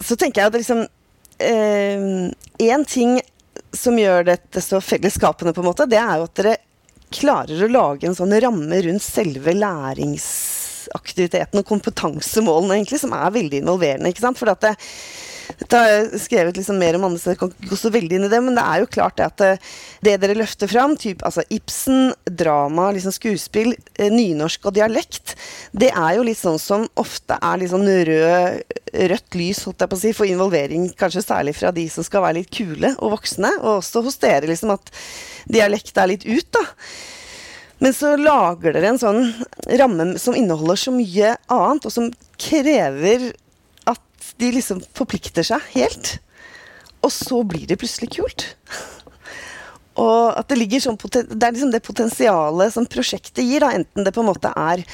Så 0.00 0.16
tenker 0.16 0.40
jeg 0.40 0.48
at 0.48 0.58
liksom 0.58 0.80
Én 1.40 2.32
eh, 2.60 2.84
ting 2.88 3.20
som 3.72 3.98
gjør 3.98 4.24
dette 4.28 4.60
så 4.60 4.80
fellesskapende, 4.82 5.54
på 5.54 5.60
en 5.62 5.66
måte, 5.70 5.86
det 5.88 5.98
er 6.00 6.18
jo 6.18 6.24
at 6.26 6.34
dere 6.36 6.56
klarer 7.10 7.64
å 7.64 7.68
lage 7.70 8.06
en 8.06 8.14
sånn 8.18 8.40
ramme 8.42 8.82
rundt 8.84 9.02
selve 9.02 9.52
læringsaktiviteten 9.56 11.58
og 11.62 11.68
kompetansemålene, 11.68 12.74
egentlig, 12.76 13.00
som 13.02 13.12
er 13.16 13.30
veldig 13.34 13.58
involverende. 13.62 14.08
ikke 14.12 14.26
sant? 14.26 14.38
For 14.40 14.48
at 14.52 14.60
det, 14.66 14.74
dette 15.58 15.78
har 15.78 15.88
jeg 15.90 16.20
skrevet 16.22 16.58
liksom 16.58 16.78
mer 16.80 16.96
om 16.98 17.06
andre, 17.08 17.32
jeg 17.32 17.38
kan 17.40 17.50
ikke 17.52 17.70
gå 17.72 17.78
så 17.78 17.90
veldig 17.92 18.18
inn 18.18 18.26
i 18.26 18.30
det, 18.32 18.40
men 18.44 18.56
det 18.58 18.64
er 18.64 18.82
jo 18.82 18.90
klart 18.94 19.18
det 19.18 19.26
at 19.26 19.44
eh, 19.46 19.68
det 20.06 20.16
dere 20.22 20.38
løfter 20.38 20.70
fram, 20.70 20.96
typ, 21.00 21.24
altså 21.26 21.44
Ibsen, 21.52 22.12
drama, 22.24 22.90
liksom 22.96 23.14
skuespill, 23.16 23.74
eh, 23.96 24.12
nynorsk 24.12 24.70
og 24.70 24.76
dialekt, 24.78 25.36
det 25.72 25.90
er 25.90 26.16
jo 26.18 26.26
litt 26.26 26.40
sånn 26.40 26.60
som 26.62 26.86
ofte 27.00 27.38
er 27.40 27.60
litt 27.60 27.72
sånn 27.72 27.88
rød, 27.88 28.76
rødt 29.14 29.38
lys, 29.38 29.62
holdt 29.66 29.84
jeg 29.84 29.92
på 29.92 30.00
å 30.00 30.02
si, 30.04 30.14
for 30.16 30.30
involvering, 30.30 30.90
kanskje 30.98 31.26
særlig 31.26 31.56
fra 31.58 31.72
de 31.74 31.86
som 31.92 32.06
skal 32.06 32.26
være 32.26 32.40
litt 32.40 32.52
kule 32.54 32.94
og 32.98 33.16
voksne, 33.18 33.54
og 33.60 33.80
også 33.80 34.04
hos 34.06 34.20
dere, 34.22 34.50
liksom 34.50 34.74
at 34.76 34.92
dialekt 35.50 35.98
er 35.98 36.14
litt 36.14 36.28
ut, 36.28 36.46
da. 36.54 36.66
Men 37.80 37.94
så 37.96 38.12
lager 38.20 38.74
dere 38.76 38.90
en 38.92 39.00
sånn 39.00 39.22
ramme 39.80 40.12
som 40.20 40.36
inneholder 40.36 40.76
så 40.76 40.92
mye 40.92 41.32
annet, 41.48 41.86
og 41.88 41.94
som 41.94 42.10
krever 42.40 43.30
de 44.40 44.52
liksom 44.56 44.82
forplikter 44.96 45.46
seg 45.46 45.64
helt. 45.74 46.18
Og 47.04 47.12
så 47.14 47.42
blir 47.48 47.66
det 47.68 47.78
plutselig 47.80 48.10
kult. 48.18 48.48
Og 50.00 50.38
at 50.38 50.46
det 50.50 50.58
ligger 50.60 50.82
sånn 50.82 50.98
Det 51.00 51.34
er 51.34 51.52
liksom 51.52 51.72
det 51.74 51.82
potensialet 51.84 52.72
som 52.72 52.86
prosjektet 52.88 53.42
gir, 53.42 53.64
da, 53.64 53.72
enten 53.74 54.06
det 54.06 54.12
på 54.14 54.22
en 54.22 54.28
måte 54.30 54.52
er 54.54 54.84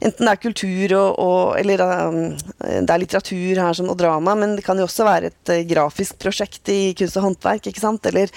Enten 0.00 0.24
det 0.24 0.32
er 0.32 0.40
kultur 0.40 0.94
og, 0.96 1.18
og 1.22 1.58
Eller 1.60 1.82
um, 1.84 2.20
det 2.64 2.88
er 2.88 3.02
litteratur 3.02 3.60
her 3.62 3.76
som, 3.76 3.90
og 3.92 3.98
drama, 4.00 4.34
men 4.38 4.56
det 4.56 4.64
kan 4.66 4.78
jo 4.80 4.88
også 4.88 5.06
være 5.06 5.30
et 5.30 5.52
uh, 5.52 5.60
grafisk 5.68 6.18
prosjekt 6.22 6.72
i 6.72 6.94
kunst 6.98 7.20
og 7.20 7.28
håndverk, 7.28 7.68
ikke 7.68 7.84
sant? 7.84 8.08
Eller 8.08 8.32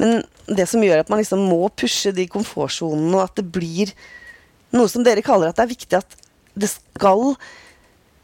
Men 0.00 0.24
det 0.50 0.66
som 0.68 0.82
gjør 0.82 1.04
at 1.04 1.12
man 1.12 1.22
liksom 1.22 1.46
må 1.46 1.68
pushe 1.78 2.10
de 2.16 2.26
komfortsonene, 2.30 3.14
og 3.14 3.28
at 3.28 3.38
det 3.38 3.46
blir 3.54 3.92
noe 4.74 4.90
som 4.90 5.04
dere 5.06 5.22
kaller 5.24 5.52
at 5.52 5.60
det 5.60 5.66
er 5.66 5.74
viktig 5.76 6.00
at 6.00 6.16
det 6.58 6.68
skal 6.72 7.36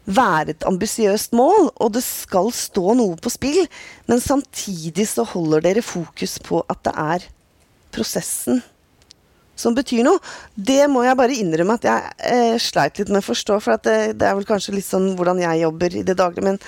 være 0.09 0.55
et 0.55 0.65
ambisiøst 0.67 1.35
mål, 1.37 1.69
og 1.77 1.93
det 1.95 2.03
skal 2.05 2.49
stå 2.55 2.95
noe 2.97 3.17
på 3.21 3.31
spill, 3.33 3.61
men 4.09 4.23
samtidig 4.23 5.05
så 5.09 5.25
holder 5.27 5.63
dere 5.65 5.85
fokus 5.85 6.37
på 6.43 6.63
at 6.69 6.81
det 6.87 6.95
er 6.97 7.27
prosessen 7.93 8.63
som 9.59 9.75
betyr 9.75 10.05
noe. 10.07 10.21
Det 10.55 10.85
må 10.91 11.03
jeg 11.03 11.19
bare 11.19 11.35
innrømme 11.35 11.75
at 11.79 11.87
jeg 11.87 12.13
eh, 12.31 12.55
sleit 12.63 12.99
litt 12.99 13.11
med 13.11 13.21
å 13.21 13.27
forstå, 13.27 13.59
for 13.63 13.81
det, 13.83 13.97
det 14.19 14.27
er 14.29 14.37
vel 14.37 14.47
kanskje 14.47 14.77
litt 14.77 14.87
sånn 14.87 15.11
hvordan 15.19 15.41
jeg 15.43 15.63
jobber 15.65 15.99
i 15.99 16.05
det 16.07 16.15
daglige, 16.19 16.47
men 16.47 16.59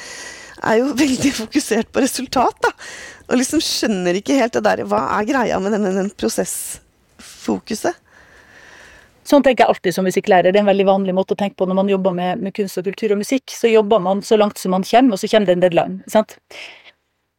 er 0.62 0.82
jo 0.82 0.94
veldig 1.04 1.34
fokusert 1.40 1.92
på 1.94 2.04
resultat, 2.04 2.60
da. 2.68 2.74
Og 3.32 3.40
liksom 3.40 3.64
skjønner 3.64 4.20
ikke 4.20 4.36
helt 4.36 4.58
det 4.58 4.66
der 4.66 4.82
Hva 4.92 5.06
er 5.16 5.28
greia 5.30 5.60
med 5.64 5.78
den, 5.78 5.88
den 5.96 6.10
prosessfokuset? 6.20 7.96
Sånn 9.32 9.46
tenker 9.46 9.64
jeg 9.64 9.72
alltid 9.72 9.96
som 9.96 10.04
musikklærer. 10.04 10.52
Det 10.52 10.60
er 10.60 10.66
en 10.66 10.68
veldig 10.68 10.86
vanlig 10.90 11.14
måte 11.16 11.38
å 11.38 11.40
tenke 11.40 11.56
på 11.62 11.68
når 11.70 11.78
man 11.78 11.90
jobber 11.92 12.16
med, 12.16 12.42
med 12.44 12.56
kunst 12.58 12.80
og 12.82 12.88
kultur 12.90 13.14
og 13.16 13.22
musikk. 13.22 13.54
Så 13.56 13.72
jobber 13.72 14.02
man 14.04 14.24
så 14.28 14.36
langt 14.40 14.60
som 14.60 14.74
man 14.76 14.84
kommer, 14.84 15.16
og 15.16 15.22
så 15.22 15.30
kommer 15.32 15.48
det 15.48 15.56
en 15.56 15.64
deadline. 15.64 16.00
sant? 16.12 16.36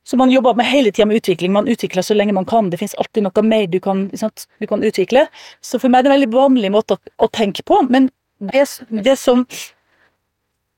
Så 0.09 0.17
man 0.17 0.33
jobber 0.33 0.55
med 0.55 0.67
hele 0.67 0.91
tida 0.91 1.07
med 1.07 1.21
utvikling. 1.21 1.53
Man 1.53 1.69
utvikler 1.69 2.03
så 2.03 2.17
lenge 2.17 2.33
man 2.33 2.49
kan. 2.49 2.71
Det 2.71 2.81
fins 2.81 2.95
alltid 2.95 3.27
noe 3.27 3.45
mer 3.45 3.69
du 3.71 3.79
kan, 3.81 4.09
du 4.09 4.67
kan 4.67 4.83
utvikle. 4.83 5.27
Så 5.61 5.79
for 5.79 5.93
meg 5.93 6.01
er 6.01 6.09
det 6.09 6.11
en 6.11 6.17
veldig 6.17 6.33
vanlig 6.33 6.73
måte 6.73 6.97
å, 6.97 7.13
å 7.23 7.29
tenke 7.29 7.63
på. 7.69 7.83
Men 7.93 8.09
det, 8.41 8.67
det 9.05 9.19
som 9.21 9.47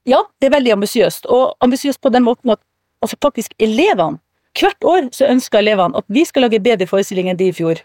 Ja, 0.04 0.20
det 0.40 0.50
er 0.50 0.56
veldig 0.58 0.74
ambisiøst. 0.74 1.30
Og 1.32 1.54
ambisiøst 1.64 2.02
på 2.02 2.12
den 2.12 2.26
måten 2.26 2.52
at 2.52 2.60
altså 3.04 3.20
faktisk 3.22 3.54
elevene 3.58 4.20
Hvert 4.54 4.86
år 4.86 5.08
så 5.10 5.26
ønsker 5.26 5.58
elevene 5.58 5.98
at 5.98 6.04
vi 6.14 6.22
skal 6.22 6.44
lage 6.46 6.60
bedre 6.62 6.86
forestilling 6.86 7.26
enn 7.26 7.38
de 7.40 7.48
i 7.50 7.54
fjor. 7.56 7.80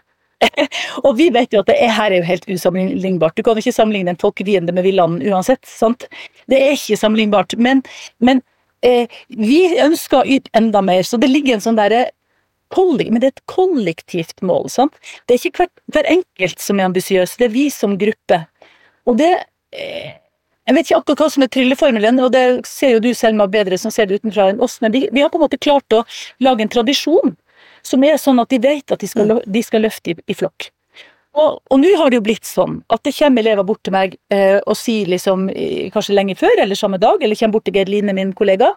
og 1.04 1.16
vi 1.18 1.28
vet 1.34 1.52
jo 1.52 1.62
at 1.62 1.70
det 1.70 1.76
er, 1.82 1.92
her 1.94 2.12
er 2.12 2.20
jo 2.20 2.28
helt 2.28 2.46
usammenlignbart. 2.48 3.36
Du 3.36 3.44
kan 3.46 3.58
ikke 3.60 3.74
sammenligne 3.74 4.14
en 4.14 4.20
folkefiende 4.20 4.74
med 4.76 4.86
villanden 4.86 5.24
uansett. 5.28 5.64
sant? 5.68 6.06
Det 6.50 6.60
er 6.60 6.76
ikke 6.76 6.98
sammenlignbart. 7.00 7.56
Men, 7.58 7.82
men 8.18 8.42
eh, 8.86 9.10
vi 9.28 9.62
ønsker 9.80 10.22
å 10.22 10.38
yte 10.38 10.52
enda 10.56 10.82
mer, 10.84 11.04
så 11.06 11.20
det 11.20 11.30
ligger 11.32 11.58
en 11.58 11.68
sånn 11.68 11.80
derre 11.80 12.08
Men 12.70 13.18
det 13.18 13.26
er 13.26 13.34
et 13.34 13.46
kollektivt 13.50 14.42
mål. 14.46 14.68
sant? 14.70 14.94
Det 15.26 15.34
er 15.34 15.46
ikke 15.48 15.64
hver, 15.64 15.70
hver 15.90 16.06
enkelt 16.06 16.60
som 16.62 16.78
er 16.78 16.86
ambisiøs, 16.86 17.36
det 17.36 17.48
er 17.48 17.54
vi 17.56 17.68
som 17.70 17.98
gruppe. 17.98 18.44
Og 19.06 19.18
det 19.18 19.32
eh, 19.74 20.16
Jeg 20.68 20.74
vet 20.76 20.86
ikke 20.86 20.98
akkurat 21.00 21.20
hva 21.24 21.30
som 21.34 21.42
er 21.42 21.48
trylleformelen, 21.50 22.20
og 22.22 22.30
det 22.30 22.62
ser 22.68 22.92
jo 22.94 23.00
du 23.02 23.10
Selma 23.14 23.48
bedre 23.50 23.74
som 23.78 23.90
ser 23.90 24.06
det 24.06 24.20
utenfra 24.20 24.52
enn 24.52 24.60
oss, 24.62 24.78
men 24.80 24.92
vi, 24.92 25.08
vi 25.10 25.20
har 25.20 25.32
på 25.32 25.40
en 25.40 25.42
måte 25.42 25.58
klart 25.58 25.96
å 25.96 26.04
lage 26.38 26.62
en 26.62 26.70
tradisjon 26.70 27.34
som 27.86 28.04
er 28.04 28.20
sånn 28.20 28.40
at 28.42 28.50
de 28.52 28.60
vet 28.62 28.92
at 28.92 29.00
de 29.00 29.08
skal, 29.08 29.40
de 29.44 29.62
skal 29.64 29.84
løfte 29.86 30.12
i, 30.12 30.18
i 30.30 30.36
flokk. 30.36 30.70
Og, 31.38 31.60
og 31.70 31.78
nå 31.78 31.90
har 31.98 32.10
det 32.10 32.18
jo 32.18 32.24
blitt 32.26 32.48
sånn 32.48 32.80
at 32.90 33.04
det 33.06 33.14
kommer 33.14 33.44
elever 33.44 33.66
bort 33.66 33.84
til 33.86 33.94
meg 33.94 34.16
eh, 34.34 34.58
og 34.64 34.74
sier 34.78 35.10
liksom, 35.12 35.46
kanskje 35.94 36.16
lenge 36.16 36.34
før 36.38 36.64
eller 36.64 36.78
samme 36.78 36.98
dag, 36.98 37.22
eller 37.22 37.38
kommer 37.38 37.58
bort 37.58 37.68
til 37.68 37.78
Geir 37.78 37.90
Line, 37.90 38.14
min 38.16 38.32
kollega, 38.34 38.72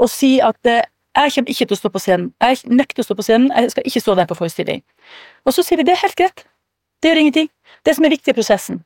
og 0.00 0.10
sier 0.10 0.48
at 0.50 0.70
eh, 0.70 0.82
jeg 1.12 1.34
kommer 1.34 1.52
ikke 1.52 1.68
til 1.68 1.76
å 1.76 1.78
stå 1.78 1.90
på 1.92 2.00
scenen. 2.00 2.30
Jeg 2.40 2.72
nekter 2.72 3.04
å 3.04 3.06
stå 3.06 3.16
på 3.18 3.26
scenen, 3.26 3.52
jeg 3.52 3.74
skal 3.74 3.86
ikke 3.90 4.02
stå 4.02 4.14
der 4.18 4.30
på 4.30 4.38
forestilling. 4.38 4.80
Og 5.44 5.54
så 5.54 5.64
sier 5.66 5.78
vi 5.78 5.84
det 5.86 5.94
er 5.94 6.02
helt 6.02 6.16
greit. 6.18 6.46
Det 7.02 7.10
gjør 7.10 7.20
ingenting. 7.20 7.50
Det 7.84 7.94
som 7.96 8.06
er 8.06 8.14
viktig, 8.14 8.32
er 8.32 8.38
prosessen. 8.38 8.80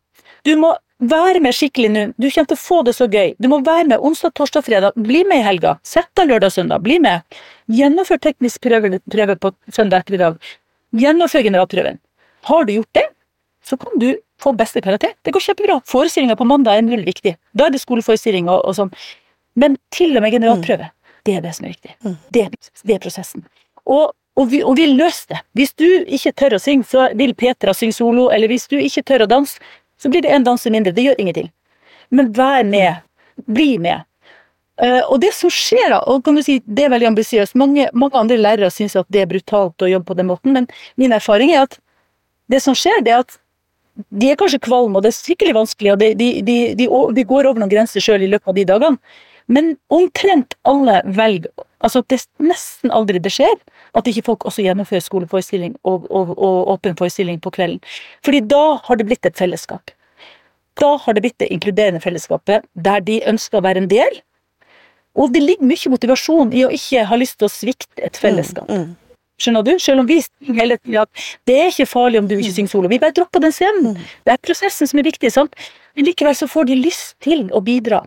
Du 0.45 0.53
må 0.59 0.73
være 0.99 1.41
med 1.45 1.55
skikkelig 1.55 1.91
nå. 1.93 2.05
Du 2.17 2.29
kommer 2.31 2.49
til 2.51 2.57
å 2.57 2.61
få 2.61 2.83
det 2.87 2.95
så 2.97 3.09
gøy. 3.11 3.35
Du 3.43 3.49
må 3.53 3.61
være 3.65 3.89
med 3.93 4.05
onsdag, 4.05 4.33
torsdag, 4.39 4.65
fredag. 4.65 4.97
Bli 4.97 5.25
med 5.29 5.43
i 5.43 5.47
helga. 5.47 5.77
Sett 5.85 6.09
deg 6.17 6.31
lørdag 6.31 6.55
søndag. 6.55 6.83
Bli 6.85 6.99
med. 7.03 7.25
Gjennomfør 7.73 8.21
teknisk 8.23 8.63
prøve, 8.65 9.01
prøve 9.13 9.37
på 9.41 9.53
søndag 9.73 10.05
ettermiddag. 10.05 10.41
Gjennomfør 10.97 11.45
generalprøven. 11.45 12.01
Har 12.49 12.65
du 12.65 12.73
gjort 12.77 12.93
det, 12.95 13.07
så 13.67 13.77
kan 13.77 13.99
du 14.01 14.13
få 14.41 14.53
beste 14.57 14.81
karakter. 14.81 15.17
Det 15.23 15.33
går 15.35 15.43
kjempebra. 15.49 15.81
Forestillinga 15.89 16.37
på 16.39 16.47
mandag 16.49 16.79
er 16.79 16.87
null 16.87 17.05
viktig. 17.07 17.35
Da 17.57 17.67
er 17.67 17.75
det 17.75 17.83
skoleforestilling 17.83 18.49
og, 18.53 18.63
og 18.65 18.77
sånn. 18.79 18.93
Men 19.57 19.77
til 19.95 20.17
og 20.17 20.23
med 20.25 20.37
generalprøve, 20.37 20.91
det 21.27 21.39
er 21.39 21.43
det 21.43 21.57
som 21.57 21.67
er 21.67 21.75
viktig. 21.75 21.97
Det, 22.33 22.47
det 22.87 22.95
er 22.95 23.03
prosessen. 23.03 23.47
Og, 23.87 24.13
og, 24.37 24.45
vi, 24.53 24.61
og 24.63 24.77
vi 24.79 24.87
løser 24.93 25.35
det. 25.35 25.41
Hvis 25.59 25.75
du 25.81 25.89
ikke 25.89 26.35
tør 26.37 26.59
å 26.59 26.63
synge, 26.63 26.87
så 26.89 27.09
vil 27.19 27.35
Petra 27.35 27.75
synge 27.75 27.97
solo, 27.97 28.29
eller 28.31 28.53
hvis 28.53 28.69
du 28.71 28.77
ikke 28.79 29.03
tør 29.09 29.25
å 29.25 29.31
danse, 29.31 29.59
så 30.01 30.11
blir 30.13 30.25
det 30.25 30.33
en 30.35 30.45
danser 30.47 30.75
mindre. 30.75 30.93
Det 30.93 31.05
gjør 31.07 31.21
ingenting. 31.23 31.51
Men 32.11 32.33
vær 32.37 32.65
med. 32.65 33.03
Bli 33.47 33.77
med. 33.83 34.05
Uh, 34.77 35.01
og 35.09 35.21
det 35.23 35.33
som 35.33 35.49
skjer 35.53 35.89
da, 35.95 36.03
og 36.05 36.21
kan 36.25 36.37
du 36.37 36.43
si, 36.45 36.59
det 36.69 36.85
er 36.85 36.93
veldig 36.93 37.09
ambisiøst, 37.15 37.55
mange, 37.57 37.87
mange 37.97 38.19
andre 38.21 38.37
lærere 38.37 38.69
syns 38.69 38.93
at 39.01 39.09
det 39.09 39.23
er 39.23 39.31
brutalt 39.31 39.81
å 39.81 39.89
jobbe 39.89 40.11
på 40.11 40.17
den 40.19 40.29
måten, 40.29 40.53
men 40.53 40.67
min 41.01 41.17
erfaring 41.17 41.55
er 41.55 41.63
at 41.65 41.79
det 42.53 42.61
som 42.61 42.77
skjer, 42.77 43.01
det 43.07 43.15
er 43.15 43.23
at 43.25 43.39
de 44.13 44.29
er 44.29 44.37
kanskje 44.37 44.61
kvalme, 44.67 44.99
og 44.99 45.07
det 45.07 45.15
er 45.15 45.17
skikkelig 45.17 45.55
vanskelig, 45.57 45.95
og 45.95 46.03
de, 46.03 46.11
de, 46.21 46.29
de, 46.45 46.59
de, 46.77 47.25
går 47.25 47.49
over 47.49 47.63
noen 47.63 47.73
grenser 47.73 48.05
sjøl 48.05 48.27
i 48.27 48.29
løpet 48.35 48.53
av 48.53 48.59
de 48.59 48.67
dagene. 48.69 49.17
Men 49.49 49.73
omtrent 49.95 50.57
alle 50.69 51.01
velger 51.17 51.49
Altså, 51.85 52.01
det 52.09 52.19
er 52.21 52.49
nesten 52.49 52.93
aldri 52.95 53.21
det 53.21 53.33
skjer 53.35 53.55
at 53.97 54.09
ikke 54.09 54.25
folk 54.31 54.47
også 54.49 54.65
gjennomfører 54.65 55.05
skoleforestilling 55.05 55.75
og, 55.85 56.07
og, 56.11 56.33
og 56.37 56.71
åpen 56.77 56.97
forestilling 56.97 57.41
på 57.45 57.53
kvelden. 57.53 57.83
Fordi 58.25 58.41
da 58.49 58.65
har 58.87 58.97
det 58.97 59.09
blitt 59.11 59.29
et 59.29 59.37
fellesskap. 59.37 59.93
Da 60.81 60.95
har 61.05 61.17
det 61.17 61.25
blitt 61.25 61.39
det 61.41 61.51
inkluderende 61.53 62.01
fellesskapet 62.05 62.65
der 62.75 63.05
de 63.05 63.21
ønsker 63.29 63.61
å 63.61 63.65
være 63.65 63.85
en 63.85 63.91
del. 63.93 64.21
Og 65.17 65.33
det 65.33 65.43
ligger 65.45 65.69
mye 65.69 65.93
motivasjon 65.93 66.53
i 66.53 66.65
å 66.67 66.73
ikke 66.73 67.07
ha 67.09 67.17
lyst 67.17 67.39
til 67.41 67.49
å 67.49 67.53
svikte 67.53 68.05
et 68.05 68.19
fellesskap. 68.21 68.69
Skjønner 69.41 69.65
du? 69.65 69.75
Selv 69.81 70.01
om 70.01 70.09
vi 70.09 70.19
hele 70.57 70.79
tiden 70.81 71.03
at 71.03 71.25
det 71.49 71.57
er 71.61 71.73
ikke 71.73 71.89
farlig 71.89 72.21
om 72.23 72.29
du 72.29 72.39
ikke 72.39 72.55
synger 72.57 72.73
solo. 72.73 72.89
Vi 72.93 73.01
bare 73.01 73.17
dropper 73.17 73.43
den 73.45 73.53
scenen. 73.53 73.97
Det 74.25 74.33
er 74.33 74.41
prosessen 74.41 74.89
som 74.89 75.01
er 75.01 75.09
viktig. 75.09 75.33
sant? 75.33 75.57
Men 75.97 76.09
likevel 76.09 76.37
så 76.37 76.49
får 76.49 76.69
de 76.71 76.79
lyst 76.81 77.17
til 77.25 77.49
å 77.53 77.61
bidra. 77.65 78.03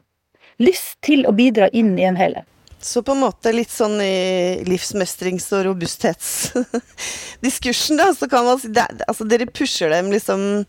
Lyst 0.61 0.97
til 1.05 1.25
å 1.29 1.33
bidra 1.33 1.69
inn 1.69 1.93
i 2.01 2.07
en 2.09 2.17
helhet. 2.17 2.45
Så 2.81 3.03
på 3.03 3.11
en 3.11 3.19
måte 3.25 3.51
litt 3.51 3.71
sånn 3.71 4.01
i 4.01 4.63
livsmestrings- 4.67 5.53
og 5.57 5.65
robusthetsdiskursen, 5.67 7.97
da, 7.99 8.13
så 8.15 8.27
kan 8.31 8.45
man 8.47 8.59
si 8.61 8.67
det, 8.71 8.87
altså 9.07 9.23
Dere 9.27 9.45
pusher 9.51 9.89
dem 9.91 10.11
liksom 10.13 10.63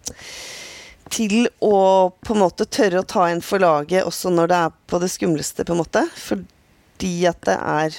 til 1.10 1.48
å 1.62 2.10
på 2.22 2.34
en 2.34 2.40
måte 2.42 2.64
tørre 2.70 2.98
å 3.02 3.06
ta 3.06 3.30
inn 3.30 3.42
for 3.42 3.58
laget 3.62 4.04
også 4.06 4.30
når 4.34 4.46
det 4.50 4.58
er 4.58 4.70
på 4.90 4.98
det 5.02 5.08
skumleste, 5.10 5.64
på 5.66 5.72
en 5.74 5.82
måte. 5.82 6.02
Fordi 6.18 7.26
at 7.30 7.40
det 7.46 7.58
er 7.58 7.90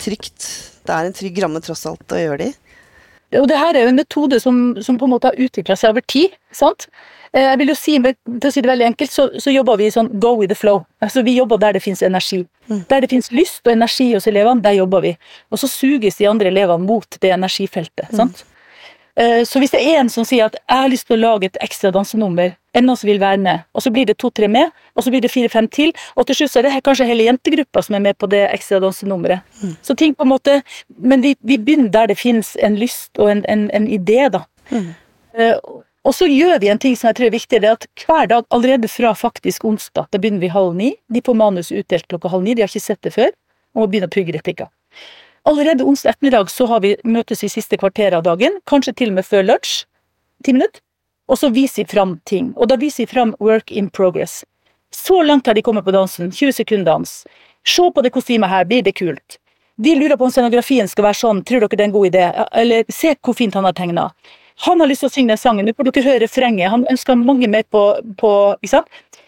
trygt. 0.00 0.40
Det 0.84 0.92
er 0.94 1.04
en 1.06 1.16
trygg 1.16 1.42
ramme 1.44 1.60
tross 1.64 1.86
alt 1.88 2.12
å 2.12 2.20
gjøre 2.20 2.38
det 2.44 2.50
i. 2.52 2.54
Og 3.38 3.46
det 3.48 3.58
her 3.58 3.76
er 3.76 3.84
jo 3.84 3.88
en 3.92 4.00
metode 4.00 4.40
som, 4.40 4.76
som 4.82 4.98
på 4.98 5.06
en 5.06 5.12
måte 5.14 5.30
har 5.30 5.38
utvikla 5.38 5.76
seg 5.78 5.90
over 5.94 6.02
tid. 6.06 6.34
sant? 6.52 6.88
Eh, 7.32 7.42
Jeg 7.42 7.58
vil 7.58 7.68
jo 7.68 7.74
si, 7.78 7.96
For 8.02 8.48
å 8.48 8.52
si 8.52 8.60
det 8.60 8.70
veldig 8.70 8.86
enkelt, 8.86 9.12
så, 9.12 9.28
så 9.38 9.50
jobber 9.54 9.76
vi 9.78 9.90
sånn 9.90 10.10
go 10.20 10.34
with 10.34 10.50
the 10.50 10.58
flow. 10.58 10.84
Altså 11.00 11.22
Vi 11.22 11.36
jobber 11.36 11.58
der 11.58 11.72
det 11.72 11.82
finnes 11.82 12.02
energi. 12.02 12.46
Der 12.90 13.00
det 13.00 13.10
finnes 13.10 13.30
lyst 13.32 13.66
og 13.66 13.72
energi 13.72 14.12
hos 14.14 14.26
elevene, 14.26 14.62
der 14.62 14.78
jobber 14.78 15.00
vi. 15.00 15.16
Og 15.50 15.58
så 15.58 15.68
suges 15.70 16.16
de 16.16 16.28
andre 16.30 16.50
elevene 16.50 16.86
mot 16.86 17.18
det 17.20 17.30
energifeltet. 17.34 18.10
sant? 18.14 18.44
Mm. 18.44 19.44
Så 19.44 19.58
hvis 19.58 19.72
det 19.74 19.80
er 19.82 19.98
en 20.00 20.08
som 20.08 20.24
sier 20.24 20.46
at 20.46 20.54
'jeg 20.54 20.78
har 20.78 20.88
lyst 20.88 21.06
til 21.06 21.18
å 21.18 21.20
lage 21.20 21.44
et 21.46 21.56
ekstra 21.60 21.90
dansenummer', 21.92 22.54
en 22.72 22.96
som 22.96 23.08
vil 23.08 23.20
være 23.20 23.40
med, 23.42 23.64
og 23.74 23.82
så 23.82 23.90
blir 23.90 24.06
det 24.06 24.18
to-tre 24.18 24.48
med, 24.48 24.70
og 24.94 25.02
så 25.02 25.10
blir 25.10 25.20
det 25.20 25.30
fire-fem 25.30 25.68
til, 25.68 25.92
og 26.14 26.26
til 26.26 26.36
slutt 26.36 26.52
så 26.52 26.60
er 26.60 26.68
det 26.68 26.82
kanskje 26.86 27.06
hele 27.08 27.26
jentegruppa 27.26 27.82
som 27.82 27.96
er 27.98 28.04
med 28.04 28.18
på 28.18 28.28
det 28.30 28.44
ekstra 28.54 28.78
dansenummeret. 28.80 29.40
Så 29.82 29.94
ting 29.94 30.14
på 30.14 30.22
en 30.22 30.30
måte 30.30 30.62
Men 30.98 31.22
vi, 31.22 31.34
vi 31.40 31.58
begynner 31.58 31.90
der 31.90 32.06
det 32.06 32.18
finnes 32.18 32.56
en 32.62 32.76
lyst 32.76 33.18
og 33.18 33.30
en, 33.30 33.44
en, 33.48 33.70
en 33.70 33.86
idé, 33.88 34.28
da. 34.30 34.44
Eh, 35.34 35.56
og 36.04 36.14
så 36.14 36.26
gjør 36.26 36.58
vi 36.60 36.68
en 36.72 36.78
ting 36.78 36.96
som 36.96 37.08
jeg 37.08 37.16
tror 37.16 37.26
er 37.26 37.34
viktig, 37.34 37.60
det 37.60 37.68
er 37.68 37.76
at 37.76 37.86
hver 38.06 38.26
dag, 38.26 38.44
allerede 38.50 38.88
fra 38.88 39.12
faktisk 39.14 39.64
onsdag, 39.64 40.06
da 40.12 40.18
begynner 40.18 40.40
vi 40.40 40.48
halv 40.48 40.74
ni. 40.74 40.94
De 41.12 41.20
får 41.20 41.36
manus 41.36 41.72
utdelt 41.72 42.06
klokka 42.08 42.28
halv 42.28 42.42
ni, 42.46 42.54
de 42.54 42.62
har 42.62 42.70
ikke 42.72 42.80
sett 42.80 43.02
det 43.02 43.12
før, 43.12 43.32
og 43.74 43.90
begynner 43.90 43.90
begynne 43.90 44.08
å 44.08 44.14
pugge 44.14 44.36
replikker. 44.38 44.70
Allerede 45.44 45.84
onsdag 45.84 46.14
ettermiddag 46.14 46.50
så 46.52 46.66
har 46.66 46.80
vi 46.84 46.96
møtes 47.04 47.44
i 47.44 47.48
siste 47.52 47.76
kvarter 47.80 48.16
av 48.16 48.24
dagen, 48.24 48.60
kanskje 48.68 48.94
til 48.96 49.12
og 49.12 49.20
med 49.20 49.28
før 49.28 49.44
lunsj, 49.44 49.84
ti 50.44 50.52
minutter, 50.56 50.80
og 51.30 51.38
så 51.38 51.50
viser 51.54 51.84
vi 51.84 51.92
fram 51.92 52.16
ting. 52.26 52.50
Og 52.56 52.68
da 52.70 52.76
viser 52.80 53.04
vi 53.04 53.12
fram 53.12 53.36
work 53.38 53.70
in 53.70 53.90
progress. 53.90 54.42
Så 54.90 55.22
langt 55.22 55.46
har 55.46 55.54
de 55.54 55.62
kommet 55.62 55.84
på 55.84 55.94
dansen, 55.94 56.32
20 56.32 56.52
sekunder 56.52 56.84
dans. 56.84 57.12
Se 57.66 57.90
på 57.94 58.02
det 58.02 58.10
kostymet 58.10 58.50
her, 58.50 58.64
blir 58.64 58.82
det 58.82 58.96
kult? 58.98 59.38
De 59.78 59.94
lurer 59.94 60.16
på 60.16 60.26
om 60.26 60.32
scenografien 60.32 60.88
skal 60.90 61.06
være 61.06 61.20
sånn, 61.20 61.44
tror 61.46 61.62
dere 61.62 61.76
det 61.76 61.84
er 61.84 61.88
en 61.88 61.94
god 61.94 62.08
idé? 62.10 62.24
Eller 62.62 62.90
se 62.92 63.14
hvor 63.14 63.36
fint 63.38 63.54
han 63.54 63.68
har 63.68 63.76
tegna. 63.78 64.08
Han 64.66 64.82
har 64.82 64.90
lyst 64.90 65.06
til 65.06 65.08
å 65.08 65.14
synge 65.14 65.32
den 65.32 65.40
sangen, 65.40 65.68
nå 65.68 65.76
får 65.76 65.88
dere 65.88 66.08
høre 66.08 66.22
refrenget, 66.24 66.72
han 66.72 66.84
ønsker 66.90 67.16
mange 67.16 67.48
med 67.48 67.68
på, 67.72 67.84
på 68.20 68.32
ikke 68.58 68.74
sant? 68.74 69.22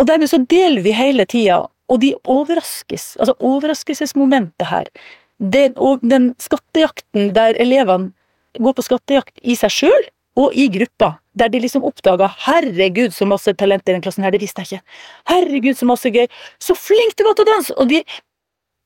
Og 0.00 0.08
dermed 0.08 0.32
så 0.32 0.40
deler 0.50 0.82
vi 0.82 0.96
hele 0.96 1.26
tida, 1.30 1.60
og 1.92 2.00
de 2.02 2.14
overraskes. 2.24 3.12
Altså 3.20 3.36
overraskelsesmomentet 3.38 4.66
her. 4.66 4.90
Den, 5.38 5.76
den 6.02 6.32
skattejakten 6.42 7.30
der 7.36 7.54
elevene 7.60 8.10
går 8.58 8.74
på 8.74 8.86
skattejakt 8.86 9.38
i 9.42 9.54
seg 9.58 9.70
sjøl 9.74 10.10
og 10.36 10.54
i 10.58 10.66
gruppa, 10.68 11.14
der 11.38 11.48
de 11.48 11.60
liksom 11.62 11.84
oppdaga 11.86 12.28
'herregud, 12.46 13.12
så 13.14 13.26
masse 13.26 13.54
talent 13.54 13.88
i 13.88 13.92
den 13.92 14.02
klassen 14.02 14.24
her, 14.24 14.30
det 14.30 14.40
visste 14.40 14.62
jeg 14.62 14.66
ikke'. 14.66 14.84
'Herregud, 15.30 15.74
så 15.74 15.86
masse 15.86 16.10
gøy'. 16.10 16.28
Så 16.58 16.74
flink 16.74 17.16
du 17.18 17.24
var 17.24 17.34
til 17.34 17.44
å 17.44 17.52
danse! 17.52 17.74
Og, 17.78 17.88
de, 17.88 18.02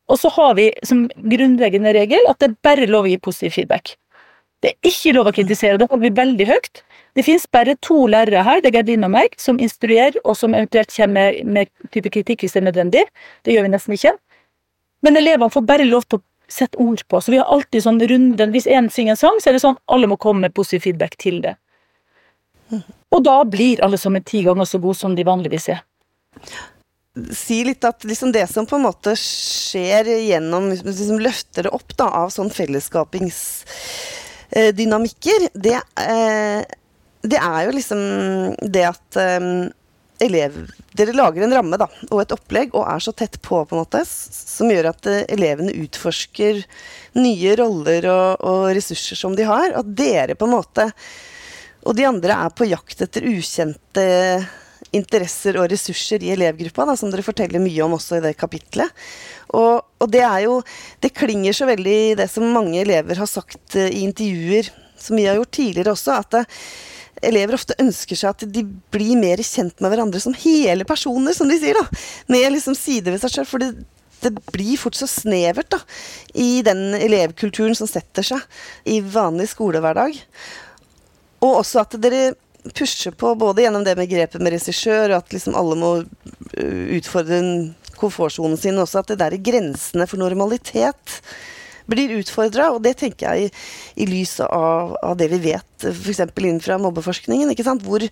og 0.09 0.19
så 0.19 0.29
har 0.29 0.55
vi 0.55 0.73
som 0.85 1.09
grunnleggende 1.17 1.95
regel 1.95 2.21
at 2.29 2.39
det 2.39 2.51
er 2.51 2.61
bare 2.63 2.87
lov 2.87 3.05
å 3.05 3.09
gi 3.09 3.19
positiv 3.19 3.57
feedback. 3.57 3.97
Det 4.63 4.71
er 4.75 4.91
ikke 4.91 5.15
lov 5.15 5.29
å 5.31 5.33
kritisere, 5.33 5.79
det 5.79 5.89
holder 5.89 6.09
vi 6.09 6.17
veldig 6.17 6.47
høyt. 6.47 6.83
Det 7.15 7.25
finnes 7.25 7.47
bare 7.47 7.77
to 7.81 8.07
lærere 8.07 8.43
her, 8.45 8.61
det 8.61 8.73
er 8.73 8.81
Gerdin 8.81 9.07
og 9.07 9.13
meg, 9.15 9.37
som 9.39 9.59
instruerer, 9.59 10.19
og 10.25 10.37
som 10.37 10.55
eventuelt 10.55 10.91
kommer 10.95 11.39
med 11.45 11.71
type 11.95 12.11
kritikk 12.11 12.43
hvis 12.43 12.57
det 12.57 12.63
er 12.63 12.67
nødvendig. 12.67 13.05
Det 13.47 13.55
gjør 13.55 13.69
vi 13.69 13.73
nesten 13.73 13.95
ikke. 13.95 14.17
Men 15.03 15.17
elevene 15.17 15.51
får 15.51 15.65
bare 15.67 15.87
lov 15.87 16.09
til 16.09 16.19
å 16.19 16.25
sette 16.49 16.79
ord 16.81 17.03
på. 17.09 17.21
Så 17.21 17.33
vi 17.33 17.39
har 17.41 17.49
alltid 17.53 17.83
sånn 17.85 18.01
runde 18.01 18.47
Hvis 18.53 18.67
én 18.67 18.89
synger 18.93 19.11
en 19.15 19.21
sang, 19.21 19.41
så 19.41 19.51
er 19.51 19.55
det 19.57 19.65
sånn 19.65 19.81
alle 19.87 20.07
må 20.11 20.17
komme 20.21 20.41
med 20.47 20.57
positiv 20.57 20.81
feedback 20.87 21.15
til 21.21 21.37
det. 21.45 21.55
Og 23.15 23.21
da 23.25 23.37
blir 23.49 23.81
alle 23.85 23.99
sammen 24.01 24.25
ti 24.27 24.43
ganger 24.45 24.65
så 24.69 24.79
gode 24.83 24.99
som 24.99 25.15
de 25.17 25.25
vanligvis 25.25 25.69
er. 25.73 25.81
Si 27.35 27.65
litt 27.67 27.85
at 27.89 28.05
liksom 28.07 28.33
det 28.33 28.47
som 28.51 28.67
på 28.69 28.77
en 28.77 28.87
måte 28.87 29.13
skjer 29.19 30.05
gjennom 30.29 30.65
liksom 30.75 31.19
Løfter 31.23 31.63
det 31.67 31.75
opp 31.75 31.91
da, 31.97 32.07
av 32.21 32.29
sånn 32.31 32.51
fellesskapingsdynamikker, 32.55 35.41
det, 35.55 35.81
eh, 36.05 36.63
det 37.27 37.41
er 37.41 37.61
jo 37.67 37.73
liksom 37.75 37.99
det 38.63 38.85
at 38.93 39.17
eh, 39.19 39.41
elev, 40.25 40.57
dere 40.99 41.15
lager 41.15 41.45
en 41.45 41.55
ramme 41.55 41.79
da, 41.81 41.87
og 42.11 42.23
et 42.23 42.35
opplegg 42.35 42.75
og 42.75 42.87
er 42.91 43.03
så 43.03 43.15
tett 43.17 43.39
på, 43.43 43.63
på 43.63 43.77
en 43.77 43.83
måte, 43.83 44.03
som 44.05 44.71
gjør 44.71 44.91
at 44.93 45.09
eh, 45.11 45.25
elevene 45.35 45.75
utforsker 45.85 46.63
nye 47.19 47.57
roller 47.61 48.09
og, 48.11 48.45
og, 48.45 48.69
ressurser 48.77 49.19
som 49.19 49.37
de 49.39 49.47
har. 49.49 49.73
At 49.79 49.93
dere 49.99 50.39
på 50.39 50.49
en 50.49 50.57
måte 50.59 50.89
og 51.87 51.95
de 51.97 52.05
andre 52.09 52.35
er 52.35 52.55
på 52.55 52.67
jakt 52.69 53.05
etter 53.05 53.25
ukjente 53.29 54.05
interesser 54.97 55.59
og 55.61 55.69
ressurser 55.71 56.23
i 56.25 56.33
elevgruppa, 56.35 56.87
da, 56.89 56.97
som 56.97 57.13
dere 57.13 57.25
forteller 57.25 57.63
mye 57.63 57.85
om 57.85 57.97
også 57.97 58.19
i 58.19 58.25
det 58.25 58.35
kapitlet. 58.41 58.93
Og, 59.57 59.85
og 60.01 60.11
det 60.13 60.21
er 60.25 60.43
jo 60.45 60.59
Det 61.01 61.15
klinger 61.17 61.55
så 61.57 61.65
veldig 61.69 61.95
i 62.11 62.17
det 62.19 62.27
som 62.29 62.45
mange 62.53 62.83
elever 62.83 63.17
har 63.17 63.31
sagt 63.31 63.77
eh, 63.77 63.89
i 63.89 64.05
intervjuer, 64.05 64.69
som 65.03 65.19
vi 65.19 65.27
har 65.29 65.39
gjort 65.39 65.57
tidligere 65.59 65.95
også, 65.95 66.19
at 66.23 66.37
det, 66.37 66.45
elever 67.25 67.57
ofte 67.59 67.77
ønsker 67.83 68.19
seg 68.19 68.31
at 68.35 68.45
de 68.53 68.65
blir 68.93 69.19
mer 69.19 69.41
kjent 69.45 69.81
med 69.83 69.93
hverandre 69.93 70.21
som 70.23 70.37
hele 70.39 70.87
personer, 70.89 71.35
som 71.37 71.51
de 71.51 71.59
sier. 71.61 71.79
da, 71.79 72.03
Med 72.31 72.53
liksom 72.55 72.77
sider 72.79 73.15
ved 73.15 73.23
seg 73.23 73.35
sjøl. 73.35 73.49
For 73.49 73.63
det, 73.63 73.73
det, 74.23 74.35
blir 74.53 74.79
fort 74.81 74.99
så 74.99 75.09
snevert 75.11 75.71
da, 75.75 75.81
i 76.35 76.63
den 76.67 76.93
elevkulturen 76.99 77.77
som 77.79 77.91
setter 77.91 78.27
seg 78.27 78.45
i 78.89 79.01
vanlig 79.03 79.51
skolehverdag. 79.55 80.19
Og 81.45 81.61
også 81.63 81.85
at 81.85 81.99
dere 82.03 82.33
pusher 82.75 83.15
på 83.17 83.33
både 83.39 83.63
gjennom 83.65 83.85
det 83.87 83.95
med 83.97 84.11
grepet 84.11 84.43
med 84.43 84.57
regissør, 84.57 85.13
og 85.13 85.21
at 85.23 85.35
liksom 85.35 85.55
alle 85.57 85.77
må 85.79 85.93
øh, 86.03 86.87
utfordre 86.99 87.39
komfortsonen 87.99 88.59
sin, 88.61 88.79
også 88.79 89.03
at 89.03 89.13
det 89.13 89.21
der 89.23 89.35
er 89.35 89.43
grensene 89.43 90.07
for 90.11 90.21
normalitet 90.21 91.19
blir 91.89 92.17
utfordra, 92.19 92.71
og 92.75 92.83
det 92.85 92.97
tenker 93.01 93.29
jeg 93.29 93.49
i, 93.49 93.53
i 94.05 94.09
lys 94.09 94.39
av, 94.45 94.97
av, 95.03 95.17
det 95.19 95.31
vi 95.33 95.41
vet 95.51 95.89
f.eks. 95.89 96.25
innenfra 96.29 96.79
mobbeforskningen, 96.83 97.53
ikke 97.55 97.67
sant? 97.67 97.85
hvor 97.87 98.05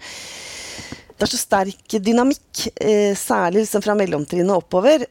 det 1.17 1.25
er 1.25 1.33
så 1.33 1.41
sterk 1.41 1.97
dynamikk, 2.05 2.67
eh, 2.77 3.13
særlig 3.17 3.65
liksom 3.65 3.85
fra 3.85 3.97
mellomtrinnet 3.97 4.53
oppover, 4.53 5.07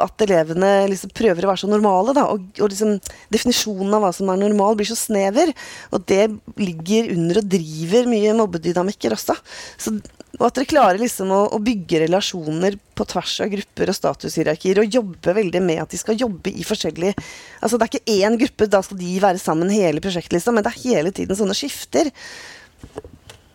at 0.00 0.24
elevene 0.24 0.70
liksom 0.90 1.12
prøver 1.14 1.44
å 1.44 1.50
være 1.50 1.62
så 1.64 1.70
normale. 1.70 2.14
Da, 2.16 2.24
og, 2.32 2.48
og 2.58 2.72
liksom, 2.72 2.96
definisjonen 3.32 3.96
av 3.96 4.06
hva 4.06 4.12
som 4.16 4.30
er 4.32 4.40
normal, 4.40 4.76
blir 4.78 4.88
så 4.88 4.98
snever. 4.98 5.52
Og 5.92 6.04
det 6.08 6.24
ligger 6.60 7.12
under 7.16 7.42
og 7.42 7.48
driver 7.52 8.10
mye 8.10 8.34
mobbedynamikker 8.38 9.16
også. 9.16 9.36
Så, 9.80 9.96
og 10.38 10.46
at 10.48 10.56
dere 10.56 10.70
klarer 10.70 11.02
liksom 11.02 11.32
å, 11.34 11.42
å, 11.52 11.60
bygge 11.62 12.04
relasjoner 12.06 12.78
på 12.96 13.06
tvers 13.10 13.34
av 13.44 13.50
grupper 13.52 13.92
og 13.92 13.98
statushierarkier. 13.98 14.80
Og 14.80 15.00
jobbe 15.00 15.36
veldig 15.36 15.64
med 15.64 15.82
at 15.84 15.92
de 15.92 16.00
skal 16.00 16.20
jobbe 16.20 16.54
i 16.54 16.64
forskjellige 16.66 17.14
Altså 17.62 17.78
det 17.78 17.86
er 17.86 17.92
ikke 17.92 18.16
én 18.24 18.38
gruppe, 18.40 18.66
da 18.70 18.80
skal 18.82 18.98
de 18.98 19.12
være 19.22 19.38
sammen 19.38 19.70
hele 19.70 20.02
prosjektet, 20.02 20.34
liksom, 20.34 20.56
men 20.56 20.64
det 20.64 20.72
er 20.72 20.80
hele 20.82 21.12
tiden 21.14 21.38
sånne 21.38 21.54
skifter. 21.54 22.10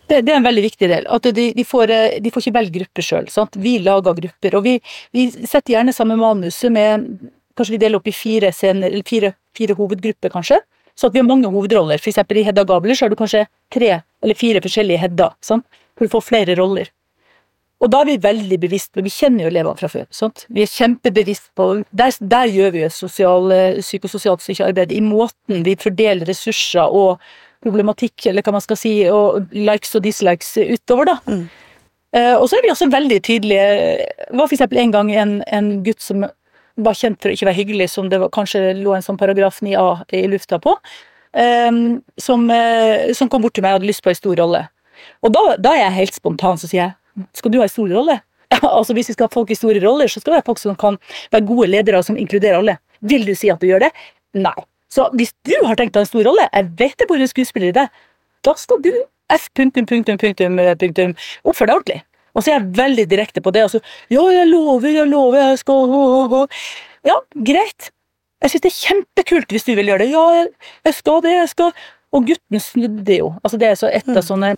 Det, 0.08 0.22
det, 0.24 0.32
er 0.32 0.38
en 0.38 0.46
veldig 0.46 0.64
viktig 0.64 0.88
del. 0.88 1.08
At 1.12 1.26
de, 1.36 1.48
de, 1.54 1.64
får, 1.68 1.92
eh, 1.92 2.18
de 2.24 2.32
får, 2.32 2.46
ikke 2.46 2.56
velge 2.56 2.74
grupper 2.78 3.04
sjøl. 3.04 3.28
Vi 3.60 3.74
lager 3.84 4.16
grupper. 4.16 4.56
Og 4.58 4.64
vi, 4.64 4.78
vi, 5.12 5.28
setter 5.42 5.76
gjerne 5.76 5.94
sammen 5.96 6.20
manuset 6.20 6.72
med 6.74 7.10
Kanskje 7.58 7.74
vi 7.74 7.78
deler 7.82 7.98
opp 7.98 8.06
i 8.06 8.12
fire, 8.14 8.52
scener, 8.54 8.92
fire, 9.02 9.32
fire 9.58 9.74
hovedgrupper, 9.74 10.30
kanskje. 10.30 10.60
Så 10.94 11.08
at 11.08 11.16
vi 11.16 11.18
har 11.18 11.26
mange 11.26 11.50
hovedroller. 11.50 11.98
Eksempel 11.98 12.38
i 12.38 12.44
Hedda 12.46 12.62
Gabler 12.62 12.94
så 12.94 13.06
har 13.06 13.10
du 13.10 13.16
kanskje 13.18 13.48
tre 13.74 13.88
eller 13.98 14.38
fire 14.38 14.62
forskjellige 14.62 15.00
Hedda. 15.02 15.32
Sant? 15.42 15.66
For 15.98 16.06
å 16.06 16.12
få 16.12 16.20
flere 16.22 16.54
roller. 16.54 16.86
Og 17.78 17.90
da 17.92 18.00
er 18.02 18.08
vi 18.08 18.16
veldig 18.22 18.58
bevisst, 18.62 18.90
for 18.94 19.06
vi 19.06 19.12
kjenner 19.14 19.44
jo 19.44 19.50
elevene 19.52 19.78
fra 19.78 19.90
før. 19.90 20.06
Sant? 20.14 20.44
Vi 20.50 20.64
er 20.64 20.70
kjempebevisst 20.70 21.52
på 21.58 21.68
Der, 21.94 22.14
der 22.18 22.50
gjør 22.50 22.72
vi 22.74 22.82
jo 22.82 22.88
sosial, 22.94 23.52
eh, 23.54 23.82
psykososialt 23.82 24.42
arbeid 24.66 24.94
i 24.94 25.02
måten 25.02 25.62
vi 25.66 25.76
fordeler 25.78 26.26
ressurser 26.26 26.90
og 26.90 27.22
problematikk, 27.64 28.26
eller 28.30 28.44
hva 28.44 28.54
man 28.54 28.64
skal 28.64 28.78
si, 28.78 28.92
og 29.10 29.48
likes 29.54 29.96
og 29.98 30.04
dislikes 30.04 30.54
utover, 30.60 31.12
da. 31.12 31.16
Mm. 31.26 31.46
Uh, 32.16 32.34
og 32.38 32.46
så 32.48 32.56
er 32.56 32.64
vi 32.64 32.72
også 32.72 32.88
veldig 32.88 33.18
tydelige. 33.26 33.64
Det 34.30 34.38
var 34.38 34.48
f.eks. 34.48 34.64
en 34.64 34.94
gang 34.94 35.10
en, 35.12 35.34
en, 35.44 35.70
gutt 35.84 36.00
som 36.00 36.24
var 36.78 36.96
kjent 36.96 37.18
for 37.20 37.28
å 37.28 37.34
ikke 37.36 37.48
være 37.50 37.58
hyggelig, 37.58 37.90
som 37.92 38.08
det 38.08 38.20
var, 38.22 38.32
kanskje 38.32 38.70
lå 38.78 38.94
en 38.96 39.04
sånn 39.04 39.18
paragraf 39.20 39.58
9a 39.64 39.88
i 40.16 40.22
lufta 40.30 40.60
på, 40.62 40.76
um, 41.36 41.98
som, 42.20 42.46
uh, 42.48 43.10
som, 43.18 43.28
kom 43.28 43.44
bort 43.44 43.58
til 43.58 43.66
meg 43.66 43.74
og 43.74 43.80
hadde 43.80 43.90
lyst 43.90 44.04
på 44.06 44.14
en 44.14 44.20
stor 44.20 44.40
rolle. 44.40 44.64
Og 45.26 45.34
da, 45.34 45.44
da 45.60 45.74
er 45.74 45.84
jeg 45.84 45.98
helt 45.98 46.16
spontan, 46.16 46.60
så 46.60 46.70
sier 46.70 46.86
jeg 46.86 46.96
skal 47.34 47.52
du 47.52 47.58
ha 47.60 47.66
en 47.66 47.76
stor 47.76 47.94
rolle? 47.98 48.20
Ja, 48.48 48.62
altså 48.64 48.94
Hvis 48.96 49.10
vi 49.10 49.12
skal 49.12 49.26
ha 49.28 49.34
folk 49.34 49.50
i 49.52 49.56
store 49.58 49.80
roller, 49.82 50.08
så 50.08 50.22
skal 50.22 50.32
det 50.32 50.38
være 50.38 50.46
folk 50.46 50.60
som 50.62 50.76
kan 50.80 50.96
være 51.34 51.44
gode 51.44 51.66
ledere 51.68 51.98
som 52.00 52.16
inkluderer 52.16 52.62
alle. 52.62 52.78
Vil 53.04 53.26
du 53.28 53.34
si 53.36 53.50
at 53.52 53.60
du 53.60 53.66
gjør 53.68 53.84
det? 53.84 53.90
Nei. 54.40 54.54
Så 54.92 55.08
hvis 55.18 55.34
du 55.46 55.54
har 55.66 55.76
tenkt 55.78 55.94
deg 55.96 56.04
en 56.04 56.10
stor 56.10 56.24
rolle, 56.30 56.48
jeg 56.48 56.72
vet 56.80 56.96
det 56.98 57.08
bor 57.10 57.20
en 57.20 57.30
skuespiller 57.30 57.72
i 57.72 57.76
det, 57.76 57.88
da 58.46 58.54
skal 58.56 58.80
du 58.84 58.92
F 59.28 59.48
punktum, 59.52 59.84
punktum, 59.84 60.16
punktum, 60.16 60.56
punktum, 60.80 61.14
oppføre 61.44 61.68
deg 61.68 61.76
ordentlig. 61.76 61.98
Og 62.32 62.44
så 62.44 62.52
er 62.52 62.58
jeg 62.58 62.76
veldig 62.78 63.04
direkte 63.10 63.42
på 63.44 63.52
det. 63.52 63.64
Og 63.66 63.72
så 63.74 63.80
ja, 64.12 64.22
jeg 64.32 64.48
lover, 64.48 64.90
jeg 64.94 65.10
lover, 65.10 65.40
jeg 65.50 65.62
skal 65.64 66.46
Ja, 67.08 67.18
greit. 67.34 67.90
Jeg 68.38 68.52
syns 68.52 68.64
det 68.64 68.70
er 68.70 68.78
kjempekult 68.78 69.52
hvis 69.52 69.66
du 69.66 69.72
vil 69.74 69.90
gjøre 69.90 70.04
det. 70.04 70.12
Ja, 70.14 70.44
jeg 70.86 70.96
skal 70.96 71.24
det, 71.24 71.34
jeg 71.34 71.50
skal 71.54 71.72
Og 72.14 72.24
gutten 72.30 72.62
snudde 72.62 73.18
jo. 73.18 73.34
Altså, 73.42 73.58
det 73.60 73.68
er 73.68 73.74
så 73.76 73.90
et 73.92 74.06
av 74.08 74.22
mm. 74.22 74.24
sånne 74.24 74.54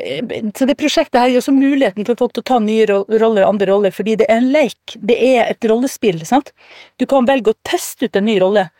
eh, 0.00 0.46
så 0.56 0.64
det 0.64 0.78
prosjektet 0.80 1.18
her 1.20 1.28
gir 1.28 1.42
også 1.42 1.52
muligheten 1.52 2.06
for 2.08 2.16
folk 2.16 2.32
til 2.32 2.46
å 2.46 2.48
ta 2.48 2.60
nye 2.64 2.86
roller 2.88 3.42
og 3.42 3.50
andre 3.50 3.68
roller, 3.68 3.92
fordi 3.92 4.14
det 4.22 4.30
er 4.30 4.40
en 4.40 4.48
leik. 4.54 4.96
Det 4.96 5.18
er 5.34 5.50
et 5.50 5.68
rollespill. 5.68 6.22
sant? 6.24 6.54
Du 6.96 7.04
kan 7.10 7.28
velge 7.28 7.52
å 7.52 7.60
teste 7.66 8.08
ut 8.08 8.16
en 8.16 8.28
ny 8.30 8.38
rolle. 8.40 8.70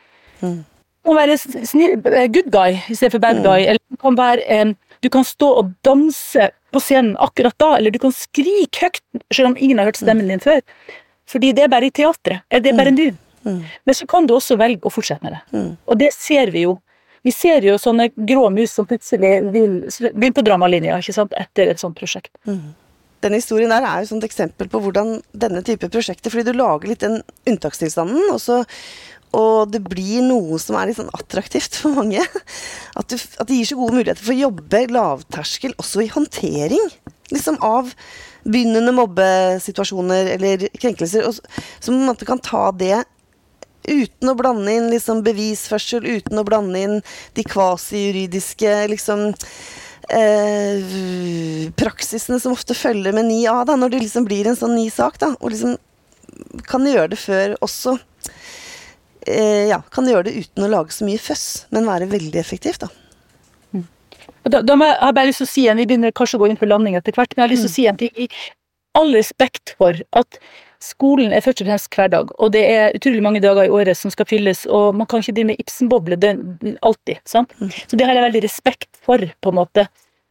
Mm 0.41 0.63
kan 1.07 1.19
være 1.19 1.39
snill, 1.39 1.99
eh, 2.11 2.29
good 2.33 2.51
guy 2.53 2.79
i 2.89 2.97
stedet 2.97 3.15
for 3.15 3.23
bad 3.23 3.41
mm. 3.41 3.47
guy. 3.47 3.67
Eller 3.67 3.83
du 3.91 4.01
kan, 4.01 4.19
være, 4.19 4.75
du 5.03 5.09
kan 5.13 5.25
stå 5.25 5.51
og 5.63 5.71
danse 5.87 6.51
på 6.73 6.83
scenen 6.85 7.15
akkurat 7.23 7.57
da, 7.61 7.75
eller 7.79 7.95
du 7.95 8.01
kan 8.03 8.13
skrike 8.13 8.83
høyt 8.83 9.01
selv 9.33 9.53
om 9.53 9.57
ingen 9.57 9.81
har 9.81 9.89
hørt 9.89 10.01
stemmen 10.01 10.29
din 10.29 10.43
før. 10.43 10.61
Fordi 11.29 11.53
det 11.57 11.65
er 11.67 11.73
bare 11.73 11.89
i 11.89 11.95
teatret. 11.95 12.45
Det 12.51 12.73
er 12.73 12.77
bare 12.77 12.93
mm. 12.93 12.99
du. 12.99 13.09
Mm. 13.49 13.63
Men 13.85 13.95
så 13.95 14.07
kan 14.09 14.27
du 14.27 14.35
også 14.37 14.57
velge 14.61 14.85
å 14.89 14.93
fortsette 14.93 15.25
med 15.25 15.37
det. 15.37 15.43
Mm. 15.57 15.71
Og 15.87 16.01
det 16.01 16.13
ser 16.17 16.53
vi 16.55 16.67
jo. 16.67 16.79
Vi 17.27 17.33
ser 17.35 17.65
jo 17.67 17.75
sånne 17.81 18.09
grå 18.15 18.49
mus 18.55 18.73
som 18.77 18.87
plutselig 18.89 19.41
begynne 19.53 20.35
på 20.37 20.45
dramalinja 20.47 21.01
ikke 21.03 21.17
sant? 21.17 21.35
etter 21.37 21.73
et 21.73 21.81
sånt 21.83 21.99
prosjekt. 21.99 22.31
Mm. 22.49 22.71
Denne 23.25 23.41
historien 23.41 23.73
der 23.73 23.85
er 23.85 24.05
jo 24.05 24.17
et 24.17 24.29
eksempel 24.29 24.69
på 24.71 24.81
hvordan 24.85 25.17
denne 25.35 25.65
type 25.67 25.89
prosjekter 25.91 26.31
Fordi 26.31 26.53
du 26.53 26.55
lager 26.55 26.87
litt 26.87 27.03
den 27.03 27.19
unntakstilstanden, 27.51 28.29
og 28.31 28.39
så, 28.43 28.61
og 29.37 29.73
det 29.73 29.83
blir 29.85 30.23
noe 30.25 30.57
som 30.63 30.79
er 30.79 30.89
litt 30.89 30.99
sånn 30.99 31.13
attraktivt 31.17 31.77
for 31.83 31.99
mange. 31.99 32.23
At, 32.99 33.11
du, 33.11 33.17
at, 33.19 33.47
det 33.49 33.59
gir 33.59 33.69
så 33.69 33.79
gode 33.79 33.99
muligheter 33.99 34.25
for 34.25 34.35
å 34.35 34.43
jobbe 34.47 34.87
lavterskel 34.91 35.77
også 35.79 36.03
i 36.05 36.11
håndtering 36.13 36.89
liksom 37.29 37.59
av 37.65 37.93
begynnende 38.49 38.95
mobbesituasjoner 38.97 40.33
eller 40.37 40.65
krenkelser. 40.81 41.29
Og, 41.29 41.37
så 41.79 41.95
man 41.95 42.17
kan 42.25 42.41
ta 42.41 42.71
det 42.73 43.03
uten 43.89 44.33
å 44.33 44.37
blande 44.37 44.73
inn 44.73 44.89
liksom 44.93 45.23
bevisførsel, 45.27 46.05
uten 46.05 46.41
å 46.41 46.47
blande 46.49 46.81
inn 46.81 46.97
de 47.37 47.45
kvasijuridiske 47.47 48.73
liksom 48.93 49.29
eh, 50.13 51.71
praksisene 51.79 52.41
som 52.43 52.57
ofte 52.57 52.77
følger 52.77 53.17
med 53.17 53.31
9A, 53.31 53.63
da, 53.69 53.77
når 53.77 53.95
det 53.95 54.03
liksom 54.07 54.29
blir 54.29 54.49
en 54.49 54.59
sånn 54.59 54.77
ny 54.77 54.89
sak. 54.93 55.21
da, 55.23 55.35
Og 55.41 55.55
liksom 55.55 55.79
kan 56.69 56.85
gjøre 56.87 57.13
det 57.15 57.21
før 57.21 57.57
også 57.65 57.97
eh, 59.29 59.67
ja, 59.71 59.81
kan 59.95 60.09
gjøre 60.09 60.29
det 60.29 60.45
uten 60.45 60.67
å 60.67 60.71
lage 60.73 60.95
så 60.97 61.07
mye 61.07 61.21
føss, 61.23 61.47
men 61.75 61.89
være 61.89 62.09
veldig 62.11 62.41
effektivt. 62.41 62.85
da. 62.85 62.89
Mm. 63.77 63.85
Da, 64.49 64.63
da 64.63 64.79
må 64.79 64.89
jeg 64.89 65.19
bare 65.19 65.31
lyst 65.31 65.43
til 65.45 65.49
å 65.49 65.53
si 65.55 65.67
en, 65.69 65.81
Vi 65.81 65.89
begynner 65.91 66.15
kanskje 66.17 66.41
å 66.41 66.45
gå 66.45 66.53
inn 66.53 66.61
for 66.61 66.71
landing 66.71 66.97
etter 66.99 67.17
hvert, 67.17 67.35
men 67.35 67.45
jeg 67.45 67.47
har 67.47 67.55
lyst 67.55 67.67
til 67.67 67.71
å 67.71 67.75
mm. 67.75 67.79
si 67.79 67.87
en 67.91 68.01
ting. 68.01 68.15
I 68.17 68.29
all 68.99 69.15
respekt 69.15 69.77
for 69.79 70.01
at 70.19 70.41
skolen 70.83 71.35
er 71.35 71.43
først 71.43 71.63
og 71.63 71.69
fremst 71.69 71.95
hverdag, 71.95 72.33
og 72.39 72.53
det 72.55 72.65
er 72.71 72.97
utrolig 72.97 73.23
mange 73.25 73.43
dager 73.43 73.67
i 73.67 73.73
året 73.75 73.99
som 73.99 74.13
skal 74.15 74.29
fylles, 74.31 74.65
og 74.67 74.95
man 74.99 75.09
kan 75.11 75.23
ikke 75.23 75.35
drive 75.37 75.51
med 75.51 75.63
Ibsen-boble 75.63 76.19
alltid. 76.87 77.23
sant? 77.27 77.55
Så 77.59 77.99
det 77.99 78.07
har 78.07 78.15
jeg 78.15 78.29
veldig 78.29 78.45
respekt 78.47 78.91
for, 79.03 79.19
på 79.19 79.53
en 79.53 79.59
måte. 79.59 79.89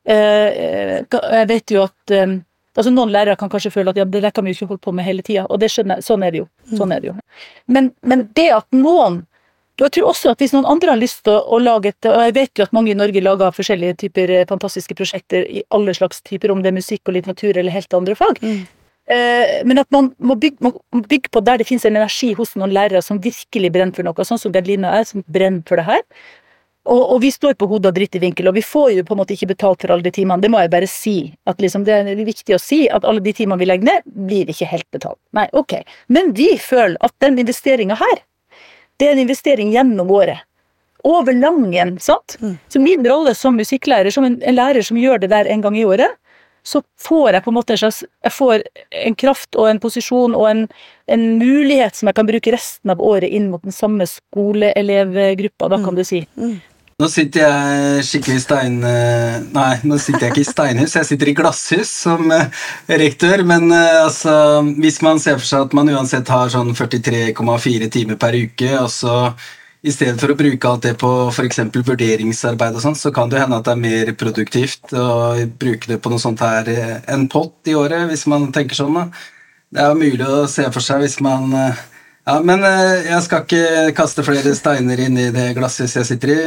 Eh, 0.07 1.03
jeg 1.03 1.47
vet 1.49 1.75
jo 1.75 1.83
at 1.83 2.15
eh, 2.15 2.37
altså 2.78 2.93
Noen 2.93 3.11
lærere 3.13 3.38
kan 3.39 3.49
kanskje 3.51 3.73
føle 3.73 3.91
at 3.91 3.97
ja, 3.99 4.05
det 4.05 4.21
der 4.23 4.34
kan 4.36 4.45
vi 4.45 4.53
jo 4.53 4.61
ikke 4.61 4.73
holde 4.73 4.86
på 4.86 4.93
med 4.95 5.07
hele 5.07 5.25
tida, 5.25 5.47
og 5.49 5.59
det 5.61 5.71
skjønner 5.73 5.99
jeg. 5.99 6.07
Sånn 6.07 6.23
er 6.23 6.36
det 6.36 6.43
jo. 6.43 6.47
Sånn 6.78 6.93
er 6.93 7.01
det 7.01 7.11
jo. 7.11 7.17
Men, 7.73 7.91
men 8.05 8.30
det 8.38 8.51
at 8.59 8.69
noen 8.75 9.25
og 9.78 9.86
jeg 9.86 9.93
tror 9.93 10.07
også 10.09 10.32
at 10.34 10.39
Hvis 10.41 10.55
noen 10.55 10.65
andre 10.65 10.89
har 10.89 10.97
lyst 10.97 11.19
til 11.28 11.36
å, 11.38 11.59
lage 11.61 11.91
et 11.91 12.07
og 12.09 12.17
Jeg 12.25 12.34
vet 12.34 12.57
jo 12.57 12.65
at 12.65 12.73
mange 12.73 12.89
i 12.89 12.97
Norge 12.97 13.21
lager 13.21 13.53
forskjellige 13.53 13.99
typer 14.01 14.34
eh, 14.34 14.47
fantastiske 14.49 14.97
prosjekter 14.97 15.45
i 15.45 15.61
alle 15.69 15.93
slags 15.93 16.23
typer, 16.25 16.49
om 16.49 16.63
det 16.63 16.71
er 16.71 16.80
musikk 16.80 17.05
og 17.05 17.13
litteratur 17.13 17.59
eller 17.61 17.75
helt 17.75 17.93
andre 17.93 18.15
fag. 18.17 18.41
Mm. 18.41 18.63
Eh, 19.13 19.53
men 19.69 19.80
at 19.80 19.88
man 19.93 20.09
må 20.17 20.36
bygge, 20.36 20.57
må 20.65 21.03
bygge, 21.05 21.30
på 21.32 21.43
der 21.45 21.61
det 21.61 21.67
finnes 21.69 21.86
en 21.86 21.95
energi 21.95 22.34
hos 22.36 22.55
noen 22.57 22.73
lærere 22.73 23.03
som 23.05 23.21
virkelig 23.21 23.71
brenner 23.75 23.95
for 23.95 24.07
noe, 24.07 24.25
sånn 24.28 24.41
som 24.41 24.55
Gerlina 24.55 24.97
er, 24.97 25.05
som 25.07 25.23
brenner 25.30 25.61
for 25.69 25.80
det 25.80 25.86
her. 25.88 26.01
Og, 26.88 27.01
og, 27.13 27.17
vi 27.21 27.31
står 27.31 27.57
på 27.59 27.67
hodet 27.67 27.91
og 27.91 27.97
dritt 27.97 28.15
i 28.15 28.21
vinkel, 28.23 28.47
og 28.47 28.55
vi 28.55 28.63
får 28.63 28.93
jo 28.95 29.03
på 29.07 29.15
en 29.15 29.19
måte 29.19 29.35
ikke 29.35 29.49
betalt 29.49 29.83
for 29.83 29.91
alle 29.91 30.05
de 30.05 30.13
timene. 30.15 30.39
Det 30.43 30.51
må 30.51 30.61
jeg 30.63 30.71
bare 30.71 30.88
si. 30.88 31.15
At 31.49 31.59
liksom 31.63 31.83
det 31.88 31.97
er 31.99 32.21
viktig 32.27 32.55
å 32.55 32.61
si 32.61 32.85
at 32.88 33.07
alle 33.07 33.23
de 33.23 33.33
timene 33.35 33.59
vi 33.59 33.67
legger 33.67 33.89
ned, 33.89 34.05
blir 34.27 34.51
ikke 34.51 34.69
helt 34.71 34.88
betalt. 34.95 35.19
Nei, 35.35 35.47
ok. 35.51 35.81
Men 36.13 36.31
vi 36.38 36.53
føler 36.61 36.95
at 37.03 37.15
den 37.23 37.39
investeringa 37.43 37.97
her, 37.99 38.21
det 38.97 39.09
er 39.09 39.17
en 39.17 39.25
investering 39.25 39.73
gjennom 39.73 40.11
året. 40.15 40.45
Over 41.07 41.35
langen, 41.35 41.97
sant. 41.99 42.38
Mm. 42.41 42.55
Så 42.71 42.79
min 42.81 43.03
rolle 43.07 43.35
som 43.35 43.59
musikklærer, 43.59 44.09
som 44.11 44.25
en, 44.27 44.39
en, 44.41 44.55
lærer 44.55 44.85
som 44.85 44.97
gjør 44.97 45.21
det 45.23 45.31
der 45.35 45.49
en 45.51 45.61
gang 45.65 45.77
i 45.77 45.85
året, 45.85 46.15
så 46.67 46.81
får 46.99 47.38
jeg 47.38 47.43
på 47.45 47.51
en 47.51 47.55
måte 47.55 47.75
en 47.75 47.79
slags 47.79 48.01
Jeg 48.03 48.33
får 48.35 48.63
en 49.05 49.15
kraft 49.15 49.55
og 49.55 49.69
en 49.69 49.79
posisjon 49.79 50.33
og 50.35 50.49
en, 50.49 50.65
en 51.07 51.27
mulighet 51.39 51.95
som 51.95 52.09
jeg 52.09 52.17
kan 52.17 52.27
bruke 52.27 52.51
resten 52.51 52.91
av 52.91 53.03
året 53.03 53.31
inn 53.31 53.47
mot 53.53 53.63
den 53.63 53.75
samme 53.75 54.07
skoleelevgruppa, 54.09 55.69
da, 55.71 55.79
kan 55.79 55.95
mm. 55.95 55.99
du 56.01 56.03
si. 56.07 56.25
Mm. 56.35 56.57
Nå 56.97 57.05
sitter 57.13 57.43
jeg 57.43 58.05
skikkelig 58.07 58.39
stein... 58.41 58.77
Eh, 58.81 59.35
nei, 59.53 59.73
nå 59.85 59.99
sitter 60.01 60.23
jeg 60.23 60.31
ikke 60.31 60.41
i 60.41 60.45
steinhus, 60.47 60.95
jeg 60.97 61.05
sitter 61.05 61.29
i 61.29 61.35
glasshus 61.37 61.91
som 61.93 62.31
eh, 62.33 62.47
rektor. 62.89 63.43
Men 63.45 63.67
eh, 63.69 63.99
altså, 63.99 64.31
hvis 64.81 64.97
man 65.05 65.21
ser 65.21 65.35
for 65.37 65.45
seg 65.45 65.67
at 65.67 65.75
man 65.77 65.91
uansett 65.93 66.31
har 66.33 66.49
sånn 66.49 66.71
43,4 66.73 67.89
timer 67.93 68.17
per 68.17 68.33
uke, 68.41 68.71
og 68.79 68.89
så 68.89 69.13
i 69.85 69.93
stedet 69.93 70.17
for 70.17 70.33
å 70.33 70.37
bruke 70.39 70.71
alt 70.71 70.87
det 70.87 70.95
på 70.97 71.11
f.eks. 71.29 71.61
vurderingsarbeid, 71.75 72.79
og 72.79 72.85
sånn, 72.87 72.97
så 72.97 73.13
kan 73.13 73.29
det 73.29 73.43
hende 73.43 73.59
at 73.61 73.69
det 73.69 73.75
er 73.75 73.83
mer 73.83 74.11
produktivt 74.17 74.97
å 74.97 75.11
bruke 75.53 75.91
det 75.93 75.99
på 76.01 76.09
noe 76.09 76.23
sånt 76.23 76.41
her, 76.41 76.71
en 77.05 77.27
pott 77.29 77.69
i 77.69 77.77
året, 77.77 78.07
hvis 78.09 78.25
man 78.33 78.49
tenker 78.57 78.81
sånn. 78.81 78.97
da. 78.97 79.05
Det 79.69 79.85
er 79.85 79.93
jo 79.93 80.01
mulig 80.01 80.25
å 80.25 80.47
se 80.49 80.65
for 80.73 80.81
seg 80.81 81.05
hvis 81.05 81.19
man 81.21 81.53
ja, 82.28 82.38
Men 82.43 82.63
eh, 82.67 83.07
jeg 83.07 83.23
skal 83.25 83.45
ikke 83.45 83.93
kaste 83.97 84.25
flere 84.28 84.55
steiner 84.57 84.99
inn 84.99 85.19
i 85.19 85.30
det 85.34 85.53
glasshuset 85.57 86.01
jeg 86.01 86.09
sitter 86.09 86.34
i. 86.34 86.39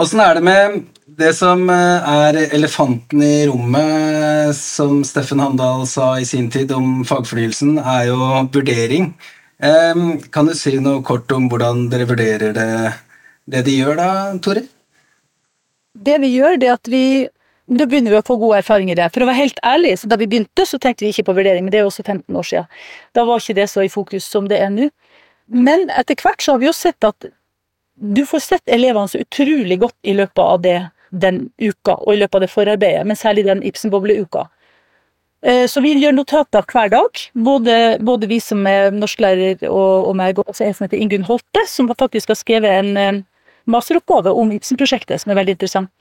Åssen 0.00 0.22
eh, 0.22 0.26
er 0.26 0.38
det 0.38 0.44
med 0.48 0.80
det 1.20 1.30
som 1.38 1.62
eh, 1.70 2.10
er 2.26 2.40
elefanten 2.58 3.22
i 3.22 3.46
rommet, 3.50 4.56
som 4.58 5.04
Steffen 5.06 5.42
Handal 5.42 5.86
sa 5.90 6.12
i 6.18 6.26
sin 6.28 6.50
tid 6.50 6.72
om 6.74 7.04
fagfornyelsen, 7.06 7.78
er 7.78 8.08
jo 8.10 8.18
vurdering. 8.50 9.12
Kan 9.60 10.46
du 10.48 10.54
si 10.56 10.72
noe 10.80 11.02
kort 11.04 11.28
om 11.36 11.50
hvordan 11.52 11.82
dere 11.92 12.06
vurderer 12.08 12.54
det, 12.56 12.68
det 13.44 13.60
de 13.66 13.74
gjør 13.76 13.98
da, 13.98 14.12
Tore? 14.40 14.62
Det 15.92 16.16
vi 16.22 16.30
gjør, 16.38 16.56
det 16.56 16.70
er 16.70 16.78
at 16.78 16.88
vi 16.88 17.04
da 17.78 17.86
begynner 17.86 18.10
vi 18.10 18.18
å 18.18 18.26
få 18.26 18.34
gode 18.40 18.58
erfaringer 18.64 18.98
der. 18.98 19.10
For 19.14 19.22
å 19.22 19.28
være 19.28 19.38
helt 19.38 19.60
ærlig, 19.66 19.92
så 20.00 20.08
da 20.10 20.18
vi 20.18 20.26
begynte, 20.30 20.64
så 20.66 20.78
tenkte 20.82 21.04
vi 21.04 21.12
ikke 21.14 21.28
på 21.28 21.36
vurdering, 21.36 21.62
men 21.62 21.70
det 21.70 21.78
er 21.78 21.84
jo 21.84 21.90
også 21.92 22.02
15 22.02 22.38
år 22.40 22.48
siden. 22.48 22.70
Da 23.14 23.24
var 23.28 23.42
ikke 23.42 23.58
det 23.60 23.66
så 23.70 23.84
i 23.86 23.92
fokus 23.92 24.26
som 24.26 24.48
det 24.50 24.58
er 24.58 24.72
nå. 24.74 24.88
Men 25.50 25.86
etter 25.94 26.18
hvert 26.18 26.42
så 26.42 26.56
har 26.56 26.62
vi 26.62 26.66
jo 26.66 26.74
sett 26.74 27.06
at 27.06 27.30
du 28.00 28.22
får 28.26 28.42
sett 28.42 28.72
elevene 28.72 29.10
så 29.12 29.20
utrolig 29.20 29.78
godt 29.82 29.98
i 30.08 30.14
løpet 30.16 30.42
av 30.42 30.62
det, 30.64 30.78
den 31.10 31.44
uka, 31.60 31.98
og 31.98 32.14
i 32.14 32.20
løpet 32.22 32.38
av 32.38 32.44
det 32.46 32.50
forarbeidet, 32.52 33.06
men 33.06 33.18
særlig 33.18 33.44
den 33.46 33.62
Ibsen-bobleuka. 33.66 34.46
Eh, 35.42 35.66
så 35.70 35.82
vi 35.84 35.94
gjør 35.96 36.14
notater 36.16 36.64
hver 36.68 36.90
dag, 36.92 37.22
både, 37.34 37.74
både 38.04 38.28
vi 38.30 38.40
som 38.44 38.66
er 38.68 38.90
norsklærer 38.94 39.66
og, 39.68 40.10
og 40.10 40.14
meg, 40.18 40.38
og 40.38 40.52
en 40.52 40.74
som 40.74 40.86
heter 40.86 41.00
Ingunn 41.00 41.26
Holte, 41.28 41.64
som 41.68 41.90
faktisk 41.92 42.32
har 42.32 42.40
skrevet 42.40 42.82
en 42.82 42.96
eh, 43.00 43.22
masteroppgave 43.70 44.32
om 44.32 44.52
Ibsen-prosjektet, 44.56 45.22
som 45.22 45.32
er 45.32 45.40
veldig 45.42 45.58
interessant. 45.58 45.92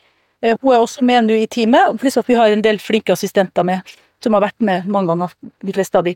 Eh, 0.41 0.57
hun 0.61 0.73
er 0.73 0.79
også 0.83 1.05
med 1.05 1.27
nå 1.27 1.37
i 1.39 1.47
teamet, 1.51 1.97
pluss 1.99 2.17
at 2.19 2.29
vi 2.29 2.37
har 2.39 2.51
en 2.53 2.63
del 2.63 2.79
flinke 2.81 3.13
assistenter 3.15 3.65
med, 3.67 3.95
som 4.23 4.35
har 4.35 4.45
vært 4.47 4.59
med 4.63 4.87
mange 4.91 5.11
ganger, 5.11 5.35
de 5.65 5.75
fleste 5.75 5.99
av 5.99 6.07
de. 6.07 6.15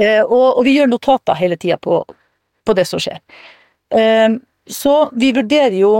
Eh, 0.00 0.22
og, 0.22 0.58
og 0.58 0.64
vi 0.66 0.78
gjør 0.78 0.90
notater 0.90 1.38
hele 1.38 1.58
tida 1.60 1.78
på, 1.82 2.00
på, 2.64 2.76
det 2.76 2.86
som 2.88 3.02
skjer. 3.02 3.20
Eh, 3.94 4.38
så 4.68 4.94
vi 5.16 5.32
vurderer 5.32 5.76
jo 5.80 5.92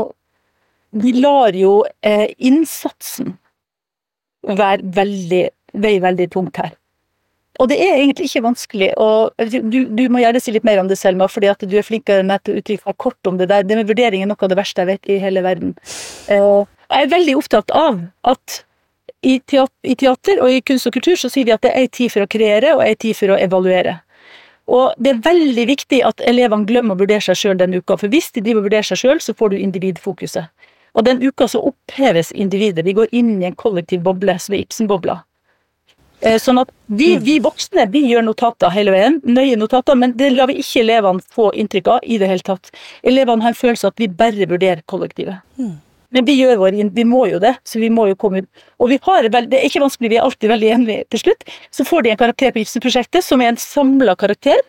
Vi 0.88 1.10
lar 1.20 1.52
jo 1.52 1.82
innsatsen 2.00 3.34
være 4.48 4.86
veldig, 4.96 5.42
veie 5.84 6.00
veldig 6.00 6.26
tungt 6.32 6.56
her. 6.56 6.70
Og 7.60 7.68
det 7.68 7.76
er 7.76 7.98
egentlig 7.98 8.30
ikke 8.30 8.46
vanskelig. 8.46 8.88
og 8.96 9.34
Du, 9.52 9.84
du 9.84 10.02
må 10.08 10.22
gjerne 10.22 10.40
si 10.40 10.54
litt 10.54 10.64
mer 10.64 10.80
om 10.80 10.88
det, 10.88 10.96
Selma, 10.96 11.28
fordi 11.28 11.50
at 11.52 11.60
du 11.60 11.76
er 11.76 11.84
flinkere 11.84 12.22
enn 12.22 12.32
meg 12.32 12.40
til 12.40 12.56
å 12.56 12.62
uttrykke 12.62 12.88
deg 12.88 12.98
kort 13.04 13.28
om 13.28 13.36
det 13.36 13.50
der. 13.52 13.68
Det 13.68 13.76
med 13.76 13.90
vurdering 13.90 14.24
er 14.24 14.30
noe 14.30 14.40
av 14.40 14.48
det 14.48 14.56
verste 14.56 14.80
jeg 14.80 14.90
vet 14.94 15.12
i 15.12 15.20
hele 15.20 15.44
verden. 15.44 15.76
Eh, 16.32 16.64
jeg 16.88 17.06
er 17.06 17.12
veldig 17.12 17.36
opptatt 17.38 17.72
av 17.76 18.00
at 18.22 18.62
i 19.26 19.38
teater, 19.42 20.38
og 20.40 20.50
i 20.52 20.60
kunst 20.62 20.86
og 20.86 20.94
kultur 20.94 21.18
så 21.18 21.30
sier 21.30 21.48
vi 21.48 21.54
at 21.54 21.64
det 21.64 21.72
er 21.72 21.82
ei 21.82 21.88
tid 21.90 22.12
for 22.14 22.24
å 22.24 22.30
kreere 22.30 22.76
og 22.76 22.84
ei 22.84 22.94
tid 22.94 23.18
for 23.18 23.34
å 23.34 23.38
evaluere. 23.40 23.98
Og 24.68 24.92
det 25.00 25.14
er 25.14 25.22
veldig 25.24 25.64
viktig 25.70 26.02
at 26.04 26.20
elevene 26.28 26.68
glemmer 26.68 26.94
å 26.94 27.00
vurdere 27.00 27.24
seg 27.24 27.38
sjøl 27.40 27.58
den 27.58 27.78
uka, 27.80 27.96
for 27.96 28.12
hvis 28.12 28.30
de 28.36 28.44
driver 28.44 28.62
og 28.62 28.68
vurderer 28.68 28.86
seg 28.86 29.00
sjøl, 29.00 29.22
så 29.24 29.34
får 29.34 29.54
du 29.54 29.62
individfokuset. 29.62 30.50
Og 30.96 31.06
den 31.06 31.22
uka 31.24 31.48
så 31.48 31.62
oppheves 31.70 32.30
individet, 32.32 32.84
vi 32.84 32.94
går 32.96 33.10
inn 33.16 33.38
i 33.40 33.48
en 33.48 33.56
kollektiv 33.56 34.04
boble, 34.04 34.36
som 34.40 34.54
er 34.56 34.64
Ibsen-bobla. 34.64 35.22
Eh, 36.20 36.36
sånn 36.42 36.58
at 36.60 36.70
vi, 36.90 37.12
vi, 37.22 37.38
voksne 37.42 37.86
vi 37.92 38.02
gjør 38.10 38.24
notater 38.26 38.72
hele 38.74 38.92
veien, 38.92 39.20
nøye 39.24 39.56
notater, 39.56 39.96
men 39.98 40.16
det 40.18 40.32
lar 40.34 40.50
vi 40.50 40.58
ikke 40.60 40.82
elevene 40.82 41.24
få 41.34 41.52
inntrykk 41.54 41.92
av 41.94 42.06
i 42.06 42.18
det 42.20 42.30
hele 42.30 42.44
tatt. 42.44 42.72
Elevene 43.06 43.46
har 43.46 43.54
en 43.54 43.60
følelse 43.60 43.86
av 43.86 43.94
at 43.94 44.02
vi 44.02 44.10
bare 44.20 44.48
vurderer 44.50 44.82
kollektivet. 44.90 45.44
Men 46.14 46.24
vi 46.24 46.38
gjør 46.38 46.56
vår 46.62 46.76
vi 46.96 47.04
må 47.04 47.26
jo 47.28 47.40
det, 47.42 47.54
så 47.68 47.80
vi 47.82 47.90
må 47.92 48.06
jo 48.08 48.16
komme 48.16 48.42
ut. 48.42 48.48
Og 48.80 48.92
vi 48.92 48.98
har, 49.04 49.28
det 49.28 49.58
er 49.58 49.66
ikke 49.68 49.82
vanskelig, 49.82 50.10
vi 50.14 50.18
er 50.20 50.24
alltid 50.24 50.52
veldig 50.54 50.70
enige 50.76 51.04
til 51.12 51.24
slutt. 51.26 51.44
Så 51.74 51.84
får 51.84 52.06
de 52.06 52.12
en 52.14 52.20
karakter 52.20 52.54
på 52.54 52.62
Ibsen-prosjektet 52.62 53.26
som 53.26 53.44
er 53.44 53.52
en 53.52 53.60
samla 53.60 54.16
karakter, 54.18 54.62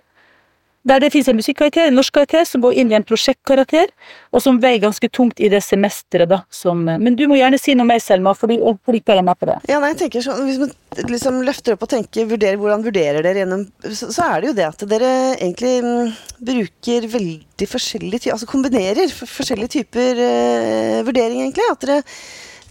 der 0.90 1.04
det 1.04 1.12
finnes 1.14 1.30
en 1.32 1.38
musikkarakter, 1.38 1.88
en 1.90 1.98
norsk 1.98 2.16
karakter, 2.16 2.46
som 2.48 2.64
går 2.64 2.78
inn 2.82 2.92
i 2.92 2.98
en 2.98 3.06
prosjektkarakter, 3.06 3.92
og 4.34 4.44
som 4.44 4.60
veier 4.62 4.82
ganske 4.84 5.10
tungt 5.14 5.40
i 5.42 5.50
det 5.52 5.62
semesteret, 5.66 6.30
da. 6.32 6.42
Som, 6.54 6.84
men 6.88 7.18
du 7.20 7.26
må 7.30 7.38
gjerne 7.40 7.60
si 7.62 7.76
noe 7.78 7.88
mer, 7.90 8.02
Selma, 8.04 8.34
for 8.38 8.52
du 8.52 8.58
er 8.58 9.24
med 9.26 9.40
på 9.40 9.50
det. 9.50 9.60
Ja, 9.70 9.80
nei, 9.82 9.94
jeg 9.94 10.02
tenker 10.04 10.26
sånn, 10.26 10.46
Hvis 10.48 10.60
man 10.62 10.74
liksom 11.14 11.42
løfter 11.46 11.76
opp 11.76 11.86
og 11.86 11.92
tenker 11.94 12.30
vurderer, 12.30 12.60
hvordan 12.60 12.86
vurderer 12.86 13.26
dere 13.26 13.44
gjennom 13.44 13.66
så, 13.86 14.10
så, 14.10 14.26
er 14.26 14.42
det 14.42 14.50
jo 14.50 14.58
det 14.58 14.68
at 14.68 14.86
dere 14.90 15.12
egentlig 15.38 15.74
m, 15.86 16.14
bruker 16.50 17.10
veldig 17.14 17.68
forskjellige 17.70 18.24
typer 18.24 18.36
Altså 18.36 18.50
kombinerer 18.50 19.12
forskjellige 19.20 19.74
typer 19.80 20.22
uh, 20.22 21.02
vurdering, 21.08 21.44
egentlig. 21.46 21.68
At 21.70 21.86
dere 21.86 22.00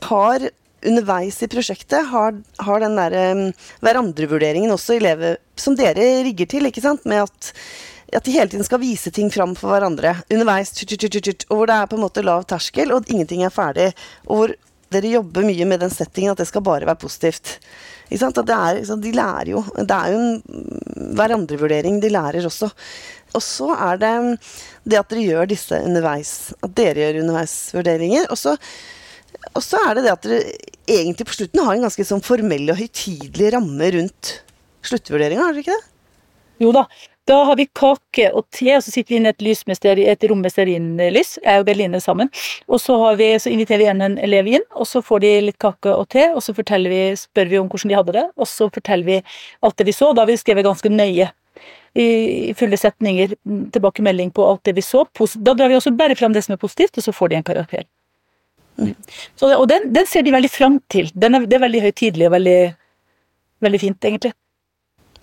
har 0.08 0.48
underveis 0.88 1.40
i 1.42 1.48
prosjektet 1.50 2.06
har, 2.12 2.36
har 2.62 2.82
den 2.82 2.98
der 2.98 3.16
um, 3.34 3.44
hverandrevurderingen 3.82 4.74
også 4.74 4.98
elever 4.98 5.38
som 5.58 5.76
dere 5.78 6.06
rigger 6.26 6.50
til, 6.50 6.68
ikke 6.68 6.84
sant, 6.84 7.06
med 7.08 7.24
at 7.26 7.52
at 8.12 8.24
de 8.24 8.32
hele 8.32 8.48
tiden 8.48 8.64
skal 8.64 8.80
vise 8.80 9.10
ting 9.14 9.28
fram 9.32 9.54
for 9.58 9.74
hverandre 9.74 10.14
underveis, 10.32 10.72
og 10.78 11.56
hvor 11.56 11.68
det 11.68 11.76
er 11.76 11.90
på 11.90 11.98
en 11.98 12.04
måte 12.06 12.24
lav 12.24 12.46
terskel, 12.48 12.94
og 12.94 13.08
ingenting 13.10 13.44
er 13.44 13.52
ferdig. 13.52 13.90
Og 14.26 14.40
hvor 14.40 14.54
dere 14.92 15.12
jobber 15.18 15.44
mye 15.44 15.66
med 15.68 15.82
den 15.84 15.92
settingen 15.92 16.32
at 16.32 16.40
det 16.40 16.48
skal 16.48 16.64
bare 16.64 16.88
være 16.88 17.00
positivt. 17.00 17.58
Er, 18.08 18.80
de 18.80 19.12
lærer 19.12 19.50
jo. 19.52 19.62
Det 19.76 19.92
er 19.92 20.14
jo 20.14 20.20
en 20.22 21.16
hverandrevurdering 21.18 22.00
de 22.00 22.12
lærer 22.12 22.46
også. 22.48 22.70
Og 23.36 23.44
så 23.44 23.68
er 23.74 24.00
det 24.00 24.12
det 24.88 24.96
at 24.96 25.10
dere 25.12 25.26
gjør 25.26 25.50
disse 25.50 25.76
underveis. 25.84 26.54
At 26.64 26.72
dere 26.78 27.04
gjør 27.04 27.20
underveisvurderinger. 27.26 28.30
Og 28.32 28.40
så, 28.40 28.56
og 29.52 29.60
så 29.64 29.82
er 29.84 29.98
det 29.98 30.06
det 30.06 30.14
at 30.14 30.24
dere 30.24 30.56
egentlig 30.88 31.28
på 31.28 31.36
slutten 31.36 31.64
har 31.66 31.76
en 31.76 31.84
ganske 31.84 32.08
sånn 32.08 32.24
formell 32.24 32.72
og 32.72 32.80
høytidelig 32.80 33.52
ramme 33.58 33.92
rundt 33.98 34.34
sluttvurderinga, 34.88 35.44
har 35.44 35.52
dere 35.52 35.66
ikke 35.66 35.76
det? 35.76 35.94
Jo 36.64 36.72
da, 36.74 36.86
da 37.28 37.38
har 37.44 37.58
vi 37.60 37.66
kake 37.76 38.30
og 38.32 38.46
te, 38.54 38.70
og 38.72 38.82
så 38.84 38.92
sitter 38.92 39.12
vi 39.12 39.18
inne 39.20 39.32
i 39.32 39.36
et, 39.36 39.42
lys 39.44 39.64
med 39.68 39.84
et 40.00 40.24
rom 40.30 40.40
med 40.44 40.52
stearinlys, 40.52 41.34
jeg 41.44 41.60
og 41.60 41.66
Berline 41.68 42.00
sammen. 42.00 42.30
Og 42.66 42.80
så, 42.80 42.96
vi, 43.20 43.30
så 43.42 43.52
inviterer 43.52 43.82
vi 43.82 43.88
igjen 43.88 44.04
en 44.04 44.16
elev 44.24 44.48
inn, 44.48 44.64
og 44.72 44.88
så 44.88 45.02
får 45.04 45.24
de 45.24 45.32
litt 45.50 45.58
kake 45.60 45.92
og 45.92 46.08
te, 46.14 46.30
og 46.32 46.40
så 46.44 46.54
vi, 46.56 47.02
spør 47.20 47.52
vi 47.52 47.60
om 47.60 47.68
hvordan 47.68 47.92
de 47.92 47.98
hadde 47.98 48.16
det, 48.16 48.24
og 48.36 48.48
så 48.48 48.70
forteller 48.72 49.04
vi 49.04 49.20
alt 49.60 49.76
det 49.76 49.88
vi 49.90 49.96
så. 49.96 50.12
Da 50.12 50.24
har 50.24 50.32
vi 50.32 50.40
skrevet 50.40 50.64
ganske 50.64 50.88
nøye 50.92 51.28
i 51.98 52.54
fulle 52.56 52.76
setninger 52.76 53.34
tilbakemelding 53.74 54.30
på 54.30 54.44
alt 54.48 54.64
det 54.64 54.76
vi 54.78 54.82
så. 54.82 55.04
Da 55.36 55.54
drar 55.54 55.68
vi 55.68 55.76
også 55.76 55.92
bare 55.96 56.16
fram 56.16 56.32
det 56.32 56.46
som 56.46 56.56
er 56.56 56.64
positivt, 56.64 56.96
og 56.96 57.04
så 57.04 57.12
får 57.12 57.28
de 57.28 57.40
en 57.40 57.48
karakter. 57.52 57.84
Mm. 58.78 58.94
Så, 59.34 59.50
og 59.52 59.68
den, 59.68 59.92
den, 59.92 60.06
ser 60.06 60.22
de 60.22 60.32
veldig 60.32 60.50
fram 60.50 60.80
til. 60.88 61.10
Den 61.14 61.34
er, 61.34 61.48
det 61.48 61.58
er 61.58 61.64
veldig 61.66 61.82
høytidelig 61.88 62.28
og 62.28 62.36
veldig, 62.36 62.60
veldig 63.66 63.80
fint, 63.82 64.04
egentlig. 64.04 64.32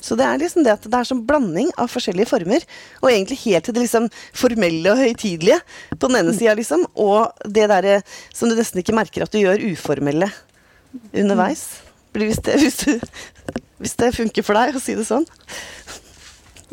Så 0.06 0.14
det 0.20 0.26
er 0.30 0.38
liksom 0.42 0.66
det 0.66 0.76
at 0.76 0.84
det 0.86 1.00
er 1.00 1.08
sånn 1.10 1.24
blanding 1.26 1.72
av 1.82 1.90
forskjellige 1.90 2.30
former, 2.30 2.66
og 3.02 3.10
egentlig 3.10 3.40
helt 3.48 3.66
til 3.66 3.74
det 3.74 3.86
liksom 3.88 4.10
formelle 4.38 4.94
og 4.94 5.02
høytidelige 5.02 5.58
på 5.98 6.10
den 6.12 6.20
ene 6.22 6.36
sida, 6.38 6.54
liksom, 6.60 6.86
og 6.94 7.34
det 7.50 7.66
derre 7.72 8.00
som 8.30 8.52
du 8.52 8.58
nesten 8.60 8.84
ikke 8.84 8.96
merker 8.98 9.26
at 9.26 9.34
du 9.34 9.40
gjør 9.42 9.64
uformelle 9.72 10.30
underveis. 11.14 11.66
Hvis 12.16 12.38
det, 12.46 12.60
hvis, 12.64 12.78
du, 12.86 13.00
hvis 13.82 13.98
det 14.00 14.14
funker 14.16 14.46
for 14.46 14.58
deg 14.62 14.78
å 14.78 14.84
si 14.84 14.96
det 14.98 15.08
sånn. 15.10 15.26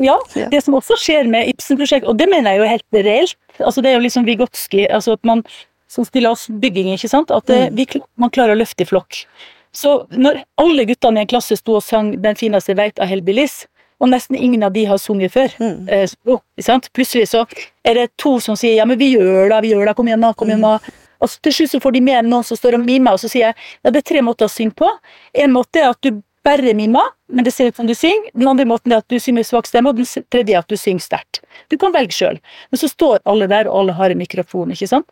Ja, 0.00 0.16
Ja. 0.34 0.48
det 0.48 0.62
som 0.64 0.74
også 0.74 0.96
skjer 0.98 1.28
med 1.28 1.50
Ibsen-prosjekt, 1.52 2.06
og 2.08 2.16
det 2.18 2.28
mener 2.30 2.54
jeg 2.54 2.62
jo 2.62 2.68
helt 2.70 2.96
reelt, 3.06 3.36
altså 3.60 3.82
det 3.84 3.90
er 3.92 3.98
jo 3.98 4.04
liksom 4.06 4.24
Vygotsky, 4.26 4.86
altså 4.88 5.18
at 5.18 5.24
man 5.28 5.44
som 5.92 6.06
stiller 6.08 6.32
oss 6.32 6.46
bygging, 6.48 6.88
ikke 6.94 7.10
sant, 7.12 7.30
at 7.30 7.44
det, 7.50 7.58
vi, 7.76 7.84
man 8.16 8.32
klarer 8.32 8.56
å 8.56 8.60
løfte 8.62 8.86
i 8.86 8.88
flokk. 8.88 9.24
Så 9.72 10.06
når 10.10 10.42
alle 10.60 10.84
guttene 10.84 11.20
i 11.20 11.24
en 11.24 11.30
klasse 11.30 11.56
sto 11.56 11.76
og 11.76 11.82
sang 11.82 12.12
'Den 12.20 12.36
fineste 12.36 12.74
veit' 12.76 13.00
av 13.00 13.08
Hellbillies, 13.08 13.66
og 14.00 14.08
nesten 14.08 14.36
ingen 14.36 14.62
av 14.62 14.72
de 14.72 14.84
har 14.84 14.98
sunget 14.98 15.32
før, 15.32 15.48
eh, 15.88 16.06
så- 16.06 16.40
sant? 16.60 16.90
plutselig 16.92 17.28
så 17.28 17.46
er 17.84 17.94
det 17.94 18.16
to 18.18 18.38
som 18.40 18.56
sier 18.56 18.76
'ja, 18.76 18.84
men 18.84 18.98
vi 18.98 19.14
gjør 19.16 19.48
det, 19.48 19.62
vi 19.62 19.72
gjør 19.72 19.86
det, 19.86 19.96
kom 19.96 20.06
igjen 20.06 20.20
da, 20.20 20.32
kom 20.32 20.48
igjen 20.48 20.60
da'. 20.60 20.80
Og 21.20 21.28
så 21.28 21.40
til 21.40 21.52
slutt 21.52 21.70
så 21.70 21.80
får 21.80 21.92
de 21.92 22.00
med 22.00 22.24
noen 22.24 22.44
som 22.44 22.56
står 22.56 22.74
og 22.74 22.84
mimer, 22.84 23.12
og 23.12 23.18
så 23.18 23.30
sier 23.30 23.46
jeg 23.46 23.54
ja, 23.84 23.90
det 23.90 23.96
er 23.96 24.14
tre 24.14 24.20
måter 24.20 24.44
å 24.44 24.50
synge 24.50 24.74
på. 24.74 24.88
En 25.34 25.52
måte 25.52 25.76
er 25.76 25.90
at 25.90 26.00
du 26.02 26.22
bare 26.44 26.74
mimer, 26.74 27.12
men 27.28 27.44
det 27.44 27.52
ser 27.54 27.68
ut 27.68 27.76
som 27.76 27.86
du 27.86 27.94
synger. 27.94 28.30
Den 28.34 28.48
andre 28.48 28.64
måten 28.64 28.92
er 28.92 28.96
at 28.96 29.08
du 29.08 29.16
synger 29.20 29.38
med 29.38 29.46
svak 29.46 29.66
stemme, 29.66 29.88
og 29.90 29.96
den 29.96 30.04
tredje 30.04 30.56
er 30.56 30.58
at 30.58 30.68
du 30.68 30.74
synger 30.76 31.00
sterkt. 31.00 31.40
Du 31.70 31.78
kan 31.78 31.92
velge 31.92 32.10
sjøl. 32.10 32.40
Men 32.72 32.78
så 32.78 32.88
står 32.90 33.20
alle 33.24 33.46
der, 33.46 33.68
og 33.70 33.78
alle 33.84 33.92
har 33.92 34.10
en 34.10 34.18
mikrofon, 34.18 34.72
ikke 34.74 34.88
sant. 34.88 35.06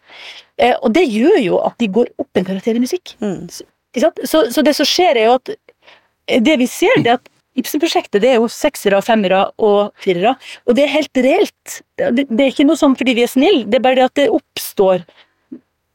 Eh, 0.59 0.75
og 0.83 0.93
det 0.93 1.07
gjør 1.09 1.39
jo 1.45 1.61
at 1.65 1.79
de 1.79 1.87
går 1.89 2.07
opp 2.19 2.29
en 2.35 2.45
karakter 2.45 2.75
i 2.75 2.81
musikk. 2.83 3.15
Sant? 3.21 3.63
Så, 3.99 4.45
så 4.55 4.63
det 4.63 4.77
som 4.79 4.87
skjer, 4.87 5.19
er 5.19 5.31
jo 5.31 5.37
at 5.41 5.53
eh, 5.55 6.43
det 6.43 6.57
vi 6.61 6.69
ser, 6.71 7.03
det 7.03 7.15
er 7.15 7.21
at 7.21 7.31
Ibsen-prosjektet 7.59 8.23
det 8.23 8.29
er 8.31 8.39
jo 8.39 8.47
seksere, 8.53 9.01
femmere 9.03 9.41
og 9.59 9.91
firere, 10.01 10.37
og 10.71 10.77
det 10.79 10.85
er 10.85 10.93
helt 10.93 11.19
reelt. 11.19 11.81
Det, 11.99 12.29
det 12.31 12.45
er 12.45 12.53
ikke 12.53 12.69
noe 12.69 12.79
sånn 12.79 12.95
fordi 12.99 13.17
vi 13.19 13.25
er 13.27 13.33
snille, 13.33 13.65
det 13.67 13.81
er 13.81 13.85
bare 13.85 13.99
det 13.99 14.07
at 14.07 14.21
det 14.21 14.29
oppstår 14.31 15.03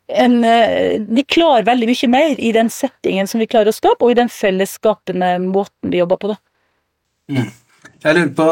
en, 0.08 0.44
eh, 0.44 1.02
De 1.02 1.24
klarer 1.24 1.66
veldig 1.66 1.88
mye 1.90 2.10
mer 2.12 2.36
i 2.38 2.52
den 2.54 2.70
settingen 2.70 3.28
som 3.28 3.42
vi 3.42 3.48
klarer 3.50 3.72
å 3.72 3.76
skape, 3.76 4.04
og 4.06 4.14
i 4.14 4.20
den 4.20 4.30
fellesskapende 4.30 5.38
måten 5.48 5.94
vi 5.94 6.04
jobber 6.04 6.20
på. 6.22 6.36
da. 6.36 6.38
Jeg 8.06 8.14
lurer 8.14 8.34
på 8.38 8.46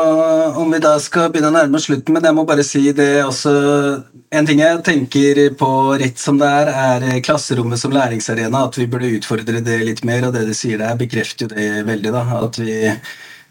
om 0.64 0.72
vi 0.74 0.80
da 0.82 0.96
skal 0.98 1.28
begynne 1.30 1.52
å 1.52 1.54
nærme 1.54 1.78
oss 1.78 1.86
slutten, 1.86 2.16
men 2.16 2.26
jeg 2.26 2.34
må 2.34 2.42
bare 2.50 2.64
si 2.66 2.88
det 2.98 3.22
også 3.22 3.52
En 4.34 4.48
ting 4.50 4.64
jeg 4.64 4.80
tenker 4.82 5.42
på 5.60 5.68
rett 6.02 6.18
som 6.18 6.40
det 6.42 6.48
er, 6.50 6.72
er 7.06 7.20
klasserommet 7.22 7.78
som 7.78 7.94
læringsarena. 7.94 8.64
At 8.66 8.80
vi 8.80 8.88
burde 8.90 9.12
utfordre 9.14 9.62
det 9.62 9.76
litt 9.86 10.02
mer, 10.10 10.26
og 10.26 10.34
det 10.34 10.48
du 10.48 10.56
sier 10.58 10.82
der, 10.82 10.98
bekrefter 10.98 11.46
jo 11.46 11.52
det 11.54 11.84
veldig. 11.86 12.14
da, 12.16 12.24
At, 12.40 12.58
vi, 12.58 12.80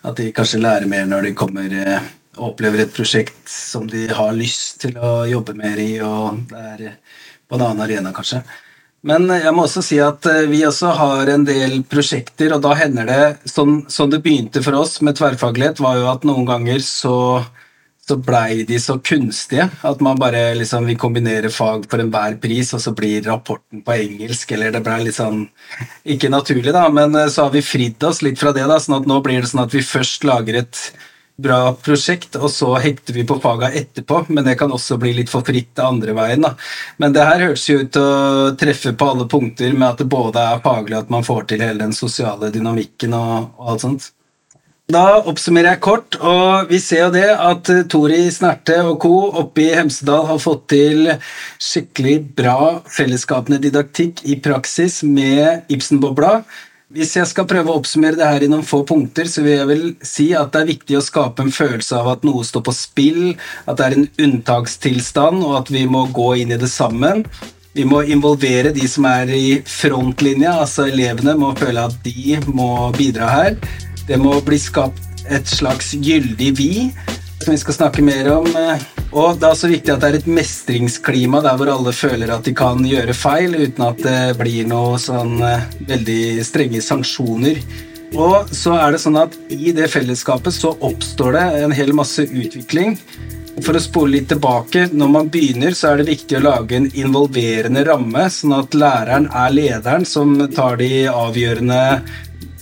at 0.03 0.19
de 0.19 0.27
kanskje 0.35 0.59
lærer 0.65 0.91
mer 0.91 1.07
når 1.07 1.29
de 1.29 1.33
kommer 1.39 1.77
eh, 1.85 2.11
og 2.35 2.49
opplever 2.49 2.83
et 2.83 2.97
prosjekt 2.97 3.47
som 3.47 3.87
de 3.87 4.09
har 4.11 4.35
lyst 4.35 4.81
til 4.83 4.99
å 4.99 5.21
jobbe 5.31 5.55
mer 5.55 5.79
i, 5.79 5.93
og 6.03 6.43
det 6.51 6.67
er 6.73 6.85
eh, 6.89 6.99
på 7.47 7.61
en 7.61 7.67
annen 7.69 7.87
arena, 7.87 8.11
kanskje. 8.17 8.43
Men 9.03 9.27
jeg 9.35 9.51
må 9.55 9.65
også 9.67 9.83
si 9.83 9.99
at 10.03 10.27
eh, 10.31 10.45
vi 10.51 10.61
også 10.67 10.93
har 10.99 11.31
en 11.33 11.47
del 11.47 11.81
prosjekter, 11.91 12.55
og 12.55 12.63
da 12.63 12.77
hender 12.79 13.09
det 13.09 13.51
Sånn, 13.51 13.83
sånn 13.91 14.13
det 14.13 14.23
begynte 14.23 14.63
for 14.63 14.79
oss 14.79 15.01
med 15.03 15.19
tverrfaglighet, 15.19 15.83
var 15.83 15.99
jo 15.99 16.07
at 16.13 16.27
noen 16.29 16.47
ganger 16.49 16.85
så 16.87 17.17
så 18.03 18.17
blei 18.19 18.65
de 18.67 18.79
så 18.83 18.97
kunstige 18.99 19.69
at 19.87 20.01
man 20.03 20.19
bare 20.19 20.41
liksom 20.59 20.89
vil 20.91 20.99
kombinere 20.99 21.53
fag 21.55 21.85
for 21.91 22.03
enhver 22.03 22.35
pris, 22.43 22.73
og 22.75 22.83
så 22.83 22.91
blir 22.99 23.23
rapporten 23.29 23.85
på 23.87 23.95
engelsk, 23.95 24.51
eller 24.57 24.75
det 24.75 24.83
blei 24.83 24.99
litt 25.05 25.19
sånn 25.19 25.45
Ikke 26.03 26.31
naturlig, 26.33 26.75
da, 26.75 26.89
men 26.91 27.15
eh, 27.15 27.31
så 27.31 27.47
har 27.47 27.55
vi 27.55 27.63
fridd 27.63 28.03
oss 28.09 28.23
litt 28.27 28.41
fra 28.43 28.55
det, 28.57 28.67
da, 28.67 28.81
sånn 28.83 28.99
at 29.01 29.09
nå 29.11 29.21
blir 29.23 29.43
det 29.43 29.53
sånn 29.53 29.65
at 29.65 29.75
vi 29.77 29.85
først 29.87 30.27
lager 30.27 30.63
et 30.65 30.83
bra 31.43 31.73
prosjekt, 31.75 32.37
og 32.37 32.51
så 32.53 32.75
hekter 32.83 33.17
vi 33.17 33.25
på 33.27 33.39
faga 33.43 33.71
etterpå, 33.73 34.25
men 34.29 34.45
det 34.47 34.57
kan 34.61 34.73
også 34.73 34.99
bli 35.01 35.15
litt 35.17 35.33
for 35.33 35.47
fritt 35.47 35.79
andre 35.83 36.15
veien. 36.17 36.45
da. 36.45 36.55
Men 37.03 37.15
det 37.17 37.27
her 37.27 37.47
hørtes 37.49 37.69
jo 37.69 37.81
ut 37.83 37.93
til 37.93 38.03
å 38.03 38.57
treffe 38.59 38.93
på 38.93 39.13
alle 39.13 39.29
punkter 39.31 39.73
med 39.73 39.89
at 39.89 40.03
det 40.03 40.11
både 40.13 40.43
er 40.43 40.65
faglig 40.65 40.99
at 40.99 41.13
man 41.13 41.27
får 41.27 41.49
til 41.51 41.65
hele 41.65 41.83
den 41.83 41.97
sosiale 41.97 42.53
dynamikken 42.55 43.17
og, 43.19 43.55
og 43.59 43.73
alt 43.75 43.87
sånt. 43.87 44.11
Da 44.93 45.23
oppsummerer 45.31 45.77
jeg 45.77 45.81
kort, 45.85 46.17
og 46.21 46.69
vi 46.69 46.81
ser 46.83 47.07
jo 47.07 47.13
det 47.15 47.29
at 47.31 47.69
eh, 47.73 47.85
Tori 47.89 48.27
Snerte 48.35 48.81
og 48.83 48.99
co. 49.01 49.13
oppe 49.41 49.63
i 49.63 49.71
Hemsedal 49.77 50.27
har 50.29 50.41
fått 50.43 50.67
til 50.75 51.07
skikkelig 51.63 52.17
bra 52.37 52.57
fellesskapende 52.91 53.61
didaktikk 53.63 54.25
i 54.27 54.37
praksis 54.43 55.01
med 55.07 55.71
Ibsen-bobla. 55.73 56.43
Hvis 56.93 57.15
jeg 57.17 57.25
skal 57.25 57.47
prøve 57.49 57.73
å 57.73 57.79
oppsummere 57.81 58.19
det 58.21 58.27
her 58.29 58.45
i 58.45 58.49
noen 58.53 58.67
få 58.69 58.83
punkter, 58.85 59.25
så 59.25 59.41
vil 59.41 59.55
jeg 59.55 59.69
vel 59.71 59.85
si 60.05 60.27
at 60.37 60.51
det 60.53 60.61
er 60.61 60.69
viktig 60.75 60.99
å 60.99 61.05
skape 61.05 61.41
en 61.41 61.55
følelse 61.55 61.97
av 61.97 62.11
at 62.11 62.27
noe 62.29 62.45
står 62.45 62.67
på 62.67 62.75
spill, 62.77 63.23
at 63.65 63.79
det 63.79 63.87
er 63.87 63.97
en 63.97 64.05
unntakstilstand, 64.27 65.41
og 65.41 65.55
at 65.63 65.73
vi 65.73 65.87
må 65.89 66.03
gå 66.13 66.27
inn 66.43 66.53
i 66.53 66.59
det 66.61 66.69
sammen. 66.69 67.25
Vi 67.73 67.87
må 67.89 68.03
involvere 68.05 68.75
de 68.77 68.85
som 68.93 69.07
er 69.09 69.33
i 69.33 69.47
frontlinja, 69.65 70.59
altså 70.67 70.85
elevene 70.91 71.33
må 71.41 71.55
føle 71.57 71.87
at 71.89 71.97
de 72.05 72.37
må 72.53 72.69
bidra 72.99 73.31
her. 73.39 73.57
Det 74.05 74.21
må 74.21 74.37
bli 74.45 74.61
skapt 74.61 75.25
et 75.33 75.49
slags 75.49 75.95
gyldig 75.97 76.53
vi, 76.61 76.73
som 77.43 77.53
vi 77.55 77.61
skal 77.61 77.77
snakke 77.77 78.05
mer 78.07 78.31
om. 78.33 78.49
Og 79.13 79.39
det 79.39 79.47
er 79.47 79.51
også 79.51 79.71
viktig 79.71 79.93
at 79.93 80.03
det 80.03 80.11
er 80.11 80.19
et 80.21 80.29
mestringsklima 80.31 81.43
der 81.45 81.59
hvor 81.61 81.71
alle 81.73 81.93
føler 81.97 82.33
at 82.33 82.47
de 82.47 82.55
kan 82.57 82.81
gjøre 82.87 83.17
feil, 83.17 83.57
uten 83.59 83.85
at 83.89 84.01
det 84.05 84.21
blir 84.41 84.69
noe 84.71 85.01
sånn 85.03 85.37
eh, 85.45 85.67
veldig 85.91 86.23
strenge 86.47 86.81
sanksjoner. 86.85 87.61
Og 88.13 88.51
så 88.53 88.77
er 88.77 88.93
det 88.93 89.03
sånn 89.03 89.21
at 89.21 89.37
i 89.53 89.73
det 89.77 89.89
fellesskapet 89.93 90.55
så 90.55 90.75
oppstår 90.85 91.37
det 91.37 91.45
en 91.63 91.77
hel 91.77 91.95
masse 91.97 92.25
utvikling. 92.25 92.99
For 93.63 93.77
å 93.77 93.83
spole 93.85 94.17
litt 94.17 94.31
tilbake, 94.33 94.87
når 94.97 95.11
man 95.13 95.31
begynner, 95.33 95.77
så 95.77 95.93
er 95.93 96.01
det 96.01 96.09
viktig 96.09 96.39
å 96.39 96.45
lage 96.45 96.79
en 96.79 96.89
involverende 96.97 97.85
ramme, 97.89 98.27
sånn 98.33 98.57
at 98.57 98.77
læreren 98.77 99.29
er 99.29 99.53
lederen 99.53 100.07
som 100.09 100.35
tar 100.57 100.81
de 100.81 101.07
avgjørende 101.11 101.83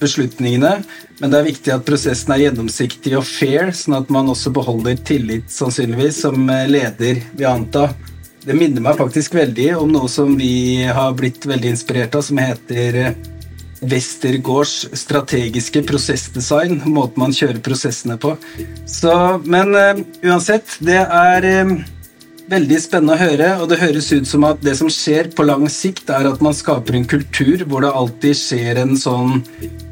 beslutningene. 0.00 0.80
Men 1.20 1.32
det 1.32 1.40
er 1.40 1.48
viktig 1.50 1.74
at 1.74 1.86
prosessen 1.86 2.34
er 2.34 2.44
gjennomsiktig 2.46 3.16
og 3.18 3.26
fair, 3.28 3.72
sånn 3.76 3.98
at 4.00 4.12
man 4.12 4.30
også 4.32 4.52
beholder 4.56 5.00
tillit, 5.06 5.50
sannsynligvis, 5.52 6.22
som 6.24 6.48
leder, 6.48 7.20
vil 7.34 7.46
jeg 7.46 7.50
anta. 7.50 7.90
Det 8.40 8.56
minner 8.56 8.80
meg 8.80 8.96
faktisk 8.96 9.36
veldig 9.36 9.74
om 9.82 9.90
noe 9.92 10.08
som 10.08 10.32
vi 10.38 10.86
har 10.88 11.12
blitt 11.16 11.44
veldig 11.44 11.74
inspirert 11.74 12.16
av, 12.16 12.24
som 12.24 12.40
heter 12.40 13.12
Westergårds 13.80 14.90
strategiske 14.96 15.82
prosessdesign, 15.88 16.82
måten 16.88 17.22
man 17.22 17.34
kjører 17.36 17.60
prosessene 17.64 18.16
på. 18.20 18.34
Så, 18.88 19.12
men 19.44 19.72
uh, 19.76 20.02
uansett, 20.26 20.76
det 20.84 21.00
er 21.00 21.46
eh, 21.48 21.72
veldig 22.50 22.78
spennende 22.82 23.14
å 23.14 23.20
høre, 23.20 23.48
og 23.62 23.68
det 23.70 23.78
høres 23.80 24.08
ut 24.10 24.26
som 24.28 24.44
at 24.48 24.62
det 24.64 24.74
som 24.78 24.90
skjer 24.90 25.30
på 25.36 25.44
lang 25.46 25.66
sikt, 25.70 26.10
er 26.10 26.26
at 26.30 26.42
man 26.42 26.56
skaper 26.56 26.96
en 26.98 27.06
kultur 27.08 27.62
hvor 27.70 27.84
det 27.84 27.92
alltid 27.94 28.38
skjer 28.38 28.80
en 28.82 28.96
sånn 28.98 29.38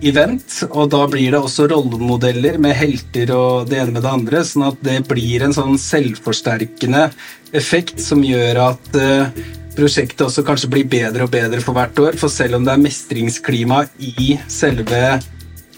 event, 0.07 0.59
og 0.73 0.91
da 0.95 1.05
blir 1.11 1.35
det 1.35 1.43
også 1.43 1.69
rollemodeller 1.71 2.59
med 2.63 2.77
helter 2.79 3.33
og 3.37 3.71
det 3.71 3.79
ene 3.83 3.95
med 3.95 4.05
det 4.05 4.13
andre, 4.13 4.43
sånn 4.47 4.67
at 4.73 4.83
det 4.87 4.99
blir 5.09 5.47
en 5.47 5.55
sånn 5.55 5.79
selvforsterkende 5.83 7.09
effekt 7.57 8.03
som 8.03 8.25
gjør 8.27 8.63
at 8.67 8.99
eh, 8.99 9.43
prosjektet 9.79 10.27
også 10.27 10.43
kanskje 10.47 10.73
blir 10.73 10.91
bedre 10.91 11.29
og 11.29 11.33
bedre 11.33 11.63
for 11.63 11.79
hvert 11.79 11.99
år, 12.03 12.19
for 12.19 12.33
selv 12.33 12.59
om 12.59 12.67
det 12.67 12.75
er 12.75 12.87
mestringsklima 12.89 13.85
i 14.03 14.35
selve 14.51 15.03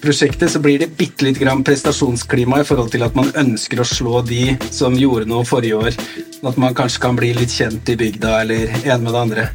prosjektet, 0.00 0.50
så 0.50 0.60
blir 0.62 0.80
det 0.80 0.90
bitte 0.98 1.26
litt 1.26 1.38
grann 1.40 1.64
prestasjonsklima 1.66 2.62
i 2.62 2.66
forhold 2.66 2.92
til 2.94 3.04
at 3.06 3.16
man 3.18 3.30
ønsker 3.38 3.80
å 3.80 3.86
slå 3.86 4.20
de 4.26 4.56
som 4.72 4.96
gjorde 4.96 5.28
noe 5.30 5.46
forrige 5.48 5.78
år, 5.78 5.98
at 6.40 6.60
man 6.60 6.76
kanskje 6.76 7.02
kan 7.04 7.18
bli 7.18 7.32
litt 7.36 7.52
kjent 7.52 7.88
i 7.92 7.98
bygda 8.00 8.36
eller 8.42 8.78
en 8.82 9.04
med 9.04 9.12
det 9.12 9.20
andre. 9.20 9.48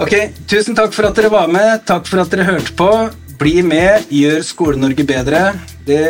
Ok, 0.00 0.14
tusen 0.48 0.76
takk 0.78 0.94
for 0.96 1.10
at 1.10 1.18
dere 1.18 1.28
var 1.32 1.50
med, 1.52 1.82
takk 1.88 2.06
for 2.08 2.22
at 2.22 2.30
dere 2.32 2.48
hørte 2.48 2.72
på. 2.78 2.88
Bli 3.40 3.60
med, 3.64 4.06
gjør 4.12 4.42
Skole-Norge 4.44 5.04
bedre. 5.08 5.42
Det 5.84 6.00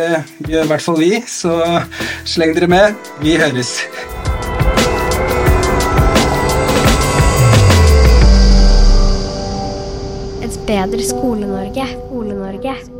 gjør 0.46 0.64
i 0.64 0.70
hvert 0.70 0.84
fall 0.84 0.98
vi, 0.98 1.10
så 1.26 1.56
sleng 2.26 2.54
dere 2.56 2.70
med. 2.70 2.96
Vi 3.22 3.34
høres. 3.38 3.74
Et 10.46 10.62
bedre 10.70 11.02
Skole-Norge. 11.10 11.90
Skole-Norge. 11.98 12.99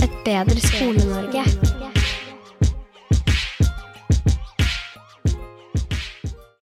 Et 0.00 0.10
bedre 0.24 0.58
Skole-Norge. 0.58 1.81